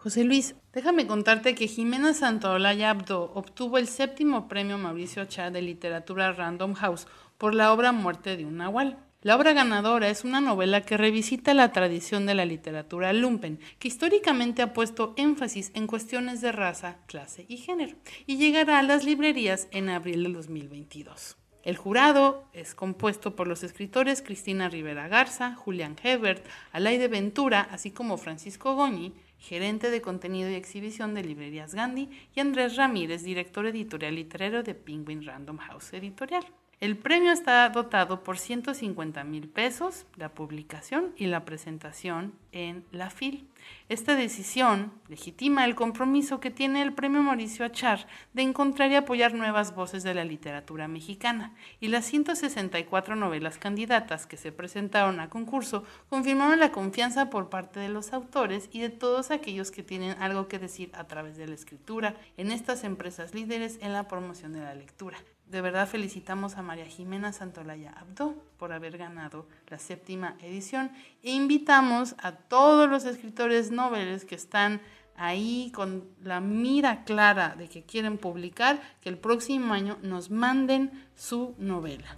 José 0.07 0.23
Luis, 0.23 0.55
déjame 0.71 1.05
contarte 1.05 1.53
que 1.53 1.67
Jimena 1.67 2.13
Santaolalla 2.13 2.91
Abdo 2.91 3.29
obtuvo 3.35 3.77
el 3.77 3.89
séptimo 3.89 4.47
premio 4.47 4.77
Mauricio 4.77 5.25
Chá 5.25 5.51
de 5.51 5.61
literatura 5.61 6.31
Random 6.31 6.75
House 6.75 7.07
por 7.37 7.53
la 7.53 7.73
obra 7.73 7.91
Muerte 7.91 8.37
de 8.37 8.45
un 8.45 8.55
Nahual. 8.55 8.97
La 9.21 9.35
obra 9.35 9.51
ganadora 9.51 10.07
es 10.07 10.23
una 10.23 10.39
novela 10.39 10.79
que 10.79 10.95
revisita 10.95 11.53
la 11.53 11.73
tradición 11.73 12.25
de 12.25 12.35
la 12.35 12.45
literatura 12.45 13.11
lumpen, 13.11 13.59
que 13.79 13.89
históricamente 13.89 14.61
ha 14.61 14.71
puesto 14.71 15.13
énfasis 15.17 15.71
en 15.73 15.87
cuestiones 15.87 16.39
de 16.39 16.53
raza, 16.53 16.99
clase 17.07 17.45
y 17.49 17.57
género, 17.57 17.97
y 18.25 18.37
llegará 18.37 18.79
a 18.79 18.83
las 18.83 19.03
librerías 19.03 19.67
en 19.71 19.89
abril 19.89 20.23
de 20.23 20.31
2022. 20.31 21.35
El 21.63 21.75
jurado 21.75 22.45
es 22.53 22.75
compuesto 22.75 23.35
por 23.35 23.45
los 23.45 23.61
escritores 23.61 24.21
Cristina 24.21 24.69
Rivera 24.69 25.09
Garza, 25.09 25.53
Julián 25.55 25.97
Hebert, 26.01 26.45
Alaide 26.71 27.09
Ventura, 27.09 27.67
así 27.69 27.91
como 27.91 28.15
Francisco 28.15 28.73
Goñi, 28.73 29.11
gerente 29.37 29.91
de 29.91 30.01
contenido 30.01 30.49
y 30.49 30.55
exhibición 30.55 31.13
de 31.13 31.23
Librerías 31.23 31.73
Gandhi, 31.73 32.09
y 32.35 32.39
Andrés 32.39 32.75
Ramírez, 32.75 33.23
director 33.23 33.65
editorial 33.65 34.15
literario 34.15 34.63
de 34.63 34.75
Penguin 34.75 35.25
Random 35.25 35.57
House 35.57 35.93
Editorial. 35.93 36.45
El 36.79 36.95
premio 36.95 37.31
está 37.31 37.67
dotado 37.69 38.21
por 38.21 38.37
150 38.37 39.23
mil 39.23 39.49
pesos, 39.49 40.05
la 40.15 40.29
publicación 40.29 41.11
y 41.17 41.25
la 41.25 41.43
presentación 41.43 42.35
en 42.51 42.85
la 42.91 43.09
FIL. 43.09 43.49
Esta 43.89 44.15
decisión 44.15 44.93
legitima 45.07 45.65
el 45.65 45.73
compromiso 45.73 46.39
que 46.39 46.51
tiene 46.51 46.83
el 46.83 46.93
premio 46.93 47.23
Mauricio 47.23 47.65
Achar 47.65 48.05
de 48.33 48.43
encontrar 48.43 48.91
y 48.91 48.95
apoyar 48.95 49.33
nuevas 49.33 49.73
voces 49.73 50.03
de 50.03 50.13
la 50.13 50.23
literatura 50.23 50.87
mexicana, 50.87 51.55
y 51.79 51.87
las 51.87 52.05
164 52.05 53.15
novelas 53.15 53.57
candidatas 53.57 54.27
que 54.27 54.37
se 54.37 54.51
presentaron 54.51 55.19
a 55.19 55.31
concurso 55.31 55.83
confirmaron 56.09 56.59
la 56.59 56.71
confianza 56.71 57.31
por 57.31 57.49
parte 57.49 57.79
de 57.79 57.89
los 57.89 58.13
autores 58.13 58.69
y 58.71 58.81
de 58.81 58.89
todos 58.91 59.31
aquellos 59.31 59.71
que 59.71 59.81
tienen 59.81 60.15
algo 60.21 60.47
que 60.47 60.59
decir 60.59 60.91
a 60.93 61.07
través 61.07 61.37
de 61.37 61.47
la 61.47 61.55
escritura 61.55 62.15
en 62.37 62.51
estas 62.51 62.83
empresas 62.83 63.33
líderes 63.33 63.79
en 63.81 63.93
la 63.93 64.07
promoción 64.07 64.53
de 64.53 64.59
la 64.59 64.75
lectura. 64.75 65.17
De 65.49 65.61
verdad 65.61 65.87
felicitamos 65.87 66.57
a 66.57 66.61
María 66.61 66.85
Jimena 66.85 67.31
Santolaya 67.31 67.91
Abdo 67.91 68.35
por 68.57 68.73
haber 68.73 68.97
ganado 68.97 69.47
la 69.67 69.79
séptima 69.79 70.35
edición 70.41 70.91
e 71.23 71.31
invitamos 71.31 72.15
a 72.17 72.33
todos 72.33 72.89
los 72.89 73.05
escritores 73.05 73.71
noveles 73.71 74.25
que 74.25 74.35
están 74.35 74.81
ahí 75.15 75.71
con 75.73 76.03
la 76.21 76.41
mira 76.41 77.05
clara 77.05 77.55
de 77.57 77.69
que 77.69 77.83
quieren 77.83 78.17
publicar, 78.17 78.81
que 79.01 79.07
el 79.07 79.17
próximo 79.17 79.73
año 79.73 79.97
nos 80.01 80.29
manden 80.31 80.91
su 81.15 81.55
novela. 81.57 82.17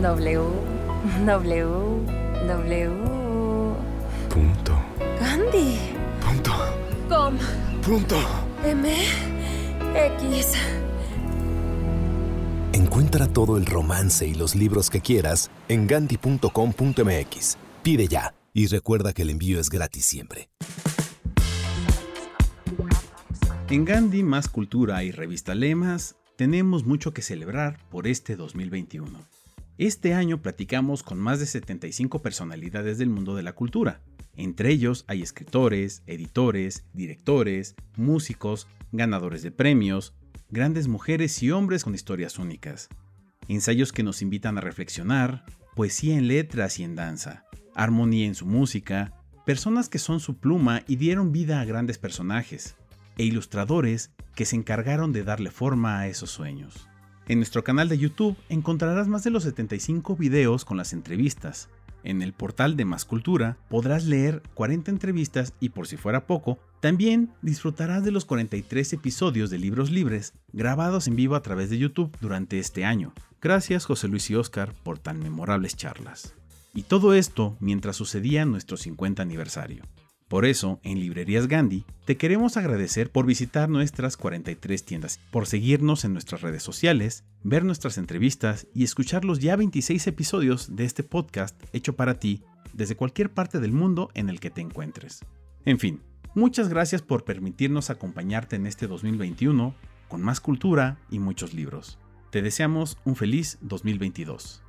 W, 0.00 0.40
W, 1.24 1.66
W. 2.46 2.90
Punto. 4.28 4.76
Gandhi. 5.20 5.83
Com. 7.08 7.36
Punto. 7.84 8.16
M. 8.64 8.88
X. 9.94 10.54
Encuentra 12.72 13.28
todo 13.28 13.56
el 13.56 13.66
romance 13.66 14.26
y 14.26 14.34
los 14.34 14.54
libros 14.54 14.90
que 14.90 15.00
quieras 15.00 15.50
en 15.68 15.86
gandhi.com.mx. 15.86 17.58
Pide 17.82 18.08
ya 18.08 18.34
y 18.52 18.66
recuerda 18.66 19.12
que 19.12 19.22
el 19.22 19.30
envío 19.30 19.60
es 19.60 19.70
gratis 19.70 20.06
siempre. 20.06 20.48
En 23.68 23.84
Gandhi 23.84 24.22
Más 24.22 24.48
Cultura 24.48 25.02
y 25.02 25.10
Revista 25.10 25.54
Lemas 25.54 26.16
tenemos 26.36 26.84
mucho 26.84 27.12
que 27.12 27.22
celebrar 27.22 27.78
por 27.90 28.06
este 28.06 28.36
2021. 28.36 29.33
Este 29.76 30.14
año 30.14 30.40
platicamos 30.40 31.02
con 31.02 31.18
más 31.18 31.40
de 31.40 31.46
75 31.46 32.22
personalidades 32.22 32.96
del 32.96 33.10
mundo 33.10 33.34
de 33.34 33.42
la 33.42 33.54
cultura. 33.54 34.02
Entre 34.36 34.70
ellos 34.70 35.04
hay 35.08 35.20
escritores, 35.20 36.04
editores, 36.06 36.84
directores, 36.92 37.74
músicos, 37.96 38.68
ganadores 38.92 39.42
de 39.42 39.50
premios, 39.50 40.14
grandes 40.48 40.86
mujeres 40.86 41.42
y 41.42 41.50
hombres 41.50 41.82
con 41.82 41.92
historias 41.92 42.38
únicas. 42.38 42.88
Ensayos 43.48 43.92
que 43.92 44.04
nos 44.04 44.22
invitan 44.22 44.58
a 44.58 44.60
reflexionar, 44.60 45.44
poesía 45.74 46.16
en 46.16 46.28
letras 46.28 46.78
y 46.78 46.84
en 46.84 46.94
danza, 46.94 47.44
armonía 47.74 48.26
en 48.26 48.36
su 48.36 48.46
música, 48.46 49.12
personas 49.44 49.88
que 49.88 49.98
son 49.98 50.20
su 50.20 50.38
pluma 50.38 50.84
y 50.86 50.96
dieron 50.96 51.32
vida 51.32 51.60
a 51.60 51.64
grandes 51.64 51.98
personajes, 51.98 52.76
e 53.18 53.24
ilustradores 53.24 54.12
que 54.36 54.44
se 54.44 54.54
encargaron 54.54 55.12
de 55.12 55.24
darle 55.24 55.50
forma 55.50 55.98
a 55.98 56.06
esos 56.06 56.30
sueños. 56.30 56.88
En 57.26 57.38
nuestro 57.38 57.64
canal 57.64 57.88
de 57.88 57.96
YouTube 57.96 58.36
encontrarás 58.50 59.08
más 59.08 59.24
de 59.24 59.30
los 59.30 59.44
75 59.44 60.14
videos 60.14 60.66
con 60.66 60.76
las 60.76 60.92
entrevistas. 60.92 61.70
En 62.02 62.20
el 62.20 62.34
portal 62.34 62.76
de 62.76 62.84
Más 62.84 63.06
Cultura 63.06 63.56
podrás 63.70 64.04
leer 64.04 64.42
40 64.52 64.90
entrevistas 64.90 65.54
y 65.58 65.70
por 65.70 65.86
si 65.86 65.96
fuera 65.96 66.26
poco, 66.26 66.58
también 66.80 67.30
disfrutarás 67.40 68.04
de 68.04 68.10
los 68.10 68.26
43 68.26 68.92
episodios 68.92 69.48
de 69.48 69.58
Libros 69.58 69.90
Libres 69.90 70.34
grabados 70.52 71.08
en 71.08 71.16
vivo 71.16 71.34
a 71.34 71.40
través 71.40 71.70
de 71.70 71.78
YouTube 71.78 72.14
durante 72.20 72.58
este 72.58 72.84
año. 72.84 73.14
Gracias 73.40 73.86
José 73.86 74.08
Luis 74.08 74.28
y 74.30 74.34
Oscar 74.34 74.74
por 74.82 74.98
tan 74.98 75.18
memorables 75.18 75.76
charlas. 75.76 76.34
Y 76.74 76.82
todo 76.82 77.14
esto 77.14 77.56
mientras 77.58 77.96
sucedía 77.96 78.44
nuestro 78.44 78.76
50 78.76 79.22
aniversario. 79.22 79.84
Por 80.28 80.46
eso, 80.46 80.80
en 80.82 81.00
Librerías 81.00 81.48
Gandhi, 81.48 81.84
te 82.06 82.16
queremos 82.16 82.56
agradecer 82.56 83.10
por 83.10 83.26
visitar 83.26 83.68
nuestras 83.68 84.16
43 84.16 84.84
tiendas, 84.84 85.20
por 85.30 85.46
seguirnos 85.46 86.04
en 86.04 86.14
nuestras 86.14 86.40
redes 86.40 86.62
sociales, 86.62 87.24
ver 87.42 87.64
nuestras 87.64 87.98
entrevistas 87.98 88.66
y 88.74 88.84
escuchar 88.84 89.24
los 89.24 89.40
ya 89.40 89.54
26 89.54 90.06
episodios 90.06 90.76
de 90.76 90.84
este 90.86 91.02
podcast 91.02 91.62
hecho 91.74 91.94
para 91.94 92.18
ti 92.18 92.42
desde 92.72 92.96
cualquier 92.96 93.32
parte 93.32 93.60
del 93.60 93.72
mundo 93.72 94.10
en 94.14 94.30
el 94.30 94.40
que 94.40 94.50
te 94.50 94.62
encuentres. 94.62 95.20
En 95.66 95.78
fin, 95.78 96.00
muchas 96.34 96.68
gracias 96.68 97.02
por 97.02 97.24
permitirnos 97.24 97.90
acompañarte 97.90 98.56
en 98.56 98.66
este 98.66 98.86
2021 98.86 99.74
con 100.08 100.22
más 100.22 100.40
cultura 100.40 100.98
y 101.10 101.18
muchos 101.18 101.52
libros. 101.52 101.98
Te 102.30 102.40
deseamos 102.40 102.98
un 103.04 103.14
feliz 103.14 103.58
2022. 103.60 104.63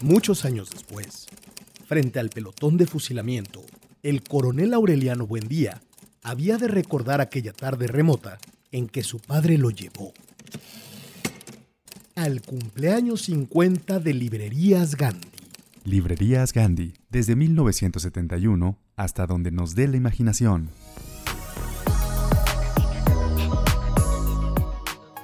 Muchos 0.00 0.44
años 0.44 0.70
después, 0.70 1.26
frente 1.86 2.18
al 2.18 2.30
pelotón 2.30 2.76
de 2.76 2.86
fusilamiento, 2.86 3.64
el 4.02 4.22
coronel 4.22 4.74
Aureliano 4.74 5.26
Buendía 5.26 5.82
había 6.22 6.58
de 6.58 6.68
recordar 6.68 7.20
aquella 7.20 7.52
tarde 7.52 7.86
remota 7.86 8.38
en 8.72 8.88
que 8.88 9.02
su 9.02 9.18
padre 9.18 9.58
lo 9.58 9.70
llevó 9.70 10.12
al 12.16 12.40
cumpleaños 12.40 13.22
50 13.22 14.00
de 14.00 14.14
Librerías 14.14 14.96
Gandhi. 14.96 15.28
Librerías 15.84 16.54
Gandhi, 16.54 16.94
desde 17.10 17.36
1971 17.36 18.78
hasta 18.96 19.26
donde 19.26 19.50
nos 19.50 19.74
dé 19.74 19.86
la 19.86 19.98
imaginación. 19.98 20.70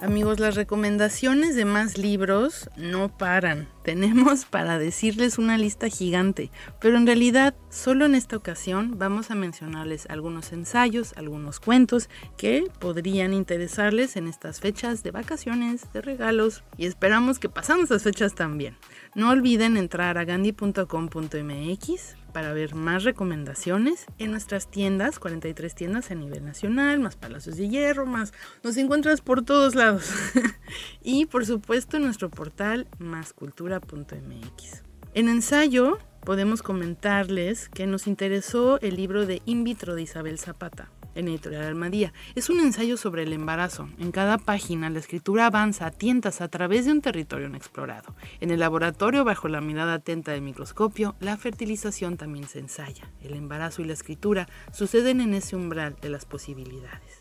Amigos, 0.03 0.41
las 0.41 0.57
recomendaciones 0.57 1.55
de 1.55 1.65
más 1.65 1.97
libros 1.97 2.69
no 2.77 3.17
paran. 3.17 3.69
Tenemos 3.85 4.45
para 4.47 4.77
decirles 4.77 5.39
una 5.39 5.57
lista 5.57 5.89
gigante, 5.89 6.51
pero 6.81 6.97
en 6.97 7.07
realidad 7.07 7.55
solo 7.71 8.07
en 8.07 8.17
esta 8.17 8.37
ocasión 8.37 8.99
vamos 8.99 9.31
a 9.31 9.37
mencionarles 9.37 10.07
algunos 10.11 10.53
ensayos, 10.53 11.13
algunos 11.17 11.61
cuentos 11.61 12.09
que 12.37 12.65
podrían 12.81 13.33
interesarles 13.33 14.17
en 14.17 14.27
estas 14.27 14.59
fechas 14.59 15.05
de 15.05 15.13
vacaciones, 15.13 15.93
de 15.93 16.01
regalos 16.01 16.65
y 16.77 16.87
esperamos 16.87 17.39
que 17.39 17.49
pasamos 17.49 17.85
esas 17.85 18.03
fechas 18.03 18.35
también. 18.35 18.77
No 19.15 19.31
olviden 19.31 19.77
entrar 19.77 20.19
a 20.19 20.25
gandhi.com.mx 20.25 22.17
para 22.33 22.53
ver 22.53 22.75
más 22.75 23.05
recomendaciones 23.05 24.07
en 24.19 24.31
nuestras 24.31 24.71
tiendas, 24.71 25.19
43 25.19 25.75
tiendas 25.75 26.11
a 26.11 26.15
nivel 26.15 26.45
nacional, 26.45 26.99
más 27.01 27.17
Palacios 27.17 27.57
de 27.57 27.69
Hierro, 27.69 28.07
más 28.07 28.33
nos 28.63 28.77
encuentras 28.77 29.21
por 29.21 29.45
todos 29.45 29.75
lados. 29.75 30.11
y 31.03 31.27
por 31.27 31.47
supuesto 31.47 31.97
en 31.97 32.05
nuestro 32.05 32.31
portal 32.31 32.87
máscultura.mx. 32.99 34.83
En 35.15 35.29
ensayo 35.29 35.99
podemos 36.25 36.63
comentarles 36.63 37.69
que 37.69 37.87
nos 37.87 38.07
interesó 38.07 38.81
el 38.81 38.97
libro 38.97 39.27
de 39.27 39.43
In 39.45 39.65
vitro 39.65 39.95
de 39.95 40.03
Isabel 40.03 40.39
Zapata 40.39 40.91
en 41.15 41.29
Editorial 41.29 41.65
Almadía. 41.65 42.13
Es 42.35 42.51
un 42.51 42.61
ensayo 42.61 42.97
sobre 42.97 43.23
el 43.23 43.33
embarazo. 43.33 43.89
En 43.99 44.13
cada 44.13 44.39
página 44.39 44.91
la 44.91 44.99
escritura 44.99 45.47
avanza 45.47 45.87
a 45.87 45.91
tientas 45.91 46.41
a 46.41 46.49
través 46.49 46.87
de 46.87 46.93
un 46.93 47.01
territorio 47.01 47.47
inexplorado. 47.47 48.15
En 48.41 48.51
el 48.51 48.61
laboratorio, 48.61 49.25
bajo 49.25 49.49
la 49.49 49.61
mirada 49.61 49.95
atenta 49.95 50.33
del 50.33 50.43
microscopio, 50.43 51.17
la 51.21 51.37
fertilización 51.37 52.17
también 52.17 52.49
se 52.49 52.59
ensaya. 52.59 53.11
El 53.21 53.35
embarazo 53.35 53.83
y 53.83 53.87
la 53.87 53.93
escritura 53.93 54.49
suceden 54.73 55.21
en 55.21 55.35
ese 55.35 55.57
umbral 55.57 55.97
de 56.01 56.11
las 56.11 56.25
posibilidades. 56.25 57.21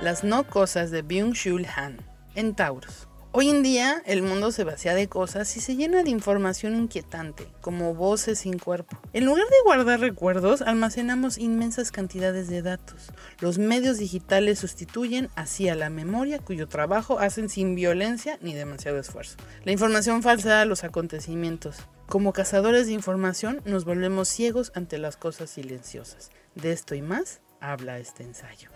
Las 0.00 0.22
no 0.22 0.46
cosas 0.46 0.90
de 0.90 1.04
Byung-Chul 1.04 1.66
Han, 1.76 1.98
en 2.34 2.54
Taurus. 2.54 3.07
Hoy 3.40 3.50
en 3.50 3.62
día 3.62 4.02
el 4.04 4.24
mundo 4.24 4.50
se 4.50 4.64
vacía 4.64 4.96
de 4.96 5.08
cosas 5.08 5.56
y 5.56 5.60
se 5.60 5.76
llena 5.76 6.02
de 6.02 6.10
información 6.10 6.74
inquietante, 6.74 7.46
como 7.60 7.94
voces 7.94 8.40
sin 8.40 8.58
cuerpo. 8.58 9.00
En 9.12 9.26
lugar 9.26 9.44
de 9.44 9.62
guardar 9.64 10.00
recuerdos, 10.00 10.60
almacenamos 10.60 11.38
inmensas 11.38 11.92
cantidades 11.92 12.48
de 12.48 12.62
datos. 12.62 13.12
Los 13.38 13.58
medios 13.58 13.98
digitales 13.98 14.58
sustituyen 14.58 15.28
así 15.36 15.68
a 15.68 15.76
la 15.76 15.88
memoria 15.88 16.40
cuyo 16.40 16.66
trabajo 16.66 17.20
hacen 17.20 17.48
sin 17.48 17.76
violencia 17.76 18.40
ni 18.42 18.54
demasiado 18.54 18.98
esfuerzo. 18.98 19.36
La 19.62 19.70
información 19.70 20.24
falsa 20.24 20.60
a 20.60 20.64
los 20.64 20.82
acontecimientos. 20.82 21.76
Como 22.08 22.32
cazadores 22.32 22.88
de 22.88 22.94
información 22.94 23.62
nos 23.64 23.84
volvemos 23.84 24.26
ciegos 24.26 24.72
ante 24.74 24.98
las 24.98 25.16
cosas 25.16 25.48
silenciosas. 25.48 26.32
De 26.56 26.72
esto 26.72 26.96
y 26.96 27.02
más 27.02 27.38
habla 27.60 28.00
este 28.00 28.24
ensayo. 28.24 28.68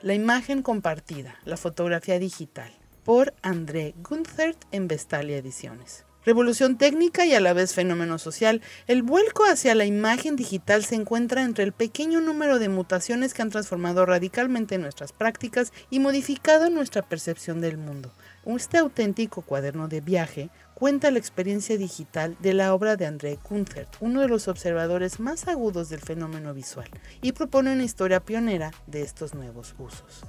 La 0.00 0.14
imagen 0.14 0.62
compartida, 0.62 1.36
la 1.44 1.58
fotografía 1.58 2.18
digital 2.18 2.72
por 3.04 3.34
André 3.42 3.94
Gunthert 4.02 4.58
en 4.70 4.88
Vestalia 4.88 5.36
Ediciones. 5.36 6.04
Revolución 6.24 6.78
técnica 6.78 7.26
y 7.26 7.34
a 7.34 7.40
la 7.40 7.52
vez 7.52 7.74
fenómeno 7.74 8.16
social, 8.16 8.62
el 8.86 9.02
vuelco 9.02 9.44
hacia 9.44 9.74
la 9.74 9.86
imagen 9.86 10.36
digital 10.36 10.84
se 10.84 10.94
encuentra 10.94 11.42
entre 11.42 11.64
el 11.64 11.72
pequeño 11.72 12.20
número 12.20 12.60
de 12.60 12.68
mutaciones 12.68 13.34
que 13.34 13.42
han 13.42 13.50
transformado 13.50 14.06
radicalmente 14.06 14.78
nuestras 14.78 15.12
prácticas 15.12 15.72
y 15.90 15.98
modificado 15.98 16.70
nuestra 16.70 17.02
percepción 17.02 17.60
del 17.60 17.76
mundo. 17.76 18.12
Este 18.46 18.78
auténtico 18.78 19.42
cuaderno 19.42 19.88
de 19.88 20.00
viaje 20.00 20.50
cuenta 20.74 21.10
la 21.10 21.18
experiencia 21.18 21.76
digital 21.76 22.36
de 22.38 22.54
la 22.54 22.72
obra 22.72 22.96
de 22.96 23.06
André 23.06 23.36
Kunthert, 23.36 23.96
uno 24.00 24.20
de 24.20 24.28
los 24.28 24.46
observadores 24.46 25.18
más 25.18 25.48
agudos 25.48 25.88
del 25.88 26.00
fenómeno 26.00 26.54
visual, 26.54 26.88
y 27.20 27.32
propone 27.32 27.72
una 27.72 27.84
historia 27.84 28.20
pionera 28.20 28.72
de 28.86 29.02
estos 29.02 29.34
nuevos 29.34 29.74
usos. 29.78 30.24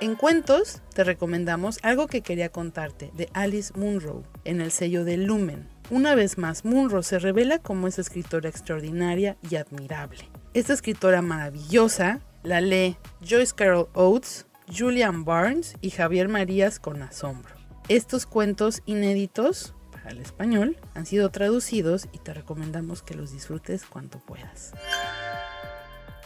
En 0.00 0.16
cuentos 0.16 0.80
te 0.92 1.04
recomendamos 1.04 1.78
algo 1.82 2.08
que 2.08 2.20
quería 2.20 2.48
contarte 2.48 3.12
de 3.14 3.30
Alice 3.32 3.72
Munro 3.78 4.24
en 4.44 4.60
el 4.60 4.72
sello 4.72 5.04
de 5.04 5.16
Lumen. 5.16 5.68
Una 5.88 6.16
vez 6.16 6.36
más, 6.36 6.64
Munro 6.64 7.02
se 7.02 7.20
revela 7.20 7.60
como 7.60 7.86
esa 7.86 8.00
escritora 8.00 8.48
extraordinaria 8.48 9.36
y 9.48 9.56
admirable. 9.56 10.28
Esta 10.52 10.72
escritora 10.72 11.22
maravillosa 11.22 12.20
la 12.42 12.60
lee 12.60 12.96
Joyce 13.26 13.54
Carol 13.54 13.88
Oates, 13.94 14.46
Julian 14.66 15.24
Barnes 15.24 15.76
y 15.80 15.90
Javier 15.90 16.28
Marías 16.28 16.80
con 16.80 17.00
asombro. 17.02 17.54
Estos 17.88 18.26
cuentos 18.26 18.82
inéditos 18.86 19.74
para 19.92 20.10
el 20.10 20.18
español 20.18 20.76
han 20.94 21.06
sido 21.06 21.30
traducidos 21.30 22.08
y 22.12 22.18
te 22.18 22.34
recomendamos 22.34 23.02
que 23.02 23.14
los 23.14 23.32
disfrutes 23.32 23.84
cuanto 23.84 24.18
puedas. 24.18 24.72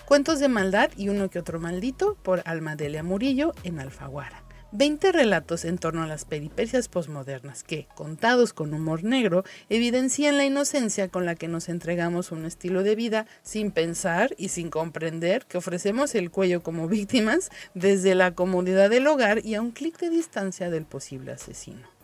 Cuentos 0.09 0.41
de 0.41 0.49
maldad 0.49 0.91
y 0.97 1.11
uno 1.11 1.29
que 1.29 1.39
otro 1.39 1.61
maldito 1.61 2.15
por 2.23 2.41
Almadelia 2.47 3.03
Murillo 3.03 3.53
en 3.63 3.79
Alfaguara. 3.79 4.43
20 4.73 5.13
relatos 5.13 5.67
en 5.67 5.77
torno 5.77 6.03
a 6.03 6.07
las 6.07 6.25
peripecias 6.25 6.89
posmodernas 6.89 7.63
que, 7.63 7.89
contados 7.95 8.55
con 8.55 8.73
humor 8.73 9.05
negro, 9.05 9.45
evidencian 9.69 10.39
la 10.39 10.47
inocencia 10.47 11.09
con 11.09 11.27
la 11.27 11.35
que 11.35 11.47
nos 11.47 11.69
entregamos 11.69 12.33
un 12.33 12.47
estilo 12.47 12.85
de 12.85 12.97
vida 12.97 13.27
sin 13.43 13.71
pensar 13.71 14.35
y 14.39 14.49
sin 14.49 14.71
comprender 14.71 15.45
que 15.45 15.59
ofrecemos 15.59 16.15
el 16.15 16.31
cuello 16.31 16.63
como 16.63 16.89
víctimas 16.89 17.51
desde 17.75 18.15
la 18.15 18.35
comodidad 18.35 18.89
del 18.89 19.07
hogar 19.09 19.45
y 19.45 19.57
a 19.57 19.61
un 19.61 19.73
clic 19.73 19.99
de 19.99 20.09
distancia 20.09 20.71
del 20.71 20.87
posible 20.87 21.33
asesino. 21.33 21.98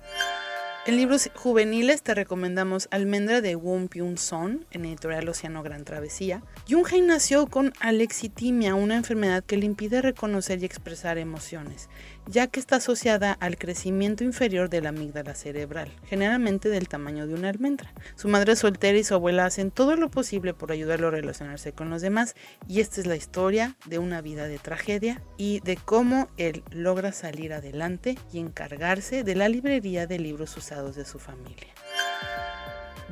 En 0.87 0.99
libros 0.99 1.31
juveniles 1.35 2.03
te 2.03 2.13
recomendamos 2.13 2.89
Almendra 2.91 3.41
de 3.41 3.57
Wong 3.57 3.89
Pyun 3.89 4.19
Son, 4.19 4.67
en 4.71 4.85
editorial 4.85 5.27
Océano 5.31 5.63
Gran 5.63 5.83
Travesía. 5.87 6.43
Yunhei 6.67 7.01
nació 7.01 7.47
con 7.47 7.73
alexitimia, 7.81 8.75
una 8.75 8.97
enfermedad 8.97 9.43
que 9.43 9.57
le 9.57 9.65
impide 9.65 10.03
reconocer 10.03 10.61
y 10.61 10.67
expresar 10.67 11.17
emociones 11.17 11.89
ya 12.27 12.47
que 12.47 12.61
está 12.61 12.77
asociada 12.77 13.33
al 13.33 13.59
crecimiento 13.59 14.25
inferior 14.25 14.71
de 14.71 14.81
la 14.81 14.91
amígdala 14.91 15.35
cerebral, 15.35 15.91
generalmente 16.07 16.69
del 16.69 16.89
tamaño 16.89 17.27
de 17.27 17.35
una 17.35 17.51
almendra. 17.51 17.93
Su 18.17 18.29
madre 18.29 18.57
soltera 18.57 18.99
y 18.99 19.05
su 19.05 19.15
abuela 19.15 19.47
hacen 19.47 19.71
todo 19.71 19.97
lo 19.97 20.11
posible 20.11 20.55
por 20.55 20.73
ayudarlo 20.73 21.09
a 21.09 21.13
relacionarse 21.13 21.73
con 21.73 21.91
los 21.91 22.03
demás 22.03 22.35
y 22.69 22.81
esta 22.81 23.01
es 23.01 23.07
la 23.07 23.17
historia 23.17 23.77
de 23.87 23.99
una 23.99 24.21
vida 24.21 24.47
de 24.47 24.59
tragedia 24.59 25.23
y 25.37 25.61
de 25.61 25.77
cómo 25.77 26.29
él 26.37 26.63
logra 26.71 27.13
salir 27.13 27.53
adelante 27.53 28.17
y 28.33 28.39
encargarse 28.39 29.25
de 29.25 29.35
la 29.35 29.49
librería 29.49 30.07
de 30.07 30.19
libros 30.19 30.57
usados 30.57 30.97
de 30.97 31.05
su 31.05 31.19
familia. 31.19 31.69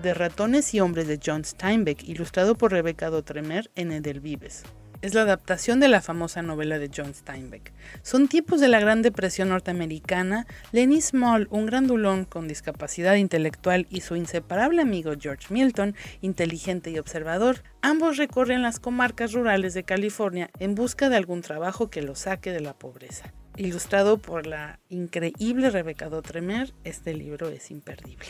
De 0.03 0.15
ratones 0.15 0.75
y 0.75 0.81
hombres 0.81 1.07
de 1.07 1.21
John 1.25 1.45
Steinbeck, 1.45 2.03
ilustrado 2.09 2.57
por 2.57 2.73
Rebecca 2.73 3.11
Dotremer 3.11 3.71
en 3.77 3.93
Edelvives 3.93 4.65
es 5.03 5.15
la 5.15 5.23
adaptación 5.23 5.81
de 5.81 5.89
la 5.89 6.01
famosa 6.01 6.43
novela 6.43 6.79
de 6.79 6.91
John 6.95 7.15
Steinbeck. 7.15 7.73
Son 8.03 8.29
tiempos 8.29 8.61
de 8.61 8.69
la 8.69 8.81
Gran 8.81 9.03
Depresión 9.03 9.51
norteamericana. 9.51 10.47
Lenny 10.71 11.01
Small, 11.01 11.49
un 11.51 11.67
grandulón 11.67 12.25
con 12.25 12.49
discapacidad 12.49 13.17
intelectual, 13.17 13.87
y 13.91 14.01
su 14.01 14.17
inseparable 14.17 14.81
amigo 14.81 15.13
George 15.19 15.47
Milton, 15.51 15.95
inteligente 16.21 16.91
y 16.91 16.99
observador, 16.99 17.63
ambos 17.83 18.17
recorren 18.17 18.63
las 18.63 18.79
comarcas 18.79 19.33
rurales 19.33 19.75
de 19.75 19.85
California 19.85 20.51
en 20.59 20.75
busca 20.75 21.09
de 21.09 21.17
algún 21.17 21.43
trabajo 21.43 21.91
que 21.91 22.03
los 22.03 22.21
saque 22.21 22.53
de 22.53 22.61
la 22.61 22.75
pobreza. 22.75 23.33
Ilustrado 23.57 24.17
por 24.19 24.47
la 24.47 24.79
increíble 24.89 25.69
Rebecca 25.69 26.09
Dotremer, 26.09 26.73
este 26.85 27.13
libro 27.13 27.49
es 27.49 27.71
imperdible. 27.71 28.29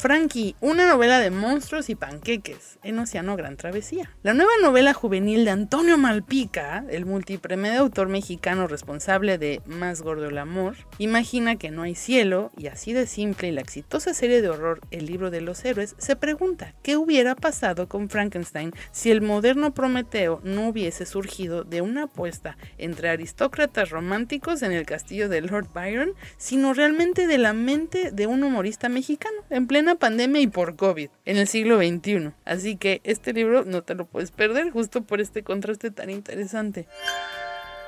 Frankie, 0.00 0.56
una 0.62 0.88
novela 0.88 1.18
de 1.18 1.30
monstruos 1.30 1.90
y 1.90 1.94
panqueques 1.94 2.78
en 2.82 2.98
Océano 2.98 3.36
Gran 3.36 3.58
Travesía. 3.58 4.10
La 4.22 4.32
nueva 4.32 4.52
novela 4.62 4.94
juvenil 4.94 5.44
de 5.44 5.50
Antonio 5.50 5.98
Malpica, 5.98 6.86
el 6.88 7.04
multipremiado 7.04 7.82
autor 7.82 8.08
mexicano 8.08 8.66
responsable 8.66 9.36
de 9.36 9.60
Más 9.66 10.00
gordo 10.00 10.26
el 10.26 10.38
amor, 10.38 10.74
imagina 10.96 11.56
que 11.56 11.70
no 11.70 11.82
hay 11.82 11.94
cielo 11.94 12.50
y 12.56 12.68
así 12.68 12.94
de 12.94 13.06
simple 13.06 13.48
y 13.48 13.52
la 13.52 13.60
exitosa 13.60 14.14
serie 14.14 14.40
de 14.40 14.48
horror 14.48 14.80
El 14.90 15.04
libro 15.04 15.30
de 15.30 15.42
los 15.42 15.62
héroes 15.66 15.94
se 15.98 16.16
pregunta 16.16 16.72
qué 16.82 16.96
hubiera 16.96 17.34
pasado 17.34 17.86
con 17.86 18.08
Frankenstein 18.08 18.72
si 18.92 19.10
el 19.10 19.20
moderno 19.20 19.74
Prometeo 19.74 20.40
no 20.44 20.68
hubiese 20.68 21.04
surgido 21.04 21.62
de 21.62 21.82
una 21.82 22.04
apuesta 22.04 22.56
entre 22.78 23.10
aristócratas 23.10 23.90
románticos 23.90 24.62
en 24.62 24.72
el 24.72 24.86
castillo 24.86 25.28
de 25.28 25.42
Lord 25.42 25.68
Byron, 25.74 26.14
sino 26.38 26.72
realmente 26.72 27.26
de 27.26 27.36
la 27.36 27.52
mente 27.52 28.12
de 28.12 28.26
un 28.26 28.42
humorista 28.42 28.88
mexicano 28.88 29.36
en 29.50 29.66
plena 29.66 29.89
pandemia 29.94 30.40
y 30.40 30.46
por 30.46 30.76
COVID 30.76 31.10
en 31.24 31.36
el 31.36 31.46
siglo 31.46 31.78
XXI. 31.78 32.32
Así 32.44 32.76
que 32.76 33.00
este 33.04 33.32
libro 33.32 33.64
no 33.64 33.82
te 33.82 33.94
lo 33.94 34.06
puedes 34.06 34.30
perder 34.30 34.70
justo 34.70 35.02
por 35.02 35.20
este 35.20 35.42
contraste 35.42 35.90
tan 35.90 36.10
interesante. 36.10 36.86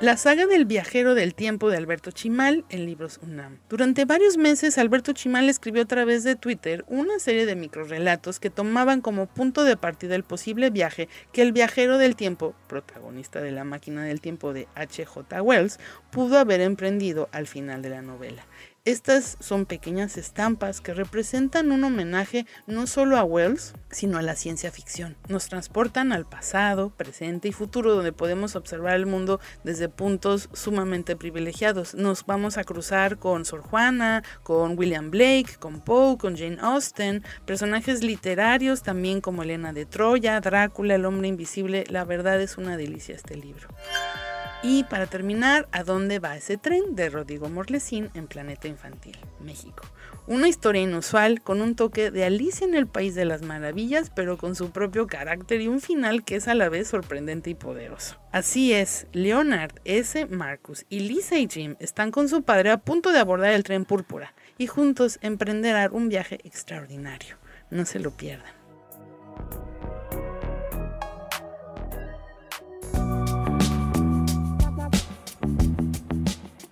La 0.02 0.16
saga 0.16 0.46
del 0.46 0.64
viajero 0.64 1.14
del 1.14 1.32
tiempo 1.32 1.70
de 1.70 1.76
Alberto 1.76 2.10
Chimal 2.10 2.64
en 2.70 2.86
libros 2.86 3.20
UNAM. 3.22 3.60
Durante 3.68 4.04
varios 4.04 4.36
meses 4.36 4.76
Alberto 4.76 5.12
Chimal 5.12 5.48
escribió 5.48 5.82
a 5.82 5.86
través 5.86 6.24
de 6.24 6.34
Twitter 6.34 6.84
una 6.88 7.20
serie 7.20 7.46
de 7.46 7.54
microrelatos 7.54 8.40
que 8.40 8.50
tomaban 8.50 9.00
como 9.00 9.26
punto 9.26 9.62
de 9.62 9.76
partida 9.76 10.16
el 10.16 10.24
posible 10.24 10.70
viaje 10.70 11.08
que 11.32 11.42
el 11.42 11.52
viajero 11.52 11.98
del 11.98 12.16
tiempo, 12.16 12.56
protagonista 12.66 13.40
de 13.40 13.52
la 13.52 13.62
máquina 13.62 14.02
del 14.02 14.20
tiempo 14.20 14.52
de 14.52 14.66
H.J. 14.74 15.40
Wells, 15.40 15.78
pudo 16.10 16.36
haber 16.36 16.62
emprendido 16.62 17.28
al 17.30 17.46
final 17.46 17.80
de 17.80 17.90
la 17.90 18.02
novela. 18.02 18.44
Estas 18.84 19.36
son 19.38 19.64
pequeñas 19.64 20.16
estampas 20.16 20.80
que 20.80 20.92
representan 20.92 21.70
un 21.70 21.84
homenaje 21.84 22.46
no 22.66 22.88
solo 22.88 23.16
a 23.16 23.22
Wells, 23.22 23.74
sino 23.92 24.18
a 24.18 24.22
la 24.22 24.34
ciencia 24.34 24.72
ficción. 24.72 25.16
Nos 25.28 25.46
transportan 25.46 26.10
al 26.10 26.28
pasado, 26.28 26.90
presente 26.90 27.46
y 27.46 27.52
futuro 27.52 27.94
donde 27.94 28.10
podemos 28.12 28.56
observar 28.56 28.96
el 28.96 29.06
mundo 29.06 29.38
desde 29.62 29.88
puntos 29.88 30.48
sumamente 30.52 31.14
privilegiados. 31.14 31.94
Nos 31.94 32.26
vamos 32.26 32.58
a 32.58 32.64
cruzar 32.64 33.18
con 33.18 33.44
Sor 33.44 33.60
Juana, 33.60 34.24
con 34.42 34.76
William 34.76 35.12
Blake, 35.12 35.58
con 35.60 35.80
Poe, 35.80 36.18
con 36.18 36.36
Jane 36.36 36.58
Austen, 36.60 37.22
personajes 37.46 38.02
literarios 38.02 38.82
también 38.82 39.20
como 39.20 39.44
Elena 39.44 39.72
de 39.72 39.86
Troya, 39.86 40.40
Drácula, 40.40 40.96
el 40.96 41.04
hombre 41.04 41.28
invisible. 41.28 41.84
La 41.88 42.04
verdad 42.04 42.40
es 42.40 42.58
una 42.58 42.76
delicia 42.76 43.14
este 43.14 43.36
libro. 43.36 43.68
Y 44.64 44.84
para 44.84 45.08
terminar, 45.08 45.68
¿a 45.72 45.82
dónde 45.82 46.20
va 46.20 46.36
ese 46.36 46.56
tren? 46.56 46.94
de 46.94 47.10
Rodrigo 47.10 47.48
Morlesín 47.48 48.10
en 48.14 48.28
Planeta 48.28 48.68
Infantil, 48.68 49.18
México. 49.40 49.84
Una 50.28 50.46
historia 50.46 50.82
inusual 50.82 51.42
con 51.42 51.60
un 51.60 51.74
toque 51.74 52.12
de 52.12 52.24
Alicia 52.24 52.64
en 52.64 52.76
el 52.76 52.86
País 52.86 53.16
de 53.16 53.24
las 53.24 53.42
Maravillas, 53.42 54.10
pero 54.14 54.38
con 54.38 54.54
su 54.54 54.70
propio 54.70 55.08
carácter 55.08 55.60
y 55.60 55.66
un 55.66 55.80
final 55.80 56.24
que 56.24 56.36
es 56.36 56.46
a 56.46 56.54
la 56.54 56.68
vez 56.68 56.86
sorprendente 56.86 57.50
y 57.50 57.54
poderoso. 57.54 58.20
Así 58.30 58.72
es, 58.72 59.08
Leonard, 59.12 59.72
S. 59.84 60.26
Marcus 60.26 60.86
y 60.88 61.00
Lisa 61.00 61.38
y 61.38 61.48
Jim 61.48 61.74
están 61.80 62.12
con 62.12 62.28
su 62.28 62.44
padre 62.44 62.70
a 62.70 62.78
punto 62.78 63.10
de 63.10 63.18
abordar 63.18 63.52
el 63.52 63.64
tren 63.64 63.84
púrpura 63.84 64.32
y 64.58 64.68
juntos 64.68 65.18
emprenderán 65.22 65.92
un 65.92 66.08
viaje 66.08 66.38
extraordinario. 66.44 67.36
No 67.70 67.84
se 67.84 67.98
lo 67.98 68.12
pierdan. 68.12 68.52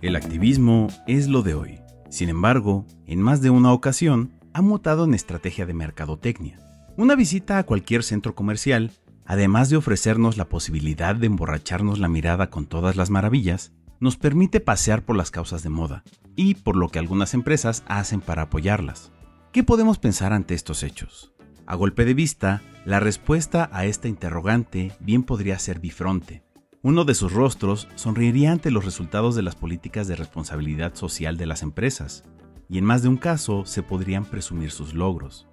El 0.03 0.17
activismo 0.17 0.89
es 1.07 1.29
lo 1.29 1.43
de 1.43 1.53
hoy. 1.53 1.79
Sin 2.09 2.31
embargo, 2.31 2.87
en 3.07 3.21
más 3.21 3.43
de 3.43 3.51
una 3.51 3.71
ocasión, 3.75 4.33
ha 4.55 4.63
mutado 4.63 5.05
en 5.05 5.13
estrategia 5.13 5.67
de 5.67 5.75
mercadotecnia. 5.75 6.59
Una 6.97 7.15
visita 7.15 7.59
a 7.59 7.65
cualquier 7.65 8.03
centro 8.03 8.35
comercial, 8.35 8.93
además 9.27 9.69
de 9.69 9.77
ofrecernos 9.77 10.39
la 10.39 10.49
posibilidad 10.49 11.15
de 11.15 11.27
emborracharnos 11.27 11.99
la 11.99 12.09
mirada 12.09 12.49
con 12.49 12.65
todas 12.65 12.97
las 12.97 13.11
maravillas, 13.11 13.73
nos 14.01 14.17
permite 14.17 14.61
pasear 14.61 15.03
por 15.05 15.17
las 15.17 15.31
causas 15.31 15.63
de 15.63 15.69
moda 15.69 16.03
y 16.35 16.55
por 16.55 16.77
lo 16.77 16.89
que 16.89 16.99
algunas 16.99 17.35
empresas 17.35 17.85
hacen 17.87 18.23
para 18.23 18.43
apoyarlas. 18.43 19.13
¿Qué 19.53 19.65
podemos 19.65 19.99
pensar 19.99 20.33
ante 20.33 20.55
estos 20.55 20.83
hechos? 20.83 21.35
A 21.67 21.75
golpe 21.75 22.07
de 22.07 22.15
vista, 22.15 22.63
la 22.87 23.01
respuesta 23.01 23.69
a 23.71 23.85
esta 23.85 24.09
interrogante 24.09 24.93
bien 24.99 25.25
podría 25.25 25.59
ser 25.59 25.79
bifronte. 25.79 26.43
Uno 26.83 27.05
de 27.05 27.15
sus 27.15 27.35
rostros 27.35 27.89
sonreiría 27.95 28.53
ante 28.53 28.71
los 28.71 28.87
resultados 28.87 29.35
de 29.35 29.43
las 29.43 29.55
políticas 29.55 30.09
de 30.09 30.17
responsabilidad 30.17 30.95
social 30.95 31.37
de 31.37 31.45
las 31.45 31.63
empresas, 31.63 32.25
y 32.71 32.79
en 32.79 32.87
más 32.87 33.03
de 33.03 33.09
un 33.09 33.19
caso 33.19 33.67
se 33.67 33.83
podrían 33.83 34.25
presumir 34.25 34.71
sus 34.71 34.95
logros. 34.95 35.47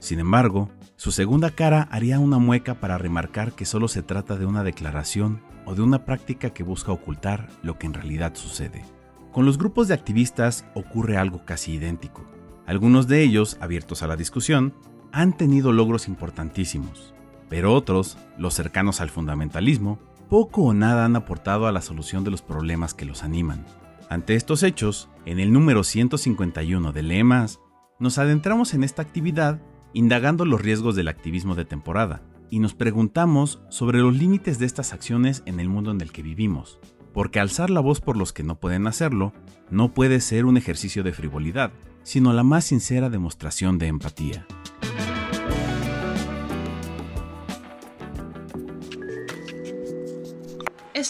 Sin 0.00 0.18
embargo, 0.18 0.70
su 0.96 1.12
segunda 1.12 1.50
cara 1.50 1.86
haría 1.92 2.18
una 2.18 2.38
mueca 2.38 2.80
para 2.80 2.98
remarcar 2.98 3.52
que 3.52 3.66
solo 3.66 3.86
se 3.86 4.02
trata 4.02 4.34
de 4.34 4.46
una 4.46 4.64
declaración 4.64 5.40
o 5.64 5.76
de 5.76 5.82
una 5.82 6.04
práctica 6.04 6.50
que 6.50 6.64
busca 6.64 6.90
ocultar 6.90 7.48
lo 7.62 7.78
que 7.78 7.86
en 7.86 7.94
realidad 7.94 8.34
sucede. 8.34 8.84
Con 9.30 9.46
los 9.46 9.58
grupos 9.58 9.86
de 9.86 9.94
activistas 9.94 10.66
ocurre 10.74 11.16
algo 11.16 11.44
casi 11.44 11.74
idéntico. 11.74 12.24
Algunos 12.66 13.06
de 13.06 13.22
ellos, 13.22 13.58
abiertos 13.60 14.02
a 14.02 14.08
la 14.08 14.16
discusión, 14.16 14.74
han 15.12 15.36
tenido 15.36 15.70
logros 15.70 16.08
importantísimos, 16.08 17.14
pero 17.48 17.72
otros, 17.72 18.18
los 18.38 18.54
cercanos 18.54 19.00
al 19.00 19.10
fundamentalismo, 19.10 20.00
poco 20.28 20.62
o 20.62 20.74
nada 20.74 21.04
han 21.04 21.16
aportado 21.16 21.66
a 21.66 21.72
la 21.72 21.80
solución 21.80 22.24
de 22.24 22.30
los 22.30 22.42
problemas 22.42 22.94
que 22.94 23.04
los 23.04 23.22
animan. 23.22 23.64
Ante 24.08 24.34
estos 24.34 24.62
hechos, 24.62 25.08
en 25.26 25.40
el 25.40 25.52
número 25.52 25.84
151 25.84 26.92
de 26.92 27.02
Lemas, 27.02 27.60
nos 27.98 28.18
adentramos 28.18 28.74
en 28.74 28.84
esta 28.84 29.02
actividad 29.02 29.60
indagando 29.92 30.44
los 30.44 30.60
riesgos 30.60 30.96
del 30.96 31.08
activismo 31.08 31.54
de 31.54 31.64
temporada 31.64 32.22
y 32.50 32.58
nos 32.58 32.74
preguntamos 32.74 33.62
sobre 33.70 34.00
los 34.00 34.14
límites 34.14 34.58
de 34.58 34.66
estas 34.66 34.92
acciones 34.92 35.42
en 35.46 35.60
el 35.60 35.68
mundo 35.68 35.90
en 35.90 36.00
el 36.00 36.12
que 36.12 36.22
vivimos. 36.22 36.78
porque 37.14 37.38
alzar 37.38 37.70
la 37.70 37.78
voz 37.78 38.00
por 38.00 38.16
los 38.16 38.32
que 38.32 38.42
no 38.42 38.58
pueden 38.58 38.88
hacerlo 38.88 39.32
no 39.70 39.94
puede 39.94 40.20
ser 40.20 40.44
un 40.44 40.56
ejercicio 40.56 41.04
de 41.04 41.12
frivolidad, 41.12 41.72
sino 42.02 42.32
la 42.32 42.42
más 42.42 42.64
sincera 42.64 43.08
demostración 43.08 43.78
de 43.78 43.86
empatía. 43.86 44.46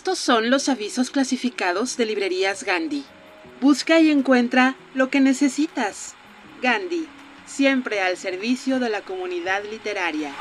Estos 0.05 0.19
son 0.19 0.51
los 0.51 0.69
avisos 0.69 1.09
clasificados 1.09 1.97
de 1.97 2.05
librerías 2.05 2.63
Gandhi. 2.63 3.07
Busca 3.63 4.01
y 4.01 4.11
encuentra 4.11 4.77
lo 4.93 5.09
que 5.09 5.19
necesitas. 5.19 6.15
Gandhi, 6.61 7.09
siempre 7.47 8.03
al 8.03 8.19
servicio 8.19 8.79
de 8.81 8.91
la 8.91 9.01
comunidad 9.01 9.65
literaria. 9.65 10.35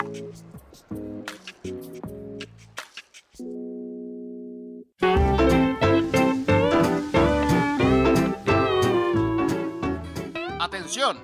Atención, 10.59 11.17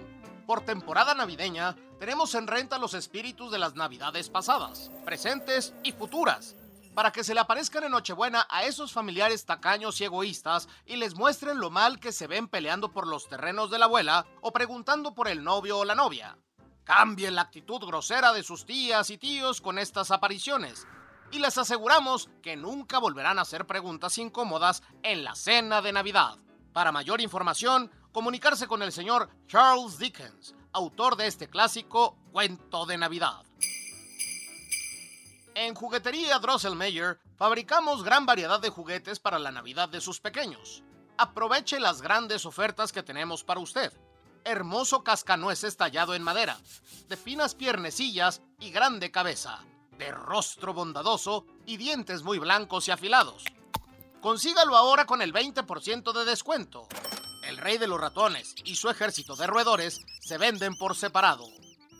por 0.47 0.61
temporada 0.61 1.13
navideña 1.13 1.75
tenemos 1.99 2.33
en 2.35 2.47
renta 2.47 2.77
los 2.77 2.93
espíritus 2.93 3.51
de 3.51 3.59
las 3.59 3.75
navidades 3.75 4.29
pasadas, 4.29 4.91
presentes 5.03 5.73
y 5.83 5.91
futuras 5.91 6.55
para 6.99 7.13
que 7.13 7.23
se 7.23 7.33
le 7.33 7.39
aparezcan 7.39 7.85
en 7.85 7.91
Nochebuena 7.91 8.45
a 8.49 8.65
esos 8.65 8.91
familiares 8.91 9.45
tacaños 9.45 10.01
y 10.01 10.03
egoístas 10.03 10.67
y 10.85 10.97
les 10.97 11.15
muestren 11.15 11.57
lo 11.57 11.69
mal 11.69 11.97
que 11.97 12.11
se 12.11 12.27
ven 12.27 12.49
peleando 12.49 12.91
por 12.91 13.07
los 13.07 13.29
terrenos 13.29 13.71
de 13.71 13.79
la 13.79 13.85
abuela 13.85 14.25
o 14.41 14.51
preguntando 14.51 15.15
por 15.15 15.29
el 15.29 15.41
novio 15.41 15.77
o 15.77 15.85
la 15.85 15.95
novia. 15.95 16.37
Cambien 16.83 17.35
la 17.35 17.43
actitud 17.43 17.79
grosera 17.85 18.33
de 18.33 18.43
sus 18.43 18.65
tías 18.65 19.11
y 19.11 19.17
tíos 19.17 19.61
con 19.61 19.79
estas 19.79 20.11
apariciones 20.11 20.85
y 21.31 21.39
les 21.39 21.57
aseguramos 21.57 22.29
que 22.43 22.57
nunca 22.57 22.99
volverán 22.99 23.39
a 23.39 23.43
hacer 23.43 23.65
preguntas 23.65 24.17
incómodas 24.17 24.83
en 25.01 25.23
la 25.23 25.35
cena 25.35 25.81
de 25.81 25.93
Navidad. 25.93 26.37
Para 26.73 26.91
mayor 26.91 27.21
información, 27.21 27.89
comunicarse 28.11 28.67
con 28.67 28.81
el 28.81 28.91
señor 28.91 29.29
Charles 29.47 29.99
Dickens, 29.99 30.53
autor 30.73 31.15
de 31.15 31.27
este 31.27 31.49
clásico 31.49 32.17
Cuento 32.33 32.85
de 32.85 32.97
Navidad. 32.97 33.45
En 35.61 35.75
Juguetería 35.75 36.39
Drosselmeyer 36.39 37.19
fabricamos 37.35 38.01
gran 38.01 38.25
variedad 38.25 38.61
de 38.61 38.69
juguetes 38.69 39.19
para 39.19 39.39
la 39.39 39.51
Navidad 39.51 39.89
de 39.89 39.99
sus 39.99 40.21
pequeños. 40.21 40.83
Aproveche 41.17 41.81
las 41.81 42.01
grandes 42.01 42.45
ofertas 42.45 42.93
que 42.93 43.03
tenemos 43.03 43.43
para 43.43 43.59
usted. 43.59 43.91
Hermoso 44.45 45.03
cascanueces 45.03 45.75
tallado 45.75 46.15
en 46.15 46.23
madera, 46.23 46.57
de 47.09 47.17
finas 47.17 47.55
piernecillas 47.55 48.41
y 48.61 48.71
grande 48.71 49.11
cabeza, 49.11 49.59
de 49.97 50.09
rostro 50.11 50.73
bondadoso 50.73 51.45
y 51.65 51.75
dientes 51.75 52.23
muy 52.23 52.39
blancos 52.39 52.87
y 52.87 52.91
afilados. 52.91 53.43
Consígalo 54.21 54.77
ahora 54.77 55.05
con 55.05 55.21
el 55.21 55.33
20% 55.33 56.13
de 56.13 56.23
descuento. 56.23 56.87
El 57.43 57.57
rey 57.57 57.77
de 57.77 57.87
los 57.87 57.99
ratones 57.99 58.55
y 58.63 58.77
su 58.77 58.89
ejército 58.89 59.35
de 59.35 59.47
roedores 59.47 59.99
se 60.21 60.37
venden 60.37 60.77
por 60.77 60.95
separado, 60.95 61.49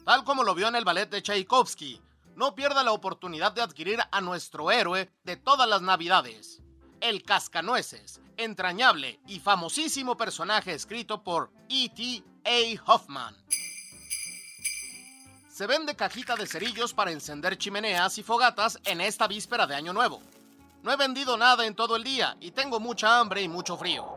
tal 0.05 0.23
como 0.23 0.45
lo 0.45 0.55
vio 0.55 0.69
en 0.69 0.77
el 0.77 0.85
ballet 0.85 1.09
de 1.09 1.21
Tchaikovsky 1.21 2.01
no 2.39 2.55
pierda 2.55 2.85
la 2.85 2.93
oportunidad 2.93 3.51
de 3.51 3.61
adquirir 3.61 3.99
a 4.09 4.21
nuestro 4.21 4.71
héroe 4.71 5.11
de 5.25 5.35
todas 5.35 5.67
las 5.67 5.81
navidades, 5.81 6.61
el 7.01 7.21
Cascanueces, 7.21 8.21
entrañable 8.37 9.19
y 9.27 9.41
famosísimo 9.41 10.15
personaje 10.15 10.71
escrito 10.71 11.21
por 11.21 11.51
E.T. 11.67 12.23
A. 12.45 12.89
Hoffman. 12.89 13.35
Se 15.49 15.67
vende 15.67 15.97
cajita 15.97 16.37
de 16.37 16.47
cerillos 16.47 16.93
para 16.93 17.11
encender 17.11 17.57
chimeneas 17.57 18.17
y 18.17 18.23
fogatas 18.23 18.79
en 18.85 19.01
esta 19.01 19.27
víspera 19.27 19.67
de 19.67 19.75
Año 19.75 19.91
Nuevo. 19.91 20.21
No 20.81 20.93
he 20.93 20.95
vendido 20.95 21.35
nada 21.35 21.65
en 21.65 21.75
todo 21.75 21.97
el 21.97 22.05
día 22.05 22.37
y 22.39 22.51
tengo 22.51 22.79
mucha 22.79 23.19
hambre 23.19 23.41
y 23.41 23.49
mucho 23.49 23.75
frío. 23.75 24.07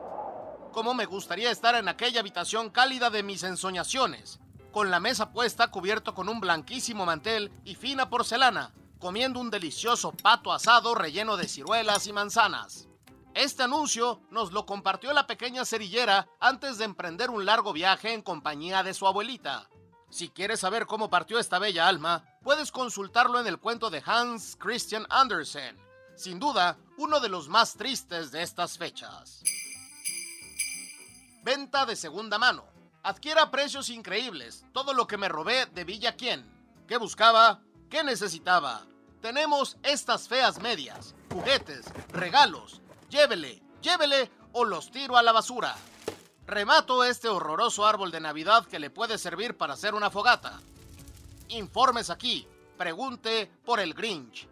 Cómo 0.70 0.94
me 0.94 1.06
gustaría 1.06 1.50
estar 1.50 1.74
en 1.74 1.88
aquella 1.88 2.20
habitación 2.20 2.70
cálida 2.70 3.10
de 3.10 3.24
mis 3.24 3.42
ensoñaciones, 3.42 4.38
con 4.72 4.90
la 4.90 4.98
mesa 4.98 5.30
puesta 5.30 5.68
cubierto 5.68 6.14
con 6.14 6.28
un 6.28 6.40
blanquísimo 6.40 7.04
mantel 7.04 7.52
y 7.64 7.74
fina 7.74 8.08
porcelana, 8.08 8.72
comiendo 8.98 9.38
un 9.38 9.50
delicioso 9.50 10.12
pato 10.12 10.52
asado 10.52 10.94
relleno 10.94 11.36
de 11.36 11.46
ciruelas 11.46 12.06
y 12.06 12.12
manzanas. 12.12 12.88
Este 13.34 13.62
anuncio 13.62 14.20
nos 14.30 14.52
lo 14.52 14.66
compartió 14.66 15.12
la 15.12 15.26
pequeña 15.26 15.64
cerillera 15.64 16.26
antes 16.40 16.78
de 16.78 16.84
emprender 16.84 17.30
un 17.30 17.44
largo 17.44 17.72
viaje 17.72 18.12
en 18.12 18.22
compañía 18.22 18.82
de 18.82 18.94
su 18.94 19.06
abuelita. 19.06 19.68
Si 20.10 20.28
quieres 20.28 20.60
saber 20.60 20.86
cómo 20.86 21.08
partió 21.08 21.38
esta 21.38 21.58
bella 21.58 21.86
alma, 21.86 22.24
puedes 22.42 22.72
consultarlo 22.72 23.40
en 23.40 23.46
el 23.46 23.58
cuento 23.58 23.88
de 23.88 24.02
Hans 24.04 24.56
Christian 24.58 25.06
Andersen, 25.08 25.78
sin 26.16 26.38
duda 26.38 26.76
uno 26.98 27.20
de 27.20 27.28
los 27.28 27.48
más 27.48 27.74
tristes 27.74 28.30
de 28.30 28.42
estas 28.42 28.76
fechas. 28.76 29.42
Venta 31.42 31.86
de 31.86 31.96
segunda 31.96 32.38
mano. 32.38 32.71
Adquiera 33.04 33.50
precios 33.50 33.90
increíbles 33.90 34.64
todo 34.72 34.94
lo 34.94 35.08
que 35.08 35.16
me 35.16 35.28
robé 35.28 35.66
de 35.66 35.82
Villa 35.82 36.14
Quien. 36.14 36.46
¿Qué 36.86 36.98
buscaba? 36.98 37.60
¿Qué 37.90 38.04
necesitaba? 38.04 38.86
Tenemos 39.20 39.76
estas 39.82 40.28
feas 40.28 40.60
medias, 40.60 41.16
juguetes, 41.32 41.84
regalos. 42.10 42.80
Llévele, 43.10 43.60
llévele 43.80 44.30
o 44.52 44.64
los 44.64 44.92
tiro 44.92 45.16
a 45.16 45.22
la 45.22 45.32
basura. 45.32 45.74
Remato 46.46 47.02
este 47.02 47.28
horroroso 47.28 47.84
árbol 47.84 48.12
de 48.12 48.20
Navidad 48.20 48.66
que 48.66 48.78
le 48.78 48.90
puede 48.90 49.18
servir 49.18 49.56
para 49.56 49.74
hacer 49.74 49.94
una 49.94 50.10
fogata. 50.10 50.60
Informes 51.48 52.08
aquí. 52.08 52.46
Pregunte 52.78 53.50
por 53.64 53.80
el 53.80 53.94
Grinch. 53.94 54.48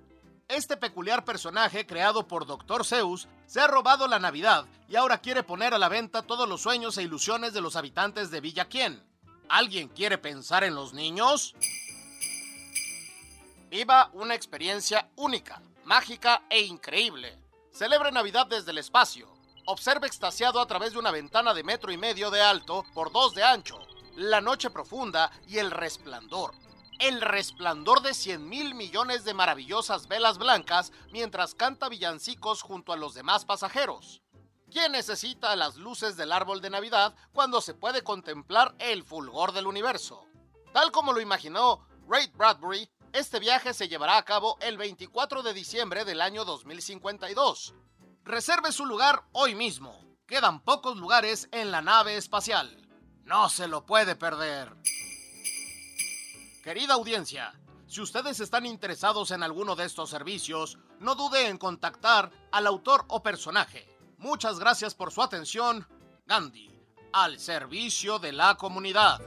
Este 0.50 0.76
peculiar 0.76 1.24
personaje 1.24 1.86
creado 1.86 2.26
por 2.26 2.44
Dr. 2.44 2.84
Zeus 2.84 3.28
se 3.46 3.60
ha 3.60 3.68
robado 3.68 4.08
la 4.08 4.18
Navidad 4.18 4.66
y 4.88 4.96
ahora 4.96 5.18
quiere 5.18 5.44
poner 5.44 5.74
a 5.74 5.78
la 5.78 5.88
venta 5.88 6.22
todos 6.22 6.48
los 6.48 6.60
sueños 6.60 6.98
e 6.98 7.04
ilusiones 7.04 7.52
de 7.52 7.60
los 7.60 7.76
habitantes 7.76 8.32
de 8.32 8.40
Villa 8.40 8.64
Quien. 8.64 9.00
¿Alguien 9.48 9.86
quiere 9.86 10.18
pensar 10.18 10.64
en 10.64 10.74
los 10.74 10.92
niños? 10.92 11.54
Viva 13.70 14.10
una 14.12 14.34
experiencia 14.34 15.08
única, 15.14 15.62
mágica 15.84 16.42
e 16.50 16.62
increíble. 16.62 17.38
Celebre 17.70 18.10
Navidad 18.10 18.48
desde 18.48 18.72
el 18.72 18.78
espacio. 18.78 19.32
Observe 19.66 20.08
extasiado 20.08 20.60
a 20.60 20.66
través 20.66 20.94
de 20.94 20.98
una 20.98 21.12
ventana 21.12 21.54
de 21.54 21.62
metro 21.62 21.92
y 21.92 21.96
medio 21.96 22.28
de 22.28 22.42
alto 22.42 22.84
por 22.92 23.12
dos 23.12 23.36
de 23.36 23.44
ancho, 23.44 23.78
la 24.16 24.40
noche 24.40 24.68
profunda 24.70 25.30
y 25.46 25.58
el 25.58 25.70
resplandor 25.70 26.54
el 27.00 27.22
resplandor 27.22 28.02
de 28.02 28.12
100 28.12 28.46
mil 28.46 28.74
millones 28.74 29.24
de 29.24 29.32
maravillosas 29.32 30.06
velas 30.06 30.36
blancas 30.36 30.92
mientras 31.10 31.54
canta 31.54 31.88
villancicos 31.88 32.60
junto 32.60 32.92
a 32.92 32.96
los 32.96 33.14
demás 33.14 33.46
pasajeros. 33.46 34.22
¿Quién 34.70 34.92
necesita 34.92 35.56
las 35.56 35.76
luces 35.76 36.16
del 36.16 36.30
árbol 36.30 36.60
de 36.60 36.70
Navidad 36.70 37.14
cuando 37.32 37.60
se 37.60 37.74
puede 37.74 38.04
contemplar 38.04 38.74
el 38.78 39.02
fulgor 39.02 39.52
del 39.52 39.66
universo? 39.66 40.26
Tal 40.72 40.92
como 40.92 41.12
lo 41.12 41.20
imaginó 41.20 41.86
Ray 42.06 42.28
Bradbury, 42.34 42.88
este 43.12 43.40
viaje 43.40 43.72
se 43.74 43.88
llevará 43.88 44.18
a 44.18 44.24
cabo 44.24 44.58
el 44.60 44.76
24 44.76 45.42
de 45.42 45.54
diciembre 45.54 46.04
del 46.04 46.20
año 46.20 46.44
2052. 46.44 47.74
Reserve 48.24 48.72
su 48.72 48.84
lugar 48.84 49.24
hoy 49.32 49.54
mismo. 49.54 49.98
Quedan 50.26 50.60
pocos 50.60 50.96
lugares 50.98 51.48
en 51.50 51.70
la 51.72 51.80
nave 51.80 52.16
espacial. 52.16 52.86
No 53.24 53.48
se 53.48 53.66
lo 53.66 53.86
puede 53.86 54.14
perder. 54.14 54.76
Querida 56.62 56.92
audiencia, 56.92 57.54
si 57.86 58.02
ustedes 58.02 58.38
están 58.38 58.66
interesados 58.66 59.30
en 59.30 59.42
alguno 59.42 59.76
de 59.76 59.86
estos 59.86 60.10
servicios, 60.10 60.76
no 60.98 61.14
dude 61.14 61.48
en 61.48 61.56
contactar 61.56 62.30
al 62.52 62.66
autor 62.66 63.06
o 63.08 63.22
personaje. 63.22 63.88
Muchas 64.18 64.58
gracias 64.58 64.94
por 64.94 65.10
su 65.10 65.22
atención. 65.22 65.88
Gandhi, 66.26 66.70
al 67.14 67.38
servicio 67.38 68.18
de 68.18 68.32
la 68.32 68.56
comunidad. 68.56 69.20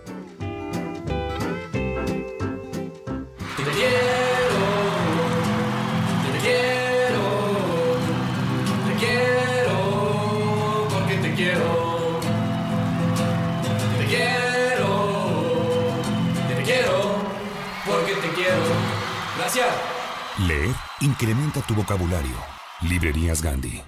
Incrementa 21.24 21.61
tu 21.61 21.74
vocabulario. 21.74 22.36
Librerías 22.82 23.41
Gandhi. 23.41 23.82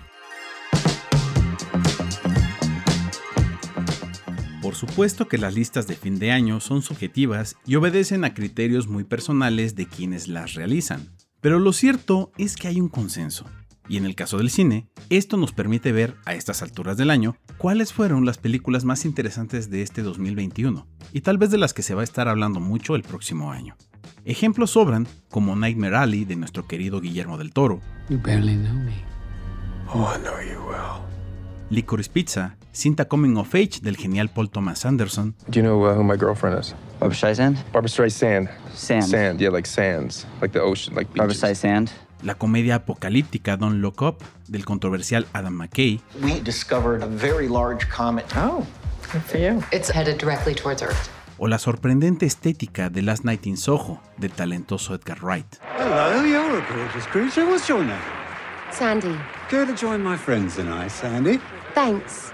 Por 4.61 4.73
supuesto 4.73 5.27
que 5.27 5.38
las 5.38 5.53
listas 5.53 5.86
de 5.86 5.95
fin 5.95 6.17
de 6.17 6.31
año 6.31 6.61
son 6.61 6.81
subjetivas 6.81 7.57
y 7.65 7.75
obedecen 7.75 8.23
a 8.23 8.33
criterios 8.33 8.88
muy 8.88 9.03
personales 9.03 9.75
de 9.75 9.86
quienes 9.86 10.29
las 10.29 10.53
realizan. 10.53 11.09
Pero 11.41 11.59
lo 11.59 11.73
cierto 11.73 12.31
es 12.38 12.55
que 12.55 12.69
hay 12.69 12.79
un 12.79 12.88
consenso. 12.88 13.45
Y 13.89 13.97
en 13.97 14.05
el 14.05 14.15
caso 14.15 14.38
del 14.38 14.49
cine, 14.49 14.88
esto 15.09 15.36
nos 15.36 15.51
permite 15.51 15.91
ver 15.91 16.15
a 16.23 16.36
estas 16.36 16.61
alturas 16.61 16.95
del 16.95 17.09
año 17.09 17.36
cuáles 17.57 17.91
fueron 17.91 18.25
las 18.25 18.38
películas 18.38 18.86
más 18.86 19.03
interesantes 19.03 19.69
de 19.69 19.81
este 19.81 20.03
2021 20.03 20.88
y 21.11 21.19
tal 21.19 21.38
vez 21.38 21.51
de 21.51 21.57
las 21.57 21.73
que 21.73 21.83
se 21.83 21.95
va 21.95 22.01
a 22.01 22.05
estar 22.05 22.29
hablando 22.29 22.61
mucho 22.61 22.95
el 22.95 23.03
próximo 23.03 23.51
año. 23.51 23.75
Ejemplos 24.26 24.72
sobran 24.72 25.08
como 25.30 25.56
Nightmare 25.56 25.95
Alley 25.97 26.26
de 26.26 26.36
nuestro 26.36 26.68
querido 26.68 27.01
Guillermo 27.01 27.38
del 27.38 27.51
Toro, 27.51 27.82
You 28.10 28.20
barely 28.22 28.56
know 28.56 28.74
me. 28.74 28.93
Oh, 29.93 30.12
I 30.16 30.20
know 30.22 30.39
you 30.41 30.60
will. 30.68 31.01
Licorice 31.70 32.10
Pizza, 32.10 32.56
cinta 32.72 33.06
coming 33.08 33.38
of 33.38 33.53
age 33.56 33.80
del 33.82 33.95
genial 33.97 34.30
Paul 34.30 34.49
Thomas 34.49 34.86
Anderson. 34.86 35.36
Do 35.47 35.60
you 35.60 35.66
know 35.66 35.84
uh, 35.86 35.95
who 35.95 36.03
my 36.03 36.16
girlfriend 36.16 36.60
is? 36.60 36.76
Barbara 36.99 37.16
Streisand? 37.16 37.58
Barbara 37.72 37.89
Streisand. 37.89 38.49
Sand. 38.74 39.03
Sand, 39.08 39.39
yeah, 39.41 39.51
like 39.51 39.68
sands, 39.68 40.28
like 40.41 40.53
the 40.53 40.60
ocean, 40.62 40.95
like 40.95 41.08
Barbara 41.08 41.28
beaches. 41.28 41.39
Streisand? 41.39 41.89
La 42.24 42.36
comedia 42.36 42.76
apocalíptica 42.76 43.58
Don't 43.58 43.82
Look 43.82 44.01
Up 44.01 44.24
del 44.47 44.64
controversial 44.66 45.26
Adam 45.34 45.58
McKay. 45.58 45.99
We 46.22 46.39
discovered 46.41 47.03
a 47.03 47.08
very 47.08 47.47
large 47.47 47.88
comet. 47.89 48.26
Oh, 48.36 48.66
good 49.12 49.22
for 49.24 49.38
you. 49.38 49.62
It's 49.72 49.89
headed 49.91 50.18
directly 50.18 50.56
towards 50.56 50.82
Earth. 50.82 51.10
O 51.38 51.47
la 51.47 51.57
sorprendente 51.59 52.25
estética 52.25 52.89
de 52.89 53.01
Last 53.01 53.25
Night 53.25 53.45
in 53.45 53.57
Soho 53.57 54.01
del 54.17 54.31
talentoso 54.31 54.95
Edgar 54.95 55.19
Wright. 55.21 55.57
Hello, 55.77 56.23
you're 56.23 56.57
a 56.57 56.73
gorgeous 56.73 57.05
creature. 57.07 57.45
What's 57.45 57.67
your 57.67 57.83
name? 57.83 57.99
Sandy. 58.71 59.17
Care 59.49 59.65
to 59.65 59.73
join 59.75 60.01
my 60.01 60.15
friends 60.17 60.55
tonight, 60.55 60.89
Sandy? 60.89 61.39
Thanks. 61.73 62.31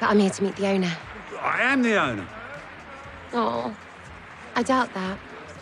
But 0.00 0.10
I'm 0.10 0.18
here 0.18 0.30
to 0.30 0.42
meet 0.42 0.56
the 0.56 0.66
owner. 0.66 0.90
I 1.40 1.62
am 1.62 1.82
the 1.82 1.96
owner. 1.96 2.26
Oh, 3.32 3.72
I 4.56 4.64
doubt 4.64 4.92
that. 4.94 5.16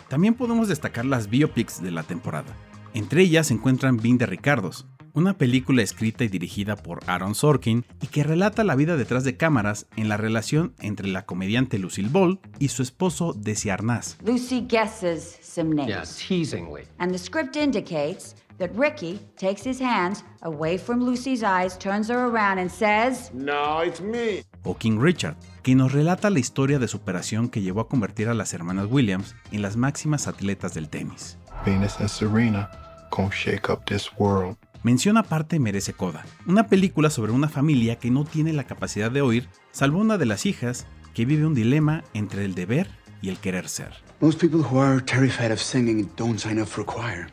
También 0.07 0.33
podemos 0.33 0.67
destacar 0.67 1.05
las 1.05 1.29
biopics 1.29 1.83
de 1.83 1.91
la 1.91 2.01
temporada. 2.01 2.55
Entre 2.95 3.21
ellas 3.21 3.47
se 3.47 3.53
encuentran 3.53 3.97
Bean 3.97 4.17
de 4.17 4.25
Ricardos, 4.25 4.87
una 5.13 5.37
película 5.37 5.81
escrita 5.81 6.23
y 6.23 6.27
dirigida 6.27 6.75
por 6.75 6.99
Aaron 7.07 7.35
Sorkin 7.35 7.85
y 8.01 8.07
que 8.07 8.23
relata 8.23 8.63
la 8.63 8.75
vida 8.75 8.97
detrás 8.97 9.23
de 9.23 9.37
cámaras 9.37 9.87
en 9.95 10.09
la 10.09 10.17
relación 10.17 10.73
entre 10.79 11.07
la 11.07 11.25
comediante 11.25 11.79
Lucille 11.79 12.09
Ball 12.09 12.39
y 12.59 12.69
su 12.69 12.83
esposo 12.83 13.33
Desi 13.33 13.69
Arnaz. 13.69 14.17
Lucy 14.23 14.65
guesses 14.67 15.37
some 15.41 15.75
names. 15.75 15.89
Yeah, 15.89 16.03
teasingly. 16.27 16.83
And 16.99 17.11
the 17.11 17.17
script 17.17 17.55
indicates 17.55 18.35
that 18.59 18.69
Ricky 18.75 19.19
takes 19.37 19.65
his 19.65 19.81
hands 19.81 20.23
away 20.41 20.77
from 20.77 21.01
Lucy's 21.03 21.43
eyes, 21.43 21.77
turns 21.77 22.09
her 22.09 22.27
around, 22.27 22.59
and 22.59 22.69
says, 22.69 23.31
No, 23.33 23.81
it's 23.81 24.01
me. 24.01 24.43
O 24.63 24.75
King 24.75 24.99
Richard, 24.99 25.35
que 25.63 25.75
nos 25.75 25.93
relata 25.93 26.29
la 26.29 26.39
historia 26.39 26.77
de 26.77 26.87
superación 26.87 27.49
que 27.49 27.61
llevó 27.61 27.81
a 27.81 27.87
convertir 27.87 28.27
a 28.27 28.33
las 28.33 28.53
hermanas 28.53 28.87
Williams 28.89 29.35
en 29.51 29.61
las 29.61 29.77
máximas 29.77 30.27
atletas 30.27 30.73
del 30.73 30.89
tenis. 30.89 31.37
Venus 31.65 31.99
and 31.99 32.09
Serena 32.09 32.69
gonna 33.11 33.31
shake 33.31 33.69
up 33.69 33.85
this 33.85 34.09
world. 34.17 34.57
Mención 34.81 35.17
aparte 35.17 35.59
merece 35.59 35.91
Coda, 35.91 36.25
una 36.45 36.67
película 36.67 37.09
sobre 37.09 37.33
una 37.33 37.49
familia 37.49 37.97
que 37.97 38.11
no 38.11 38.23
tiene 38.23 38.53
la 38.53 38.63
capacidad 38.63 39.11
de 39.11 39.21
oír, 39.21 39.49
salvo 39.71 39.99
una 39.99 40.17
de 40.17 40.25
las 40.25 40.45
hijas 40.45 40.87
que 41.13 41.25
vive 41.25 41.45
un 41.45 41.53
dilema 41.53 42.05
entre 42.13 42.45
el 42.45 42.55
deber 42.55 42.89
y 43.21 43.27
el 43.27 43.37
querer 43.39 43.67
ser. 43.67 43.91
Most 44.21 44.39
people 44.39 44.61
who 44.61 44.79
are 44.79 45.01
terrified 45.01 45.51
of 45.51 45.59
singing 45.59 46.09
don't 46.15 46.39
sign 46.39 46.61
up 46.61 46.67
for 46.67 46.85
choir. 46.85 47.27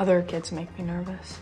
Other 0.00 0.26
kids 0.26 0.52
make 0.52 0.68
me 0.76 0.84
nervous. 0.84 1.38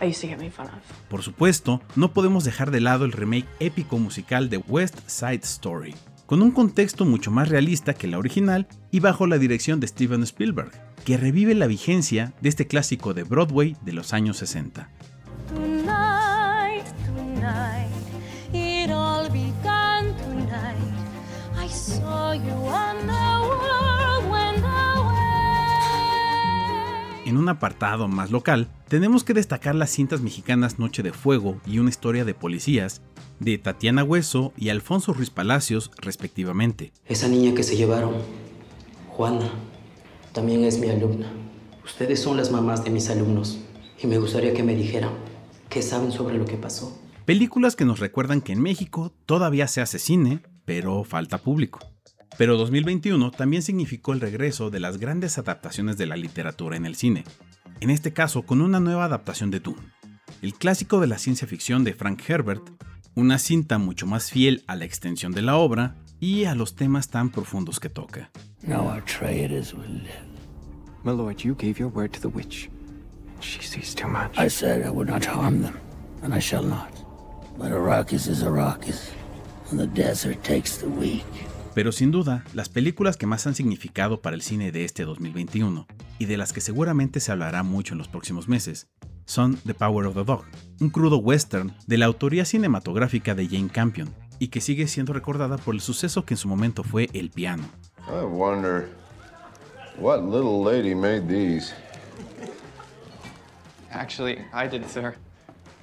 I 0.00 0.06
used 0.06 0.20
to 0.20 0.28
get 0.28 0.38
made 0.38 0.52
fun 0.52 0.66
of. 0.66 0.80
Por 1.08 1.22
supuesto, 1.22 1.80
no 1.96 2.12
podemos 2.12 2.44
dejar 2.44 2.70
de 2.70 2.80
lado 2.80 3.04
el 3.04 3.12
remake 3.12 3.48
épico 3.58 3.98
musical 3.98 4.48
de 4.48 4.58
West 4.58 5.00
Side 5.08 5.40
Story, 5.42 5.96
con 6.30 6.42
un 6.42 6.52
contexto 6.52 7.04
mucho 7.04 7.32
más 7.32 7.48
realista 7.48 7.92
que 7.92 8.06
la 8.06 8.16
original 8.16 8.68
y 8.92 9.00
bajo 9.00 9.26
la 9.26 9.36
dirección 9.36 9.80
de 9.80 9.88
Steven 9.88 10.22
Spielberg, 10.22 10.70
que 11.04 11.16
revive 11.16 11.56
la 11.56 11.66
vigencia 11.66 12.34
de 12.40 12.48
este 12.48 12.68
clásico 12.68 13.14
de 13.14 13.24
Broadway 13.24 13.76
de 13.82 13.94
los 13.94 14.12
años 14.12 14.36
60. 14.36 14.88
Tonight, 15.52 16.86
tonight, 17.04 17.90
En 27.30 27.36
un 27.36 27.48
apartado 27.48 28.08
más 28.08 28.32
local, 28.32 28.66
tenemos 28.88 29.22
que 29.22 29.34
destacar 29.34 29.76
las 29.76 29.90
cintas 29.90 30.20
mexicanas 30.20 30.80
Noche 30.80 31.04
de 31.04 31.12
Fuego 31.12 31.60
y 31.64 31.78
una 31.78 31.88
historia 31.88 32.24
de 32.24 32.34
policías 32.34 33.02
de 33.38 33.56
Tatiana 33.56 34.02
Hueso 34.02 34.52
y 34.56 34.70
Alfonso 34.70 35.12
Ruiz 35.12 35.30
Palacios, 35.30 35.92
respectivamente. 35.98 36.92
Esa 37.06 37.28
niña 37.28 37.54
que 37.54 37.62
se 37.62 37.76
llevaron, 37.76 38.14
Juana, 39.10 39.48
también 40.32 40.64
es 40.64 40.80
mi 40.80 40.88
alumna. 40.88 41.32
Ustedes 41.84 42.18
son 42.18 42.36
las 42.36 42.50
mamás 42.50 42.82
de 42.82 42.90
mis 42.90 43.08
alumnos 43.10 43.60
y 44.02 44.08
me 44.08 44.18
gustaría 44.18 44.52
que 44.52 44.64
me 44.64 44.74
dijeran 44.74 45.12
qué 45.68 45.82
saben 45.82 46.10
sobre 46.10 46.36
lo 46.36 46.46
que 46.46 46.56
pasó. 46.56 47.00
Películas 47.26 47.76
que 47.76 47.84
nos 47.84 48.00
recuerdan 48.00 48.40
que 48.40 48.54
en 48.54 48.60
México 48.60 49.12
todavía 49.24 49.68
se 49.68 49.80
hace 49.80 50.00
cine, 50.00 50.42
pero 50.64 51.04
falta 51.04 51.38
público. 51.38 51.78
Pero 52.38 52.56
2021 52.56 53.30
también 53.30 53.62
significó 53.62 54.12
el 54.12 54.20
regreso 54.20 54.70
de 54.70 54.80
las 54.80 54.98
grandes 54.98 55.38
adaptaciones 55.38 55.98
de 55.98 56.06
la 56.06 56.16
literatura 56.16 56.76
en 56.76 56.86
el 56.86 56.96
cine, 56.96 57.24
en 57.80 57.90
este 57.90 58.12
caso 58.12 58.42
con 58.42 58.60
una 58.60 58.80
nueva 58.80 59.04
adaptación 59.04 59.50
de 59.50 59.60
Dune, 59.60 59.80
el 60.42 60.54
clásico 60.54 61.00
de 61.00 61.06
la 61.06 61.18
ciencia 61.18 61.46
ficción 61.46 61.84
de 61.84 61.92
Frank 61.92 62.22
Herbert, 62.28 62.62
una 63.14 63.38
cinta 63.38 63.78
mucho 63.78 64.06
más 64.06 64.30
fiel 64.30 64.64
a 64.66 64.76
la 64.76 64.84
extensión 64.84 65.32
de 65.32 65.42
la 65.42 65.56
obra 65.56 65.96
y 66.20 66.44
a 66.44 66.54
los 66.54 66.76
temas 66.76 67.08
tan 67.08 67.30
profundos 67.30 67.80
que 67.80 67.88
toca. 67.88 68.30
Now 68.62 68.88
our 68.88 69.02
traitors 69.04 69.74
will 69.74 69.88
live. 69.88 70.30
My 71.02 71.12
lord, 71.12 71.42
you 71.42 71.54
gave 71.54 71.78
your 71.78 71.88
word 71.88 72.12
to 72.12 72.20
the 72.20 72.28
witch. 72.28 72.68
She 73.40 73.62
sees 73.62 73.94
too 73.94 74.08
much. 74.08 74.38
I 74.38 74.48
said 74.48 74.84
I 74.84 74.90
would 74.90 75.08
not 75.08 75.24
harm 75.24 75.62
them, 75.62 75.80
and 76.22 76.34
I 76.34 76.40
shall 76.40 76.62
not. 76.62 76.92
But 77.58 77.72
Arrakis 77.72 78.28
is 78.28 78.42
Arrakis, 78.42 79.10
and 79.70 79.80
the 79.80 79.86
desert 79.86 80.44
takes 80.44 80.76
the 80.76 80.88
weak. 80.90 81.24
Pero 81.74 81.92
sin 81.92 82.10
duda, 82.10 82.44
las 82.52 82.68
películas 82.68 83.16
que 83.16 83.26
más 83.26 83.46
han 83.46 83.54
significado 83.54 84.20
para 84.20 84.34
el 84.34 84.42
cine 84.42 84.72
de 84.72 84.84
este 84.84 85.04
2021, 85.04 85.86
y 86.18 86.24
de 86.24 86.36
las 86.36 86.52
que 86.52 86.60
seguramente 86.60 87.20
se 87.20 87.30
hablará 87.30 87.62
mucho 87.62 87.94
en 87.94 87.98
los 87.98 88.08
próximos 88.08 88.48
meses, 88.48 88.88
son 89.24 89.56
The 89.64 89.74
Power 89.74 90.06
of 90.06 90.14
the 90.14 90.24
Dog, 90.24 90.44
un 90.80 90.90
crudo 90.90 91.18
western 91.18 91.72
de 91.86 91.98
la 91.98 92.06
autoría 92.06 92.44
cinematográfica 92.44 93.34
de 93.34 93.46
Jane 93.46 93.68
Campion, 93.68 94.12
y 94.40 94.48
que 94.48 94.60
sigue 94.60 94.88
siendo 94.88 95.12
recordada 95.12 95.58
por 95.58 95.74
el 95.74 95.80
suceso 95.80 96.24
que 96.24 96.34
en 96.34 96.38
su 96.38 96.48
momento 96.48 96.82
fue 96.82 97.08
El 97.12 97.30
Piano. 97.30 97.62
I 98.08 98.24
wonder 98.24 98.88
what 99.98 100.22
little 100.24 100.64
lady 100.64 100.94
made 100.94 101.28
these. 101.28 101.72
Actually, 103.92 104.38
I 104.52 104.66
did, 104.68 104.86
sir. 104.86 105.14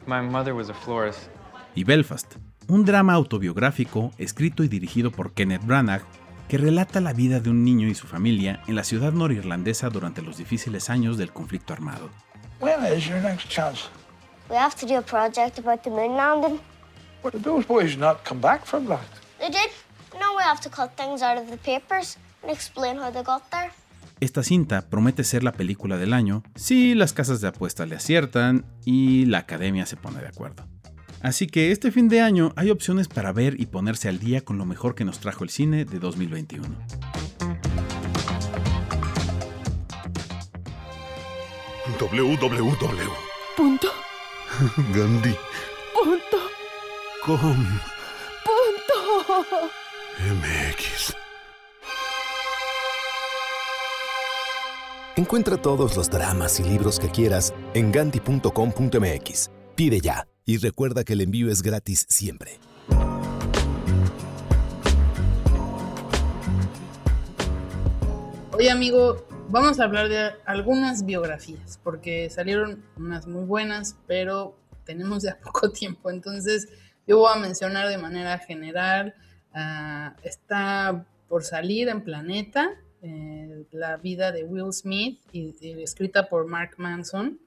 My 0.06 0.22
mother 0.22 0.54
was 0.54 0.70
a 0.70 0.74
florist. 0.74 1.30
Y 1.76 1.84
Belfast, 1.84 2.36
un 2.70 2.84
drama 2.84 3.14
autobiográfico 3.14 4.12
escrito 4.18 4.64
y 4.64 4.68
dirigido 4.68 5.12
por 5.12 5.32
Kenneth 5.32 5.66
Branagh 5.66 6.04
que 6.48 6.58
relata 6.58 7.02
la 7.02 7.14
vida 7.14 7.40
de 7.40 7.50
un 7.50 7.64
niño 7.64 7.88
y 7.88 7.96
su 7.96 8.08
familia 8.08 8.62
en 8.68 8.76
la 8.76 8.84
ciudad 8.84 9.12
norirlandesa 9.12 9.90
durante 9.90 10.22
los 10.22 10.38
difíciles 10.38 10.90
años 10.90 11.18
del 11.18 11.32
conflicto 11.32 11.74
armado. 11.74 12.10
When 12.60 12.86
is 12.86 13.06
your 13.08 13.22
next 13.22 13.50
chance? 13.50 13.82
We 14.50 14.56
have 14.56 14.76
to 14.80 14.86
do 14.86 14.98
a 14.98 15.02
project 15.02 15.60
about 15.60 15.84
the 15.84 15.90
moon 15.90 16.16
landing. 16.16 16.60
Did 17.24 17.44
those 17.44 17.66
boys 17.66 17.98
not 17.98 18.24
come 18.28 18.40
back 18.40 18.66
from 18.66 18.88
that? 18.88 19.02
They 19.40 19.50
did. 19.50 19.70
Now 20.14 20.36
we 20.38 20.44
have 20.44 20.62
to 20.62 20.70
cut 20.70 20.92
things 20.96 21.22
out 21.22 21.38
of 21.38 21.50
the 21.50 21.58
papers 21.58 22.18
and 22.42 22.52
explain 22.52 22.98
how 22.98 23.12
they 23.12 23.24
got 23.24 23.44
there. 23.52 23.72
Esta 24.20 24.42
cinta 24.42 24.82
promete 24.90 25.24
ser 25.24 25.44
la 25.44 25.52
película 25.52 25.98
del 25.98 26.14
año 26.14 26.44
si 26.56 26.96
las 26.96 27.14
casas 27.14 27.40
de 27.42 27.50
apuestas 27.50 27.88
le 27.88 27.98
aciertan 27.98 28.66
y 28.84 29.26
la 29.26 29.40
academia 29.40 29.86
se 29.86 29.96
pone 29.96 30.22
de 30.22 30.28
acuerdo. 30.28 30.66
Así 31.22 31.48
que 31.48 31.72
este 31.72 31.92
fin 31.92 32.10
de 32.10 32.22
año 32.22 32.54
hay 32.56 32.70
opciones 32.70 33.08
para 33.08 33.32
ver 33.32 33.60
y 33.60 33.66
ponerse 33.66 34.08
al 34.08 34.20
día 34.20 34.42
con 34.42 34.58
lo 34.58 34.66
mejor 34.66 34.96
que 34.96 35.06
nos 35.06 35.20
trajo 35.20 35.44
el 35.44 35.50
cine 35.50 35.86
de 35.86 36.00
2021. 36.00 36.68
www. 42.00 43.12
Punto. 43.56 43.88
Gandhi. 44.94 45.36
Punto. 45.94 46.38
Com. 47.26 47.80
Punto. 48.46 49.72
MX. 50.20 51.16
Encuentra 55.16 55.58
todos 55.58 55.98
los 55.98 56.10
dramas 56.10 56.60
y 56.60 56.64
libros 56.64 57.00
que 57.00 57.10
quieras 57.10 57.54
en 57.74 57.92
ganti.com.mx. 57.92 59.50
Pide 59.76 60.00
ya 60.00 60.28
y 60.48 60.58
recuerda 60.58 61.04
que 61.04 61.14
el 61.14 61.22
envío 61.22 61.52
es 61.52 61.62
gratis 61.62 62.06
siempre. 62.08 62.58
Oye 68.54 68.72
amigo, 68.72 69.28
vamos 69.50 69.80
a 69.80 69.84
hablar 69.84 70.08
de 70.08 70.32
algunas 70.46 71.06
biografías, 71.06 71.80
porque 71.84 72.30
salieron 72.30 72.82
unas 72.96 73.28
muy 73.28 73.44
buenas, 73.44 73.98
pero 74.08 74.58
tenemos 74.86 75.22
ya 75.22 75.38
poco 75.44 75.70
tiempo, 75.70 76.10
entonces 76.10 76.70
yo 77.06 77.20
voy 77.20 77.32
a 77.36 77.40
mencionar 77.40 77.90
de 77.90 77.98
manera 77.98 78.40
general, 78.40 79.14
uh, 79.54 80.18
está 80.24 81.06
por 81.28 81.44
salir 81.44 81.90
en 81.90 82.02
Planeta, 82.02 82.70
eh, 83.02 83.66
la 83.72 83.98
vida 83.98 84.32
de 84.32 84.46
Will 84.46 84.72
Smith, 84.72 85.20
escrita 85.34 86.30
por 86.30 86.48
Mark 86.48 86.76
Manson, 86.78 87.38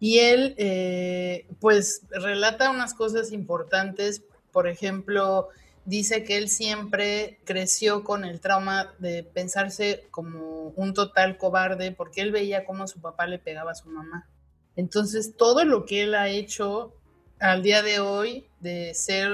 y 0.00 0.18
él 0.18 0.54
eh, 0.58 1.46
pues 1.60 2.02
relata 2.10 2.70
unas 2.70 2.94
cosas 2.94 3.32
importantes, 3.32 4.22
por 4.52 4.68
ejemplo, 4.68 5.48
dice 5.84 6.22
que 6.22 6.36
él 6.36 6.48
siempre 6.48 7.40
creció 7.44 8.04
con 8.04 8.24
el 8.24 8.40
trauma 8.40 8.92
de 8.98 9.24
pensarse 9.24 10.06
como 10.10 10.68
un 10.76 10.94
total 10.94 11.36
cobarde 11.38 11.92
porque 11.92 12.20
él 12.20 12.30
veía 12.30 12.64
cómo 12.64 12.86
su 12.86 13.00
papá 13.00 13.26
le 13.26 13.38
pegaba 13.38 13.72
a 13.72 13.74
su 13.74 13.88
mamá. 13.88 14.28
Entonces, 14.76 15.34
todo 15.36 15.64
lo 15.64 15.86
que 15.86 16.04
él 16.04 16.14
ha 16.14 16.28
hecho 16.28 16.94
al 17.40 17.62
día 17.62 17.82
de 17.82 18.00
hoy 18.00 18.46
de 18.60 18.94
ser 18.94 19.30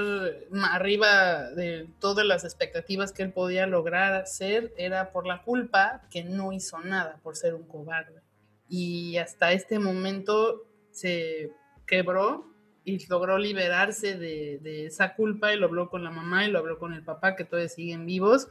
arriba 0.71 1.49
de 1.51 1.87
todas 1.99 2.25
las 2.25 2.43
expectativas 2.43 3.11
que 3.11 3.23
él 3.23 3.31
podía 3.31 3.67
lograr 3.67 4.25
ser 4.27 4.73
era 4.77 5.11
por 5.11 5.27
la 5.27 5.43
culpa 5.43 6.03
que 6.09 6.23
no 6.23 6.53
hizo 6.53 6.79
nada, 6.79 7.19
por 7.21 7.35
ser 7.35 7.53
un 7.53 7.63
cobarde. 7.63 8.24
Y 8.67 9.17
hasta 9.17 9.51
este 9.51 9.79
momento 9.79 10.63
se 10.91 11.51
quebró 11.85 12.45
y 12.83 13.05
logró 13.07 13.37
liberarse 13.37 14.17
de, 14.17 14.59
de, 14.61 14.85
esa 14.85 15.15
culpa 15.15 15.53
y 15.53 15.57
lo 15.57 15.65
habló 15.65 15.89
con 15.89 16.03
la 16.03 16.11
mamá 16.11 16.45
y 16.45 16.51
lo 16.51 16.59
habló 16.59 16.77
con 16.77 16.93
el 16.93 17.03
papá, 17.03 17.35
que 17.35 17.43
todavía 17.43 17.69
siguen 17.69 18.05
vivos. 18.05 18.47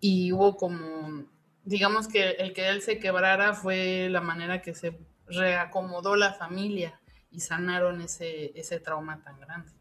Y 0.00 0.32
hubo 0.32 0.56
como, 0.56 1.24
digamos 1.64 2.06
que 2.08 2.30
el 2.32 2.52
que 2.52 2.68
él 2.68 2.82
se 2.82 2.98
quebrara 2.98 3.54
fue 3.54 4.08
la 4.10 4.20
manera 4.20 4.62
que 4.62 4.74
se 4.74 4.98
reacomodó 5.26 6.16
la 6.16 6.34
familia 6.34 7.00
y 7.30 7.40
sanaron 7.40 8.00
ese, 8.00 8.52
ese 8.58 8.80
trauma 8.80 9.22
tan 9.22 9.40
grande. 9.40 9.72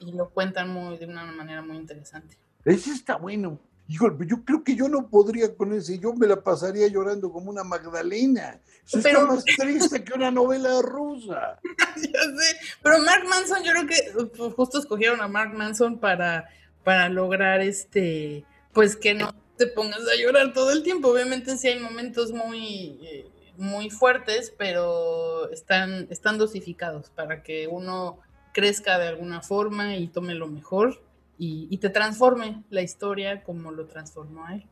Y, 0.00 0.10
y 0.10 0.12
lo 0.12 0.30
cuentan 0.30 0.68
muy, 0.68 0.98
de 0.98 1.06
una 1.06 1.24
manera 1.24 1.62
muy 1.62 1.76
interesante. 1.76 2.36
Ese 2.64 2.92
está 2.92 3.16
bueno. 3.16 3.60
Híjole, 3.92 4.26
yo 4.26 4.42
creo 4.42 4.64
que 4.64 4.74
yo 4.74 4.88
no 4.88 5.10
podría 5.10 5.54
con 5.54 5.74
ese, 5.74 5.98
yo 5.98 6.14
me 6.14 6.26
la 6.26 6.42
pasaría 6.42 6.88
llorando 6.88 7.30
como 7.30 7.50
una 7.50 7.62
Magdalena. 7.62 8.58
Eso 8.86 9.00
pero, 9.02 9.18
está 9.18 9.34
más 9.34 9.44
triste 9.44 10.02
que 10.02 10.14
una 10.14 10.30
novela 10.30 10.80
rusa. 10.80 11.60
ya 11.96 12.20
sé, 12.22 12.56
pero 12.82 13.00
Mark 13.00 13.24
Manson, 13.28 13.62
yo 13.62 13.72
creo 13.72 13.86
que 13.86 14.28
pues, 14.34 14.54
justo 14.54 14.78
escogieron 14.78 15.20
a 15.20 15.28
Mark 15.28 15.52
Manson 15.52 15.98
para, 15.98 16.48
para 16.84 17.10
lograr 17.10 17.60
este, 17.60 18.46
pues 18.72 18.96
que 18.96 19.12
no 19.12 19.34
te 19.58 19.66
pongas 19.66 20.00
a 20.00 20.18
llorar 20.18 20.54
todo 20.54 20.72
el 20.72 20.82
tiempo. 20.82 21.08
Obviamente 21.08 21.58
sí 21.58 21.68
hay 21.68 21.78
momentos 21.78 22.32
muy, 22.32 22.98
eh, 23.02 23.30
muy 23.58 23.90
fuertes, 23.90 24.54
pero 24.56 25.50
están, 25.50 26.06
están 26.08 26.38
dosificados 26.38 27.10
para 27.10 27.42
que 27.42 27.68
uno 27.68 28.20
crezca 28.54 28.98
de 28.98 29.08
alguna 29.08 29.42
forma 29.42 29.98
y 29.98 30.08
tome 30.08 30.34
lo 30.34 30.46
mejor 30.46 30.98
y, 31.38 31.66
y, 31.70 31.78
te 31.78 31.90
transforme 31.90 32.62
la 32.70 32.82
historia 32.82 33.42
como 33.42 33.72
lo 33.72 33.86
transformó 33.86 34.44
a 34.44 34.54
él. 34.54 34.66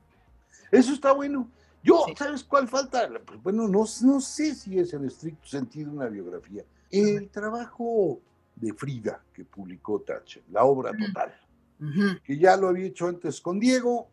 Eso 0.70 0.92
está 0.92 1.12
bueno. 1.12 1.48
Yo, 1.82 2.04
sí. 2.06 2.14
¿sabes 2.16 2.44
cuál 2.44 2.68
falta? 2.68 3.08
Bueno, 3.42 3.66
no, 3.66 3.84
no 4.02 4.20
sé 4.20 4.54
si 4.54 4.78
es 4.78 4.92
en 4.92 5.04
estricto 5.06 5.48
sentido 5.48 5.90
una 5.90 6.06
biografía. 6.06 6.64
El 6.90 7.28
trabajo 7.30 8.20
de 8.56 8.74
Frida 8.74 9.22
que 9.32 9.44
publicó 9.44 10.00
Thatcher, 10.00 10.42
la 10.50 10.64
obra 10.64 10.92
total, 10.92 11.34
uh 11.80 11.84
-huh. 11.84 12.22
que 12.22 12.36
ya 12.36 12.56
lo 12.56 12.68
había 12.68 12.86
hecho 12.86 13.06
antes 13.06 13.40
con 13.40 13.58
Diego, 13.58 14.08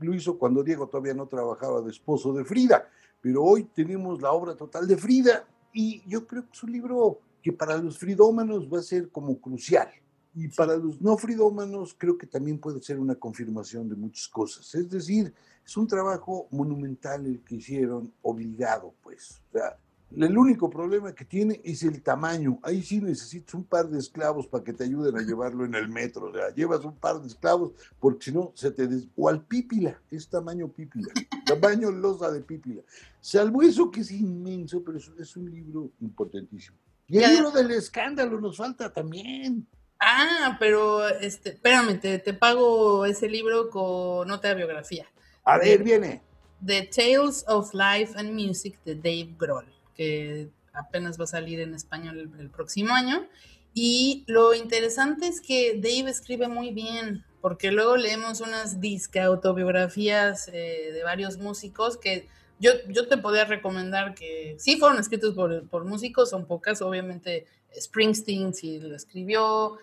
lo 0.00 0.14
hizo 0.14 0.38
cuando 0.38 0.62
Diego 0.62 0.88
todavía 0.88 1.14
no 1.14 1.26
trabajaba 1.26 1.80
de 1.80 1.90
esposo 1.90 2.32
de 2.32 2.44
Frida, 2.44 2.88
pero 3.20 3.44
hoy 3.44 3.64
tenemos 3.64 4.20
la 4.20 4.32
obra 4.32 4.56
total 4.56 4.88
de 4.88 4.96
Frida 4.96 5.44
y 5.72 6.02
yo 6.08 6.26
creo 6.26 6.42
que 6.42 6.52
es 6.52 6.62
un 6.62 6.72
libro 6.72 7.20
que 7.42 7.52
para 7.52 7.76
los 7.78 7.98
fridómanos 7.98 8.72
va 8.72 8.78
a 8.78 8.82
ser 8.82 9.10
como 9.10 9.38
crucial. 9.40 9.88
Y 10.34 10.48
para 10.48 10.76
los 10.76 11.00
no 11.00 11.16
fridómanos 11.16 11.94
creo 11.96 12.16
que 12.16 12.26
también 12.26 12.58
puede 12.58 12.80
ser 12.80 12.98
una 12.98 13.14
confirmación 13.14 13.88
de 13.88 13.96
muchas 13.96 14.28
cosas. 14.28 14.74
Es 14.74 14.88
decir, 14.88 15.32
es 15.64 15.76
un 15.76 15.86
trabajo 15.86 16.48
monumental 16.50 17.26
el 17.26 17.40
que 17.40 17.56
hicieron, 17.56 18.12
obligado, 18.22 18.94
pues. 19.02 19.42
O 19.50 19.58
sea, 19.58 19.76
el 20.16 20.36
único 20.36 20.68
problema 20.68 21.14
que 21.14 21.24
tiene 21.24 21.60
es 21.64 21.82
el 21.82 22.02
tamaño. 22.02 22.58
Ahí 22.62 22.82
sí 22.82 23.00
necesitas 23.00 23.54
un 23.54 23.64
par 23.64 23.88
de 23.88 23.98
esclavos 23.98 24.46
para 24.46 24.62
que 24.62 24.72
te 24.72 24.84
ayuden 24.84 25.16
a 25.16 25.22
llevarlo 25.22 25.64
en 25.64 25.74
el 25.74 25.88
metro. 25.88 26.26
O 26.26 26.32
sea, 26.32 26.54
llevas 26.54 26.84
un 26.84 26.96
par 26.96 27.20
de 27.20 27.28
esclavos 27.28 27.72
porque 27.98 28.26
si 28.26 28.32
no 28.32 28.52
se 28.54 28.70
te 28.70 28.86
des... 28.86 29.08
O 29.16 29.28
al 29.28 29.44
pípila, 29.44 30.00
es 30.10 30.28
tamaño 30.28 30.68
pípila, 30.68 31.08
tamaño 31.46 31.90
losa 31.90 32.30
de 32.30 32.40
pípila. 32.40 32.82
Salvo 33.20 33.62
eso 33.62 33.90
que 33.90 34.00
es 34.00 34.10
inmenso, 34.10 34.82
pero 34.82 34.98
es, 34.98 35.10
es 35.18 35.36
un 35.36 35.50
libro 35.50 35.90
importantísimo. 36.00 36.76
Y 37.08 37.18
el 37.18 37.34
libro 37.34 37.50
del 37.50 37.70
escándalo 37.72 38.40
nos 38.40 38.56
falta 38.56 38.92
también. 38.92 39.66
Ah, 40.04 40.56
pero 40.58 41.08
este, 41.08 41.50
espérame, 41.50 42.00
te, 42.00 42.18
te 42.18 42.34
pago 42.34 43.06
ese 43.06 43.28
libro 43.28 43.70
con 43.70 44.26
nota 44.26 44.48
de 44.48 44.56
biografía. 44.56 45.06
A 45.44 45.58
ver, 45.58 45.84
viene. 45.84 46.20
The 46.64 46.90
Tales 46.92 47.44
of 47.46 47.72
Life 47.72 48.14
and 48.16 48.32
Music 48.32 48.76
de 48.84 48.96
Dave 48.96 49.36
Grohl, 49.38 49.72
que 49.94 50.48
apenas 50.72 51.20
va 51.20 51.24
a 51.24 51.28
salir 51.28 51.60
en 51.60 51.74
español 51.74 52.18
el, 52.18 52.40
el, 52.40 52.50
próximo 52.50 52.92
año. 52.92 53.28
Y 53.74 54.24
lo 54.26 54.54
interesante 54.54 55.28
es 55.28 55.40
que 55.40 55.74
Dave 55.76 56.10
escribe 56.10 56.48
muy 56.48 56.72
bien, 56.72 57.24
porque 57.40 57.70
luego 57.70 57.96
leemos 57.96 58.40
unas 58.40 58.80
disque 58.80 59.20
autobiografías 59.20 60.48
eh, 60.48 60.90
de 60.92 61.02
varios 61.04 61.38
músicos 61.38 61.96
que 61.96 62.26
yo, 62.58 62.72
yo 62.88 63.06
te 63.06 63.18
podría 63.18 63.44
recomendar 63.44 64.14
que 64.14 64.56
sí 64.58 64.78
fueron 64.78 64.98
escritos 64.98 65.34
por, 65.34 65.68
por 65.68 65.84
músicos, 65.84 66.30
son 66.30 66.46
pocas, 66.46 66.82
obviamente 66.82 67.46
Springsteen 67.78 68.54
sí 68.54 68.78
lo 68.78 68.94
escribió, 68.94 69.78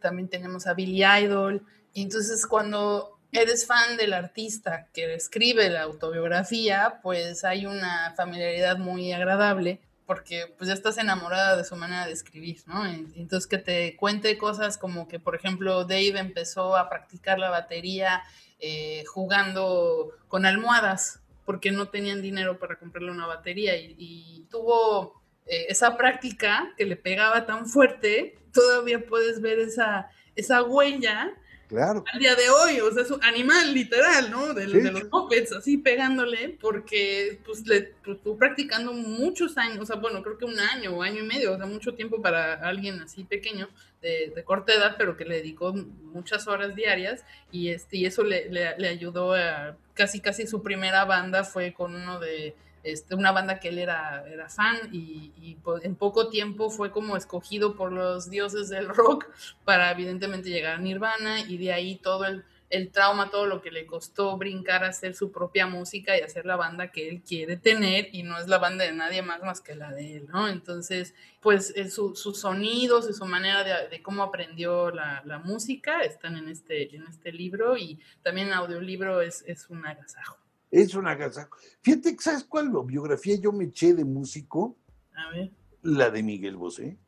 también 0.00 0.28
tenemos 0.28 0.66
a 0.66 0.74
Billy 0.74 1.04
Idol. 1.04 1.64
Y 1.92 2.02
entonces 2.02 2.46
cuando 2.46 3.18
eres 3.32 3.66
fan 3.66 3.96
del 3.96 4.12
artista 4.12 4.88
que 4.92 5.14
escribe 5.14 5.68
la 5.70 5.82
autobiografía, 5.82 7.00
pues 7.02 7.44
hay 7.44 7.66
una 7.66 8.14
familiaridad 8.16 8.78
muy 8.78 9.12
agradable 9.12 9.80
porque 10.06 10.54
pues 10.56 10.68
ya 10.68 10.74
estás 10.74 10.96
enamorada 10.96 11.54
de 11.54 11.64
su 11.64 11.76
manera 11.76 12.06
de 12.06 12.12
escribir, 12.12 12.62
¿no? 12.66 12.86
Entonces 12.86 13.46
que 13.46 13.58
te 13.58 13.94
cuente 13.96 14.38
cosas 14.38 14.78
como 14.78 15.06
que, 15.06 15.20
por 15.20 15.34
ejemplo, 15.34 15.84
Dave 15.84 16.18
empezó 16.18 16.76
a 16.76 16.88
practicar 16.88 17.38
la 17.38 17.50
batería 17.50 18.22
eh, 18.58 19.04
jugando 19.06 20.12
con 20.28 20.46
almohadas 20.46 21.20
porque 21.44 21.72
no 21.72 21.88
tenían 21.88 22.22
dinero 22.22 22.58
para 22.58 22.78
comprarle 22.78 23.10
una 23.10 23.26
batería 23.26 23.76
y 23.76 24.46
tuvo 24.50 25.17
eh, 25.48 25.66
esa 25.68 25.96
práctica 25.96 26.72
que 26.76 26.84
le 26.84 26.96
pegaba 26.96 27.46
tan 27.46 27.66
fuerte, 27.66 28.36
todavía 28.52 29.04
puedes 29.04 29.40
ver 29.40 29.58
esa, 29.58 30.10
esa 30.36 30.62
huella 30.62 31.34
claro. 31.68 32.04
al 32.12 32.18
día 32.18 32.34
de 32.34 32.50
hoy, 32.50 32.80
o 32.80 32.92
sea, 32.92 33.02
es 33.02 33.10
un 33.10 33.22
animal 33.22 33.72
literal, 33.72 34.30
¿no? 34.30 34.52
De, 34.52 34.66
sí. 34.66 34.80
de 34.80 34.92
los 34.92 35.10
mopeds, 35.10 35.52
así 35.52 35.78
pegándole, 35.78 36.56
porque 36.60 37.40
pues 37.44 37.66
le 37.66 37.94
pues, 38.04 38.18
estuvo 38.18 38.36
practicando 38.36 38.92
muchos 38.92 39.56
años, 39.56 39.78
o 39.80 39.86
sea, 39.86 39.96
bueno, 39.96 40.22
creo 40.22 40.38
que 40.38 40.44
un 40.44 40.58
año 40.58 40.96
o 40.96 41.02
año 41.02 41.22
y 41.22 41.26
medio, 41.26 41.54
o 41.54 41.56
sea, 41.56 41.66
mucho 41.66 41.94
tiempo 41.94 42.20
para 42.20 42.54
alguien 42.54 43.00
así 43.00 43.24
pequeño, 43.24 43.68
de, 44.02 44.32
de 44.34 44.44
corta 44.44 44.74
edad, 44.74 44.96
pero 44.96 45.16
que 45.16 45.24
le 45.24 45.36
dedicó 45.36 45.72
muchas 45.72 46.46
horas 46.46 46.74
diarias, 46.74 47.24
y, 47.50 47.70
este, 47.70 47.96
y 47.96 48.06
eso 48.06 48.22
le, 48.22 48.48
le, 48.50 48.76
le 48.78 48.88
ayudó 48.88 49.34
a, 49.34 49.76
casi, 49.94 50.20
casi 50.20 50.46
su 50.46 50.62
primera 50.62 51.04
banda 51.04 51.44
fue 51.44 51.72
con 51.72 51.94
uno 51.94 52.20
de 52.20 52.54
este, 52.92 53.14
una 53.14 53.32
banda 53.32 53.60
que 53.60 53.68
él 53.68 53.78
era, 53.78 54.24
fan 54.48 54.76
y, 54.92 55.56
en 55.82 55.94
poco 55.96 56.28
tiempo 56.28 56.70
fue 56.70 56.90
como 56.90 57.16
escogido 57.16 57.76
por 57.76 57.92
los 57.92 58.30
dioses 58.30 58.68
del 58.68 58.88
rock 58.88 59.26
para 59.64 59.90
evidentemente 59.90 60.48
llegar 60.48 60.76
a 60.76 60.78
Nirvana 60.78 61.40
y 61.40 61.58
de 61.58 61.72
ahí 61.72 61.96
todo 61.96 62.24
el, 62.24 62.44
trauma, 62.92 63.30
todo 63.30 63.46
lo 63.46 63.62
que 63.62 63.70
le 63.70 63.86
costó 63.86 64.36
brincar 64.36 64.84
a 64.84 64.88
hacer 64.88 65.14
su 65.14 65.32
propia 65.32 65.66
música 65.66 66.18
y 66.18 66.20
hacer 66.20 66.44
la 66.44 66.56
banda 66.56 66.92
que 66.92 67.08
él 67.08 67.22
quiere 67.22 67.56
tener 67.56 68.08
y 68.12 68.22
no 68.22 68.38
es 68.38 68.46
la 68.46 68.58
banda 68.58 68.84
de 68.84 68.92
nadie 68.92 69.22
más 69.22 69.42
más 69.42 69.60
que 69.62 69.74
la 69.74 69.90
de 69.92 70.18
él, 70.18 70.26
¿no? 70.28 70.48
Entonces, 70.48 71.14
pues 71.40 71.72
su, 71.90 72.14
sus 72.14 72.40
sonidos 72.40 73.08
y 73.08 73.14
su 73.14 73.24
manera 73.24 73.64
de, 73.64 74.02
cómo 74.02 74.22
aprendió 74.22 74.90
la, 74.90 75.40
música 75.44 76.02
están 76.02 76.36
en 76.36 76.48
este, 76.48 76.94
en 76.94 77.06
este 77.06 77.32
libro 77.32 77.76
y 77.78 77.98
también 78.22 78.48
el 78.48 78.54
audiolibro 78.54 79.22
es 79.22 79.66
un 79.70 79.86
agasajo. 79.86 80.47
Es 80.70 80.94
un 80.94 81.06
agasajo. 81.06 81.56
Fíjate, 81.82 82.16
¿sabes 82.20 82.44
cuál 82.44 82.70
biografía 82.84 83.36
yo 83.36 83.52
me 83.52 83.64
eché 83.64 83.94
de 83.94 84.04
músico? 84.04 84.76
A 85.16 85.30
ver. 85.30 85.50
La 85.82 86.10
de 86.10 86.22
Miguel 86.22 86.56
Bosé. 86.56 86.98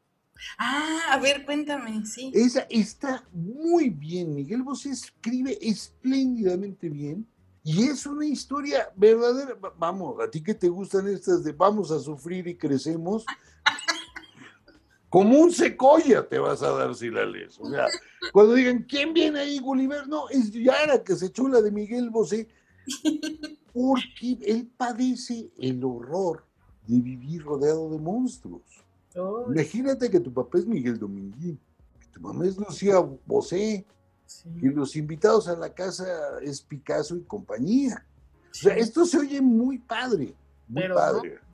Ah, 0.59 1.11
a 1.11 1.19
ver, 1.19 1.45
cuéntame, 1.45 2.05
sí. 2.07 2.33
Esa 2.35 2.67
está 2.71 3.25
muy 3.33 3.91
bien. 3.91 4.35
Miguel 4.35 4.63
Bosé 4.63 4.91
escribe 4.91 5.59
espléndidamente 5.61 6.89
bien. 6.89 7.27
Y 7.63 7.85
es 7.85 8.07
una 8.07 8.25
historia 8.25 8.91
verdadera. 8.97 9.57
Vamos, 9.77 10.19
a 10.21 10.31
ti 10.31 10.43
que 10.43 10.55
te 10.55 10.69
gustan 10.69 11.09
estas 11.09 11.45
de 11.45 11.53
vamos 11.53 11.91
a 11.91 11.99
sufrir 11.99 12.47
y 12.49 12.57
crecemos. 12.57 13.27
Como 15.11 15.39
un 15.39 15.53
secoya 15.53 16.27
te 16.27 16.39
vas 16.39 16.63
a 16.63 16.71
dar 16.71 16.95
si 16.95 17.11
la 17.11 17.27
lees. 17.27 17.59
O 17.59 17.69
sea, 17.69 17.87
cuando 18.33 18.55
digan, 18.55 18.85
¿quién 18.85 19.13
viene 19.13 19.41
ahí, 19.41 19.59
Gulliver? 19.59 20.07
No, 20.09 20.29
es 20.31 20.53
Yara 20.53 21.03
que 21.03 21.17
se 21.17 21.27
echó 21.27 21.49
la 21.49 21.61
de 21.61 21.71
Miguel 21.73 22.11
Bosé 22.11 22.49
porque 23.73 24.39
él 24.43 24.71
padece 24.77 25.51
el 25.59 25.85
horror 25.85 26.45
de 26.87 27.01
vivir 27.01 27.43
rodeado 27.43 27.91
de 27.91 27.99
monstruos. 27.99 28.63
Oh. 29.17 29.47
Imagínate 29.51 30.11
que 30.11 30.21
tu 30.21 30.33
papá 30.33 30.59
es 30.59 30.67
Miguel 30.67 30.99
Dominguín, 30.99 31.59
que 32.01 32.07
tu 32.09 32.21
mamá 32.21 32.47
es 32.47 32.57
Lucía 32.57 32.99
Bosé, 33.27 33.85
sí. 34.27 34.49
que 34.61 34.69
los 34.69 34.97
invitados 34.97 35.49
a 35.49 35.57
la 35.57 35.73
casa 35.73 36.07
es 36.43 36.61
Picasso 36.61 37.17
y 37.17 37.23
compañía. 37.23 38.05
Sí. 38.53 38.67
O 38.67 38.71
sea, 38.71 38.77
esto 38.77 39.05
se 39.05 39.19
oye 39.19 39.41
muy 39.41 39.79
padre, 39.79 40.35
muy 40.69 40.83
Pero 40.83 40.95
padre. 40.95 41.39
No. 41.39 41.51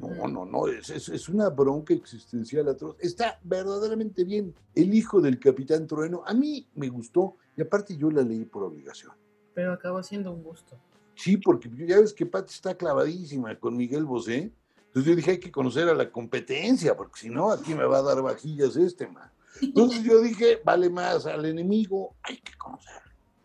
No, 0.00 0.26
no, 0.26 0.46
no, 0.46 0.68
es, 0.68 0.88
es, 0.88 1.10
es, 1.10 1.28
una 1.28 1.50
bronca 1.50 1.92
existencial 1.92 2.66
atroz. 2.66 2.96
Está 2.98 3.38
verdaderamente 3.44 4.24
bien. 4.24 4.54
El 4.74 4.94
hijo 4.94 5.20
del 5.20 5.38
Capitán 5.38 5.86
Trueno, 5.86 6.22
a 6.26 6.32
mí 6.32 6.66
me 6.74 6.88
gustó 6.88 7.36
y 7.56 7.62
aparte 7.62 7.96
yo 7.96 8.10
la 8.10 8.22
leí 8.22 8.46
por 8.46 8.62
obligación. 8.62 9.12
Pero 9.54 9.72
acabó 9.72 10.02
siendo 10.02 10.32
un 10.32 10.42
gusto. 10.42 10.78
Sí, 11.14 11.36
porque 11.36 11.70
ya 11.86 12.00
ves 12.00 12.12
que 12.12 12.26
Pati 12.26 12.52
está 12.52 12.74
clavadísima 12.74 13.58
con 13.58 13.76
Miguel 13.76 14.04
Bosé. 14.04 14.52
Entonces 14.86 15.10
yo 15.10 15.16
dije, 15.16 15.30
hay 15.32 15.40
que 15.40 15.52
conocer 15.52 15.88
a 15.88 15.94
la 15.94 16.10
competencia, 16.10 16.96
porque 16.96 17.20
si 17.20 17.30
no, 17.30 17.50
aquí 17.50 17.74
me 17.74 17.84
va 17.84 17.98
a 17.98 18.02
dar 18.02 18.22
vajillas 18.22 18.76
este, 18.76 19.06
man. 19.06 19.30
Entonces 19.60 20.02
yo 20.02 20.20
dije, 20.20 20.60
vale 20.64 20.90
más 20.90 21.26
al 21.26 21.44
enemigo, 21.44 22.14
hay 22.22 22.38
que 22.38 22.52
conocer. 22.58 23.02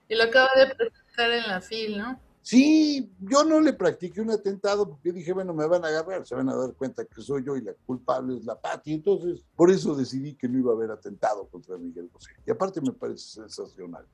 Y 0.10 0.16
lo 0.16 0.24
acaba 0.24 0.50
de 0.58 0.74
presentar 0.76 1.32
en 1.32 1.48
la 1.48 1.62
FIL, 1.62 1.98
¿no? 1.98 2.20
Sí, 2.42 3.12
yo 3.20 3.44
no 3.44 3.60
le 3.60 3.74
practiqué 3.74 4.22
un 4.22 4.32
atentado 4.32 4.88
porque 4.88 5.12
dije, 5.12 5.34
bueno, 5.34 5.54
me 5.54 5.68
van 5.68 5.84
a 5.84 5.90
agarrar, 5.90 6.26
se 6.26 6.34
van 6.34 6.48
a 6.48 6.56
dar 6.56 6.74
cuenta 6.76 7.04
que 7.04 7.22
soy 7.22 7.44
yo 7.46 7.58
y 7.58 7.62
la 7.62 7.74
culpable 7.86 8.38
es 8.38 8.46
la 8.46 8.60
Pati. 8.60 8.94
Entonces, 8.94 9.44
por 9.56 9.70
eso 9.70 9.94
decidí 9.96 10.34
que 10.34 10.48
no 10.48 10.58
iba 10.58 10.72
a 10.72 10.76
haber 10.76 10.92
atentado 10.92 11.46
contra 11.50 11.78
Miguel 11.78 12.10
José. 12.12 12.32
Y 12.46 12.52
aparte 12.52 12.80
me 12.80 12.94
parece 12.94 13.42
sensacional. 13.42 14.06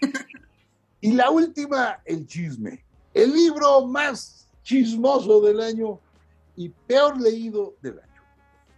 y 1.02 1.12
la 1.12 1.30
última, 1.30 2.00
el 2.04 2.26
chisme. 2.26 2.84
El 3.12 3.34
libro 3.34 3.84
más 3.86 4.48
chismoso 4.62 5.40
del 5.40 5.60
año 5.60 5.98
y 6.56 6.68
peor 6.68 7.20
leído 7.20 7.74
del 7.82 7.98
año. 7.98 8.22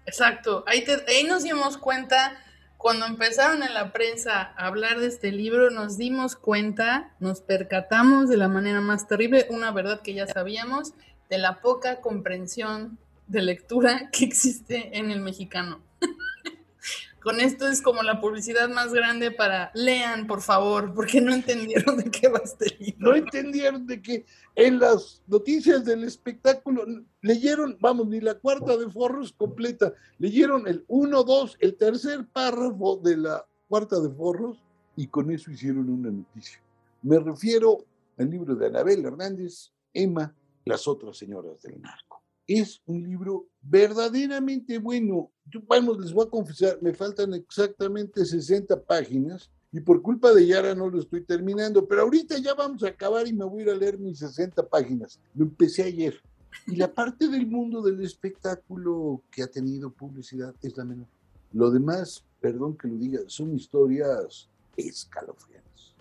Exacto, 0.06 0.64
ahí, 0.66 0.84
nos 1.24 1.42
dimos 1.42 1.76
cuenta, 1.76 2.36
cuando 2.78 3.04
empezaron 3.04 3.62
en 3.62 3.74
la 3.74 3.92
prensa 3.92 4.54
a 4.56 4.66
hablar 4.66 5.00
de 5.00 5.06
este 5.06 5.32
libro, 5.32 5.70
nos 5.70 5.98
dimos 5.98 6.34
cuenta, 6.34 7.14
nos 7.20 7.42
percatamos 7.42 8.30
de 8.30 8.38
la 8.38 8.48
manera 8.48 8.80
más 8.80 9.06
terrible, 9.06 9.46
una 9.50 9.70
verdad 9.70 10.00
que 10.00 10.14
ya 10.14 10.26
sabíamos, 10.26 10.94
de 11.28 11.36
la 11.36 11.60
poca 11.60 12.00
comprensión 12.00 12.98
de 13.26 13.42
lectura 13.42 14.08
que 14.12 14.24
existe 14.24 14.98
en 14.98 15.10
el 15.10 15.20
mexicano. 15.20 15.82
Con 17.24 17.40
esto 17.40 17.66
es 17.66 17.80
como 17.80 18.02
la 18.02 18.20
publicidad 18.20 18.68
más 18.68 18.92
grande 18.92 19.30
para 19.30 19.70
lean, 19.72 20.26
por 20.26 20.42
favor, 20.42 20.92
porque 20.92 21.22
no 21.22 21.32
entendieron 21.32 21.96
de 21.96 22.10
qué 22.10 22.28
va 22.28 22.42
este. 22.44 22.94
No 22.98 23.14
entendieron 23.14 23.86
de 23.86 24.02
que 24.02 24.26
en 24.54 24.78
las 24.78 25.22
noticias 25.26 25.86
del 25.86 26.04
espectáculo 26.04 26.84
leyeron, 27.22 27.78
vamos, 27.80 28.08
ni 28.08 28.20
la 28.20 28.34
cuarta 28.34 28.76
de 28.76 28.90
Forros 28.90 29.32
completa, 29.32 29.94
leyeron 30.18 30.68
el 30.68 30.84
1, 30.86 31.24
2, 31.24 31.56
el 31.60 31.76
tercer 31.76 32.26
párrafo 32.26 33.00
de 33.02 33.16
la 33.16 33.46
cuarta 33.68 33.98
de 34.00 34.10
Forros 34.10 34.62
y 34.94 35.06
con 35.06 35.30
eso 35.30 35.50
hicieron 35.50 35.88
una 35.88 36.10
noticia. 36.10 36.60
Me 37.00 37.18
refiero 37.18 37.86
al 38.18 38.28
libro 38.28 38.54
de 38.54 38.66
Anabel 38.66 39.02
Hernández, 39.02 39.72
Emma, 39.94 40.34
las 40.66 40.86
otras 40.86 41.16
señoras 41.16 41.62
del 41.62 41.80
narco. 41.80 42.23
Es 42.47 42.82
un 42.86 43.03
libro 43.03 43.47
verdaderamente 43.62 44.78
bueno. 44.78 45.30
Yo, 45.47 45.61
vamos, 45.66 45.99
les 46.01 46.12
voy 46.12 46.26
a 46.26 46.30
confesar, 46.30 46.78
me 46.82 46.92
faltan 46.92 47.34
exactamente 47.34 48.24
60 48.24 48.82
páginas 48.82 49.51
y 49.72 49.80
por 49.80 50.03
culpa 50.03 50.32
de 50.32 50.47
Yara 50.47 50.74
no 50.74 50.88
lo 50.88 51.01
estoy 51.01 51.22
terminando, 51.22 51.86
pero 51.88 52.03
ahorita 52.03 52.38
ya 52.38 52.55
vamos 52.55 52.84
a 52.84 52.88
acabar 52.88 53.26
y 53.26 53.32
me 53.32 53.45
voy 53.45 53.61
a 53.61 53.64
ir 53.64 53.70
a 53.70 53.74
leer 53.74 53.99
mis 53.99 54.18
60 54.18 54.68
páginas. 54.68 55.18
Lo 55.34 55.45
empecé 55.45 55.82
ayer. 55.82 56.14
Y 56.68 56.76
la 56.76 56.95
parte 56.95 57.26
del 57.26 57.47
mundo 57.47 57.82
del 57.82 58.01
espectáculo 58.01 59.22
que 59.30 59.42
ha 59.42 59.49
tenido 59.49 59.90
publicidad 59.90 60.55
es 60.62 60.76
la 60.76 60.84
menor. 60.84 61.09
Lo 61.53 61.70
demás, 61.70 62.24
perdón 62.40 62.76
que 62.76 62.86
lo 62.86 62.97
diga, 62.97 63.20
son 63.26 63.55
historias 63.55 64.49
escalofriantes. 64.76 65.95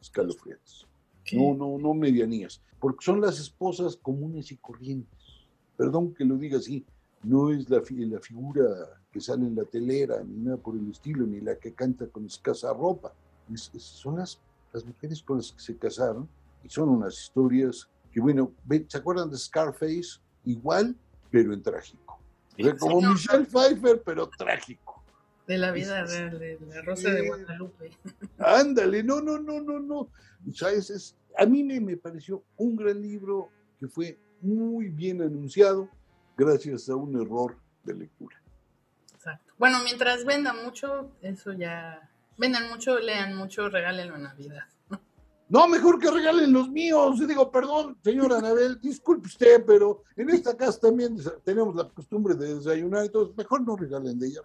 Escalofriantes. 0.00 0.86
No, 1.32 1.54
no, 1.54 1.78
no 1.78 1.94
medianías, 1.94 2.60
porque 2.80 3.04
son 3.04 3.20
las 3.20 3.38
esposas 3.38 3.96
comunes 3.96 4.50
y 4.50 4.56
corrientes. 4.56 5.19
Perdón 5.80 6.12
que 6.12 6.26
lo 6.26 6.36
diga 6.36 6.58
así, 6.58 6.84
no 7.22 7.50
es 7.50 7.70
la, 7.70 7.80
fi- 7.80 8.04
la 8.04 8.20
figura 8.20 8.62
que 9.10 9.18
sale 9.18 9.46
en 9.46 9.54
la 9.56 9.64
telera, 9.64 10.22
ni 10.22 10.36
nada 10.36 10.58
por 10.58 10.76
el 10.76 10.90
estilo, 10.90 11.24
ni 11.26 11.40
la 11.40 11.56
que 11.58 11.72
canta 11.72 12.06
con 12.08 12.26
escasa 12.26 12.70
ropa. 12.74 13.14
Es- 13.50 13.70
es- 13.74 13.82
son 13.82 14.18
las, 14.18 14.38
las 14.74 14.84
mujeres 14.84 15.22
con 15.22 15.38
las 15.38 15.52
que 15.52 15.60
se 15.62 15.78
casaron 15.78 16.28
y 16.62 16.68
son 16.68 16.90
unas 16.90 17.14
historias 17.18 17.88
que, 18.12 18.20
bueno, 18.20 18.52
¿se 18.88 18.98
acuerdan 18.98 19.30
de 19.30 19.38
Scarface? 19.38 20.20
Igual, 20.44 20.94
pero 21.30 21.54
en 21.54 21.62
trágico. 21.62 22.20
O 22.58 22.62
sea, 22.62 22.76
como 22.76 23.00
no. 23.00 23.12
Michelle 23.14 23.46
Pfeiffer, 23.46 24.02
pero 24.04 24.28
trágico. 24.36 25.02
De 25.46 25.56
la 25.56 25.72
vida 25.72 26.04
real, 26.04 26.38
de 26.38 26.58
la 26.68 26.82
Rosa 26.82 27.10
de 27.10 27.26
Guadalupe. 27.26 27.90
Ándale, 28.38 29.02
no, 29.02 29.22
no, 29.22 29.38
no, 29.38 29.62
no, 29.62 29.80
no. 29.80 29.98
O 30.00 30.52
sea, 30.52 30.72
es- 30.72 31.16
a 31.38 31.46
mí 31.46 31.64
me, 31.64 31.80
me 31.80 31.96
pareció 31.96 32.42
un 32.58 32.76
gran 32.76 33.00
libro 33.00 33.48
que 33.78 33.88
fue 33.88 34.18
muy 34.42 34.88
bien 34.88 35.22
anunciado 35.22 35.88
gracias 36.36 36.88
a 36.88 36.96
un 36.96 37.20
error 37.20 37.56
de 37.84 37.94
lectura. 37.94 38.36
Exacto. 39.14 39.52
Bueno, 39.58 39.78
mientras 39.84 40.24
vendan 40.24 40.64
mucho, 40.64 41.10
eso 41.22 41.52
ya. 41.52 42.08
Vendan 42.38 42.68
mucho, 42.70 42.98
lean 42.98 43.36
mucho, 43.36 43.68
regálenlo 43.68 44.16
en 44.16 44.22
Navidad. 44.22 44.64
No, 45.50 45.66
mejor 45.66 45.98
que 45.98 46.10
regalen 46.10 46.52
los 46.52 46.70
míos. 46.70 47.18
Yo 47.18 47.26
digo, 47.26 47.50
perdón, 47.50 47.98
señora 48.02 48.38
Anabel, 48.38 48.80
disculpe 48.82 49.26
usted, 49.26 49.64
pero 49.66 50.04
en 50.16 50.30
esta 50.30 50.56
casa 50.56 50.78
también 50.80 51.16
tenemos 51.44 51.74
la 51.74 51.88
costumbre 51.88 52.34
de 52.34 52.54
desayunar, 52.54 53.04
entonces 53.04 53.36
mejor 53.36 53.60
no 53.62 53.76
regalen 53.76 54.18
de 54.18 54.28
ella. 54.28 54.40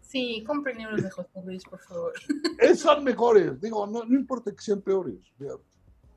Sí, 0.00 0.42
compren 0.46 0.78
libros 0.78 1.02
de 1.02 1.10
José 1.10 1.42
Luis, 1.44 1.62
por 1.64 1.80
favor. 1.80 2.14
Esos 2.58 2.78
son 2.94 3.04
mejores, 3.04 3.60
digo, 3.60 3.86
no, 3.86 4.02
no 4.04 4.18
importa 4.18 4.50
que 4.50 4.62
sean 4.62 4.80
peores. 4.80 5.16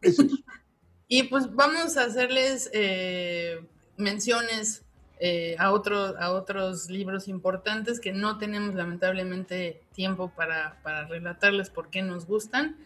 es 0.01 0.17
eso. 0.17 0.23
Y 1.13 1.23
pues 1.23 1.53
vamos 1.53 1.97
a 1.97 2.05
hacerles 2.05 2.69
eh, 2.71 3.59
menciones 3.97 4.81
eh, 5.19 5.57
a, 5.59 5.73
otros 5.73 6.15
a 6.17 6.31
otros 6.31 6.89
libros 6.89 7.27
importantes 7.27 7.99
que 7.99 8.13
no 8.13 8.37
tenemos 8.37 8.75
lamentablemente 8.75 9.81
tiempo 9.93 10.31
para, 10.33 10.79
para 10.83 11.05
relatarles 11.07 11.69
por 11.69 11.89
qué 11.89 12.01
nos 12.01 12.27
gustan, 12.27 12.77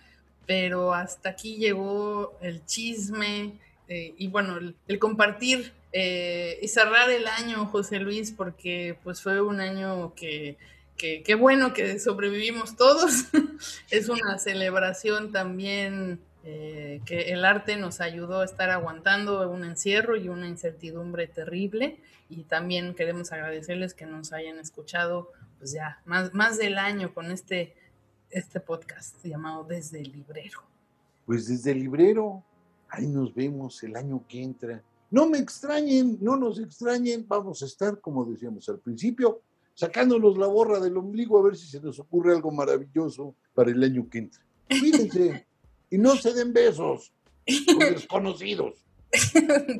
pero 0.48 0.96
hasta 0.96 1.30
aquí 1.30 1.58
llegó 1.58 2.36
el 2.42 2.66
chisme 2.66 3.60
eh, 3.90 4.16
y 4.18 4.28
bueno, 4.28 4.58
el, 4.88 4.98
compartir 4.98 5.72
y 5.94 6.68
cerrar 6.68 7.12
el 7.12 7.28
año, 7.28 7.68
José 7.68 8.00
Luis, 8.00 8.32
porque 8.32 8.98
pues 9.04 9.22
fue 9.22 9.40
un 9.40 9.60
año 9.60 10.16
que, 10.16 10.58
que, 10.98 11.22
qué 11.22 11.36
bueno 11.36 11.74
que 11.74 12.00
sobrevivimos 12.00 12.76
todos. 12.76 13.26
es 13.92 14.10
una 14.10 14.40
celebración 14.40 15.32
también 15.32 16.20
eh, 16.48 17.02
que 17.06 17.34
el 17.34 17.44
arte 17.44 17.76
nos 17.76 18.02
ayudó 18.02 18.42
a 18.42 18.46
estar 18.46 18.70
aguantando 18.70 19.50
un 19.50 19.64
encierro 19.64 20.16
y 20.16 20.30
una 20.30 20.48
incertidumbre 20.48 21.26
terrible. 21.26 22.00
Y 22.30 22.44
también 22.44 22.94
queremos 22.94 23.32
agradecerles 23.32 23.96
que 23.96 24.06
nos 24.06 24.32
hayan 24.32 24.60
escuchado, 24.60 25.32
pues 25.58 25.72
ya, 25.72 26.02
más, 26.06 26.36
más 26.36 26.60
del 26.60 26.78
año 26.78 27.16
con 27.16 27.32
este, 27.32 27.74
este 28.30 28.60
podcast 28.60 29.26
llamado 29.26 29.64
Desde 29.64 30.00
el 30.02 30.12
Librero. 30.12 30.62
Pues 31.26 31.48
desde 31.48 31.72
el 31.72 31.80
librero, 31.80 32.44
ahí 32.90 33.08
nos 33.08 33.34
vemos 33.34 33.82
el 33.82 33.96
año 33.96 34.24
que 34.28 34.44
entra. 34.44 34.84
No 35.10 35.28
me 35.28 35.40
extrañen, 35.40 36.20
no 36.22 36.36
nos 36.38 36.60
extrañen, 36.60 37.26
vamos 37.28 37.64
a 37.64 37.66
estar, 37.66 38.00
como 38.00 38.24
decíamos 38.24 38.70
al 38.70 38.78
principio, 38.78 39.42
sacándonos 39.74 40.38
la 40.38 40.46
borra 40.46 40.80
del 40.80 40.96
ombligo 40.96 41.40
a 41.40 41.44
ver 41.44 41.56
si 41.56 41.66
se 41.68 41.82
nos 41.82 42.00
ocurre 42.00 42.34
algo 42.34 42.52
maravilloso 42.52 43.34
para 43.56 43.72
el 43.72 43.84
año 43.84 44.08
que 44.08 44.20
entra. 44.20 44.46
Cuídense 44.70 45.48
y 45.90 45.98
no 45.98 46.16
se 46.16 46.34
den 46.34 46.54
besos 46.54 47.12
con 47.68 47.80
desconocidos. 47.94 48.86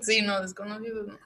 sí, 0.02 0.22
no, 0.22 0.42
desconocidos 0.42 1.08
no. 1.08 1.18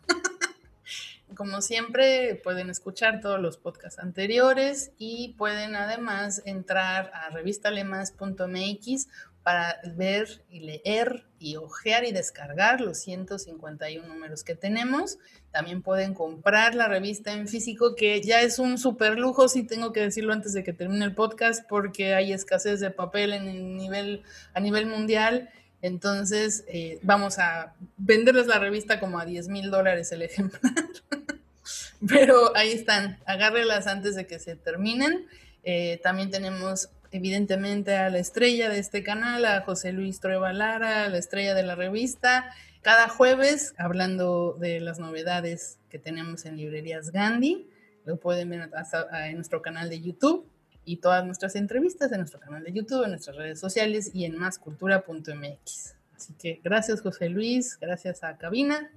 Como 1.35 1.61
siempre, 1.61 2.35
pueden 2.43 2.69
escuchar 2.69 3.21
todos 3.21 3.39
los 3.39 3.57
podcasts 3.57 3.99
anteriores 3.99 4.91
y 4.97 5.35
pueden 5.37 5.75
además 5.75 6.41
entrar 6.45 7.11
a 7.13 7.29
revistalemas.mx 7.29 9.07
para 9.43 9.79
ver 9.95 10.43
y 10.49 10.59
leer 10.59 11.25
y 11.39 11.55
ojear 11.55 12.03
y 12.03 12.11
descargar 12.11 12.81
los 12.81 12.97
151 12.99 14.07
números 14.07 14.43
que 14.43 14.55
tenemos. 14.55 15.17
También 15.51 15.81
pueden 15.81 16.13
comprar 16.13 16.75
la 16.75 16.87
revista 16.87 17.31
en 17.33 17.47
físico, 17.47 17.95
que 17.95 18.21
ya 18.21 18.41
es 18.41 18.59
un 18.59 18.77
super 18.77 19.17
lujo, 19.17 19.47
si 19.47 19.63
tengo 19.63 19.93
que 19.93 20.01
decirlo 20.01 20.33
antes 20.33 20.53
de 20.53 20.63
que 20.63 20.73
termine 20.73 21.05
el 21.05 21.15
podcast, 21.15 21.67
porque 21.69 22.13
hay 22.15 22.33
escasez 22.33 22.79
de 22.79 22.91
papel 22.91 23.33
en 23.33 23.47
el 23.47 23.77
nivel, 23.77 24.23
a 24.53 24.59
nivel 24.59 24.85
mundial. 24.85 25.49
Entonces, 25.81 26.65
eh, 26.67 26.99
vamos 27.03 27.39
a 27.39 27.73
venderles 27.97 28.47
la 28.47 28.59
revista 28.59 28.99
como 28.99 29.19
a 29.19 29.25
10 29.25 29.47
mil 29.47 29.71
dólares 29.71 30.11
el 30.11 30.21
ejemplar. 30.21 30.73
Pero 32.07 32.55
ahí 32.55 32.71
están, 32.71 33.19
agárrelas 33.25 33.87
antes 33.87 34.15
de 34.15 34.27
que 34.27 34.39
se 34.39 34.55
terminen. 34.55 35.27
Eh, 35.63 35.99
también 36.03 36.31
tenemos, 36.31 36.89
evidentemente, 37.11 37.95
a 37.95 38.09
la 38.09 38.19
estrella 38.19 38.69
de 38.69 38.79
este 38.79 39.03
canal, 39.03 39.45
a 39.45 39.61
José 39.61 39.91
Luis 39.93 40.19
Trueba 40.19 40.53
Lara, 40.53 41.07
la 41.09 41.17
estrella 41.17 41.53
de 41.53 41.63
la 41.63 41.75
revista, 41.75 42.53
cada 42.81 43.09
jueves 43.09 43.73
hablando 43.77 44.57
de 44.59 44.79
las 44.79 44.99
novedades 44.99 45.77
que 45.89 45.99
tenemos 45.99 46.45
en 46.45 46.57
librerías 46.57 47.11
Gandhi. 47.11 47.67
Lo 48.05 48.17
pueden 48.17 48.49
ver 48.49 48.69
hasta 48.73 49.27
en 49.27 49.35
nuestro 49.35 49.61
canal 49.61 49.89
de 49.89 50.01
YouTube 50.01 50.49
y 50.85 50.97
todas 50.97 51.25
nuestras 51.25 51.55
entrevistas 51.55 52.11
en 52.11 52.19
nuestro 52.19 52.39
canal 52.39 52.63
de 52.63 52.73
YouTube, 52.73 53.03
en 53.03 53.11
nuestras 53.11 53.35
redes 53.35 53.59
sociales 53.59 54.11
y 54.13 54.25
en 54.25 54.37
mascultura.mx. 54.37 55.95
Así 56.15 56.33
que 56.33 56.59
gracias 56.63 57.01
José 57.01 57.29
Luis, 57.29 57.77
gracias 57.79 58.23
a 58.23 58.37
Cabina. 58.37 58.91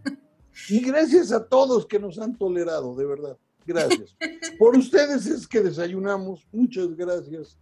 Y 0.68 0.80
gracias 0.80 1.32
a 1.32 1.46
todos 1.46 1.86
que 1.86 1.98
nos 1.98 2.18
han 2.18 2.36
tolerado, 2.36 2.94
de 2.94 3.06
verdad. 3.06 3.38
Gracias. 3.66 4.16
Por 4.58 4.76
ustedes 4.76 5.26
es 5.26 5.46
que 5.46 5.60
desayunamos. 5.60 6.46
Muchas 6.52 6.94
gracias. 6.96 7.56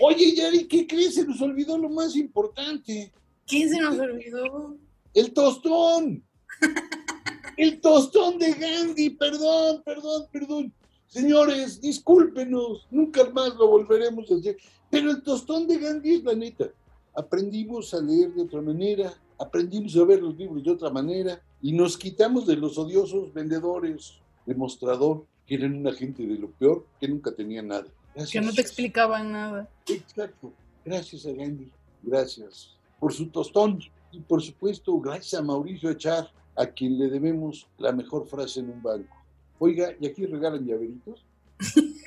Oye, 0.00 0.34
Yari, 0.34 0.66
¿qué 0.66 0.86
crees? 0.86 1.14
Se 1.14 1.26
nos 1.26 1.40
olvidó 1.40 1.76
lo 1.76 1.88
más 1.88 2.16
importante. 2.16 3.12
¿Qué 3.46 3.68
se 3.68 3.80
nos 3.80 3.98
olvidó? 3.98 4.76
El 5.14 5.32
tostón. 5.32 6.24
El 7.56 7.80
tostón 7.80 8.38
de 8.38 8.52
Gandhi, 8.52 9.10
perdón, 9.10 9.82
perdón, 9.84 10.26
perdón. 10.32 10.72
Señores, 11.12 11.78
discúlpenos, 11.78 12.86
nunca 12.90 13.28
más 13.28 13.54
lo 13.56 13.68
volveremos 13.68 14.30
a 14.30 14.36
hacer. 14.36 14.56
Pero 14.88 15.10
el 15.10 15.22
tostón 15.22 15.66
de 15.66 15.76
Gandhi 15.76 16.14
es 16.14 16.24
la 16.24 16.34
neta. 16.34 16.70
Aprendimos 17.14 17.92
a 17.92 18.00
leer 18.00 18.32
de 18.32 18.40
otra 18.40 18.62
manera, 18.62 19.12
aprendimos 19.38 19.94
a 19.98 20.04
ver 20.04 20.22
los 20.22 20.34
libros 20.34 20.64
de 20.64 20.70
otra 20.70 20.88
manera 20.88 21.38
y 21.60 21.72
nos 21.74 21.98
quitamos 21.98 22.46
de 22.46 22.56
los 22.56 22.78
odiosos 22.78 23.30
vendedores 23.34 24.14
de 24.46 24.54
mostrador 24.54 25.26
que 25.46 25.56
eran 25.56 25.74
una 25.74 25.92
gente 25.92 26.26
de 26.26 26.38
lo 26.38 26.50
peor 26.50 26.86
que 26.98 27.08
nunca 27.08 27.30
tenían 27.30 27.68
nada. 27.68 27.88
Que 28.30 28.40
no 28.40 28.50
te 28.50 28.62
explicaban 28.62 29.32
nada. 29.32 29.68
Exacto. 29.88 30.50
Gracias 30.82 31.26
a 31.26 31.32
Gandhi. 31.32 31.70
Gracias 32.02 32.74
por 32.98 33.12
su 33.12 33.26
tostón. 33.26 33.80
Y 34.12 34.20
por 34.20 34.40
supuesto, 34.40 34.98
gracias 34.98 35.38
a 35.38 35.44
Mauricio 35.44 35.90
Echar, 35.90 36.30
a 36.56 36.64
quien 36.64 36.98
le 36.98 37.10
debemos 37.10 37.68
la 37.76 37.92
mejor 37.92 38.26
frase 38.26 38.60
en 38.60 38.70
un 38.70 38.82
banco. 38.82 39.21
Oiga, 39.64 39.94
¿y 40.00 40.08
aquí 40.08 40.26
regalan 40.26 40.66
llaveritos? 40.66 41.24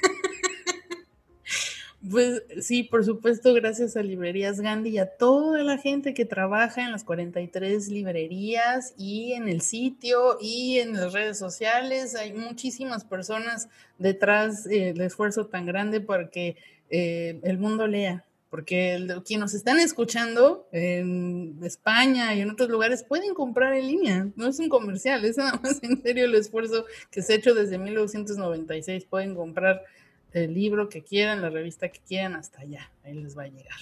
Pues 2.07 2.43
sí, 2.61 2.83
por 2.83 3.03
supuesto, 3.03 3.51
gracias 3.55 3.97
a 3.97 4.03
Librerías 4.03 4.59
Gandhi 4.61 4.91
y 4.91 4.97
a 4.99 5.07
toda 5.07 5.63
la 5.63 5.79
gente 5.79 6.13
que 6.13 6.23
trabaja 6.23 6.85
en 6.85 6.91
las 6.91 7.03
43 7.03 7.87
librerías 7.87 8.93
y 8.95 9.33
en 9.33 9.49
el 9.49 9.61
sitio 9.61 10.37
y 10.39 10.77
en 10.77 10.93
las 10.93 11.13
redes 11.13 11.39
sociales. 11.39 12.13
Hay 12.13 12.31
muchísimas 12.31 13.03
personas 13.05 13.69
detrás 13.97 14.67
eh, 14.67 14.93
del 14.93 15.01
esfuerzo 15.01 15.47
tan 15.47 15.65
grande 15.65 15.99
para 15.99 16.29
que 16.29 16.57
eh, 16.91 17.39
el 17.41 17.57
mundo 17.57 17.87
lea. 17.87 18.23
Porque 18.49 19.05
quienes 19.25 19.41
nos 19.41 19.53
están 19.53 19.79
escuchando 19.79 20.67
en 20.71 21.57
España 21.63 22.33
y 22.35 22.41
en 22.41 22.51
otros 22.51 22.69
lugares 22.69 23.03
pueden 23.03 23.33
comprar 23.33 23.73
en 23.73 23.87
línea. 23.87 24.27
No 24.35 24.47
es 24.47 24.59
un 24.59 24.69
comercial, 24.69 25.25
es 25.25 25.37
nada 25.37 25.59
más 25.61 25.83
en 25.83 26.01
serio 26.01 26.25
el 26.25 26.35
esfuerzo 26.35 26.85
que 27.11 27.21
se 27.21 27.33
ha 27.33 27.35
hecho 27.35 27.53
desde 27.53 27.77
1996. 27.77 29.05
Pueden 29.05 29.35
comprar 29.35 29.83
el 30.31 30.53
libro 30.53 30.89
que 30.89 31.01
quieran, 31.01 31.41
la 31.41 31.49
revista 31.49 31.89
que 31.89 31.99
quieran, 31.99 32.35
hasta 32.35 32.61
allá, 32.61 32.91
ahí 33.03 33.13
les 33.13 33.37
va 33.37 33.43
a 33.43 33.47
llegar. 33.47 33.79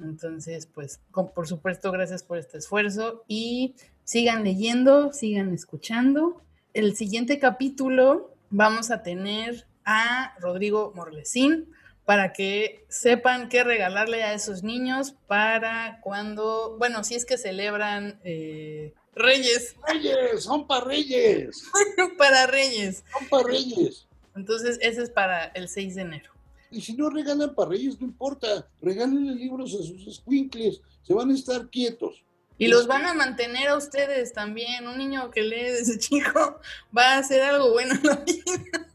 Entonces, 0.00 0.66
pues, 0.66 1.00
con, 1.10 1.32
por 1.32 1.48
supuesto, 1.48 1.90
gracias 1.90 2.22
por 2.22 2.38
este 2.38 2.58
esfuerzo 2.58 3.24
y 3.26 3.74
sigan 4.04 4.44
leyendo, 4.44 5.12
sigan 5.12 5.52
escuchando. 5.52 6.42
El 6.72 6.94
siguiente 6.94 7.38
capítulo 7.38 8.34
vamos 8.50 8.90
a 8.90 9.02
tener 9.02 9.66
a 9.84 10.34
Rodrigo 10.40 10.92
Morlesín 10.94 11.66
para 12.08 12.32
que 12.32 12.86
sepan 12.88 13.50
qué 13.50 13.64
regalarle 13.64 14.22
a 14.22 14.32
esos 14.32 14.62
niños 14.62 15.14
para 15.26 16.00
cuando, 16.00 16.74
bueno, 16.78 17.04
si 17.04 17.14
es 17.14 17.26
que 17.26 17.36
celebran 17.36 18.18
eh, 18.24 18.94
Reyes. 19.14 19.76
Reyes, 19.86 20.42
son 20.42 20.66
para 20.66 20.86
Reyes. 20.86 21.64
para 22.16 22.46
Reyes. 22.46 23.04
Son 23.12 23.28
para 23.28 23.48
Reyes. 23.48 24.06
Entonces, 24.34 24.78
ese 24.80 25.02
es 25.02 25.10
para 25.10 25.48
el 25.48 25.68
6 25.68 25.96
de 25.96 26.00
enero. 26.00 26.32
Y 26.70 26.80
si 26.80 26.94
no 26.94 27.10
regalan 27.10 27.54
para 27.54 27.72
Reyes, 27.72 28.00
no 28.00 28.06
importa. 28.06 28.66
Regálenle 28.80 29.34
libros 29.34 29.74
a 29.74 29.82
sus 29.82 30.06
escuincles. 30.06 30.80
Se 31.02 31.12
van 31.12 31.30
a 31.30 31.34
estar 31.34 31.68
quietos. 31.68 32.24
Y 32.56 32.68
los 32.68 32.86
van 32.86 33.04
a 33.04 33.12
mantener 33.12 33.68
a 33.68 33.76
ustedes 33.76 34.32
también. 34.32 34.88
Un 34.88 34.96
niño 34.96 35.30
que 35.30 35.42
lee 35.42 35.72
desde 35.72 35.98
chico 35.98 36.58
va 36.96 37.16
a 37.16 37.18
hacer 37.18 37.42
algo 37.42 37.72
bueno 37.72 37.96
en 37.96 38.02
la 38.02 38.16
vida. 38.16 38.87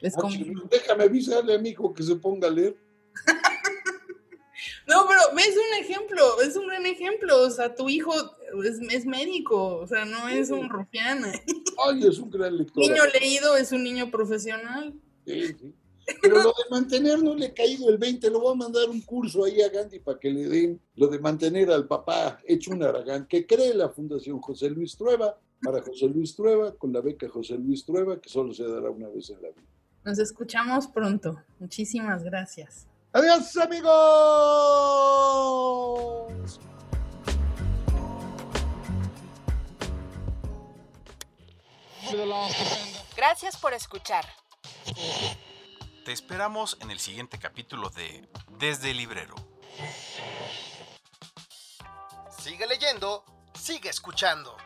Les 0.00 0.16
ah, 0.16 0.28
déjame 0.70 1.04
avisarle 1.04 1.54
a 1.54 1.58
mi 1.58 1.70
hijo 1.70 1.92
que 1.94 2.02
se 2.02 2.16
ponga 2.16 2.48
a 2.48 2.50
leer. 2.50 2.76
No, 4.88 5.04
pero 5.08 5.20
es 5.36 5.56
un 5.56 5.84
ejemplo, 5.84 6.40
es 6.40 6.56
un 6.56 6.68
gran 6.68 6.86
ejemplo. 6.86 7.42
O 7.42 7.50
sea, 7.50 7.74
tu 7.74 7.88
hijo 7.88 8.12
es, 8.64 8.78
es 8.90 9.04
médico, 9.04 9.78
o 9.78 9.86
sea, 9.86 10.04
no 10.04 10.28
es 10.28 10.50
un 10.50 10.68
rufián. 10.68 11.24
Ay, 11.24 12.06
es 12.06 12.18
un 12.18 12.30
gran 12.30 12.56
lector. 12.56 12.78
Niño 12.78 13.02
leído 13.20 13.56
es 13.56 13.72
un 13.72 13.82
niño 13.82 14.10
profesional. 14.10 14.94
Sí, 15.26 15.48
sí. 15.48 15.74
Pero 16.22 16.36
lo 16.36 16.50
de 16.50 16.70
mantener 16.70 17.20
no 17.20 17.34
le 17.34 17.46
he 17.46 17.52
caído 17.52 17.88
el 17.88 17.98
20, 17.98 18.30
lo 18.30 18.40
voy 18.40 18.52
a 18.52 18.56
mandar 18.56 18.88
un 18.88 19.00
curso 19.00 19.44
ahí 19.44 19.60
a 19.60 19.68
Gandhi 19.68 19.98
para 19.98 20.20
que 20.20 20.30
le 20.30 20.48
den 20.48 20.80
lo 20.94 21.08
de 21.08 21.18
mantener 21.18 21.68
al 21.70 21.88
papá 21.88 22.38
hecho 22.46 22.70
un 22.70 22.84
aragán, 22.84 23.26
que 23.26 23.44
cree 23.44 23.74
la 23.74 23.88
Fundación 23.88 24.40
José 24.40 24.70
Luis 24.70 24.96
Trueba, 24.96 25.36
para 25.62 25.82
José 25.82 26.06
Luis 26.06 26.36
Trueba, 26.36 26.76
con 26.76 26.92
la 26.92 27.00
beca 27.00 27.28
José 27.28 27.58
Luis 27.58 27.84
Trueba, 27.84 28.20
que 28.20 28.28
solo 28.28 28.54
se 28.54 28.62
dará 28.62 28.88
una 28.90 29.08
vez 29.08 29.30
en 29.30 29.42
la 29.42 29.48
vida. 29.48 29.75
Nos 30.06 30.18
escuchamos 30.20 30.86
pronto. 30.86 31.42
Muchísimas 31.58 32.22
gracias. 32.22 32.86
Adiós 33.12 33.56
amigos. 33.56 33.90
Gracias 43.16 43.56
por 43.56 43.74
escuchar. 43.74 44.24
Te 46.04 46.12
esperamos 46.12 46.78
en 46.82 46.92
el 46.92 47.00
siguiente 47.00 47.40
capítulo 47.40 47.90
de 47.90 48.28
Desde 48.60 48.92
el 48.92 48.98
Librero. 48.98 49.34
Sigue 52.38 52.68
leyendo, 52.68 53.24
sigue 53.58 53.88
escuchando. 53.88 54.56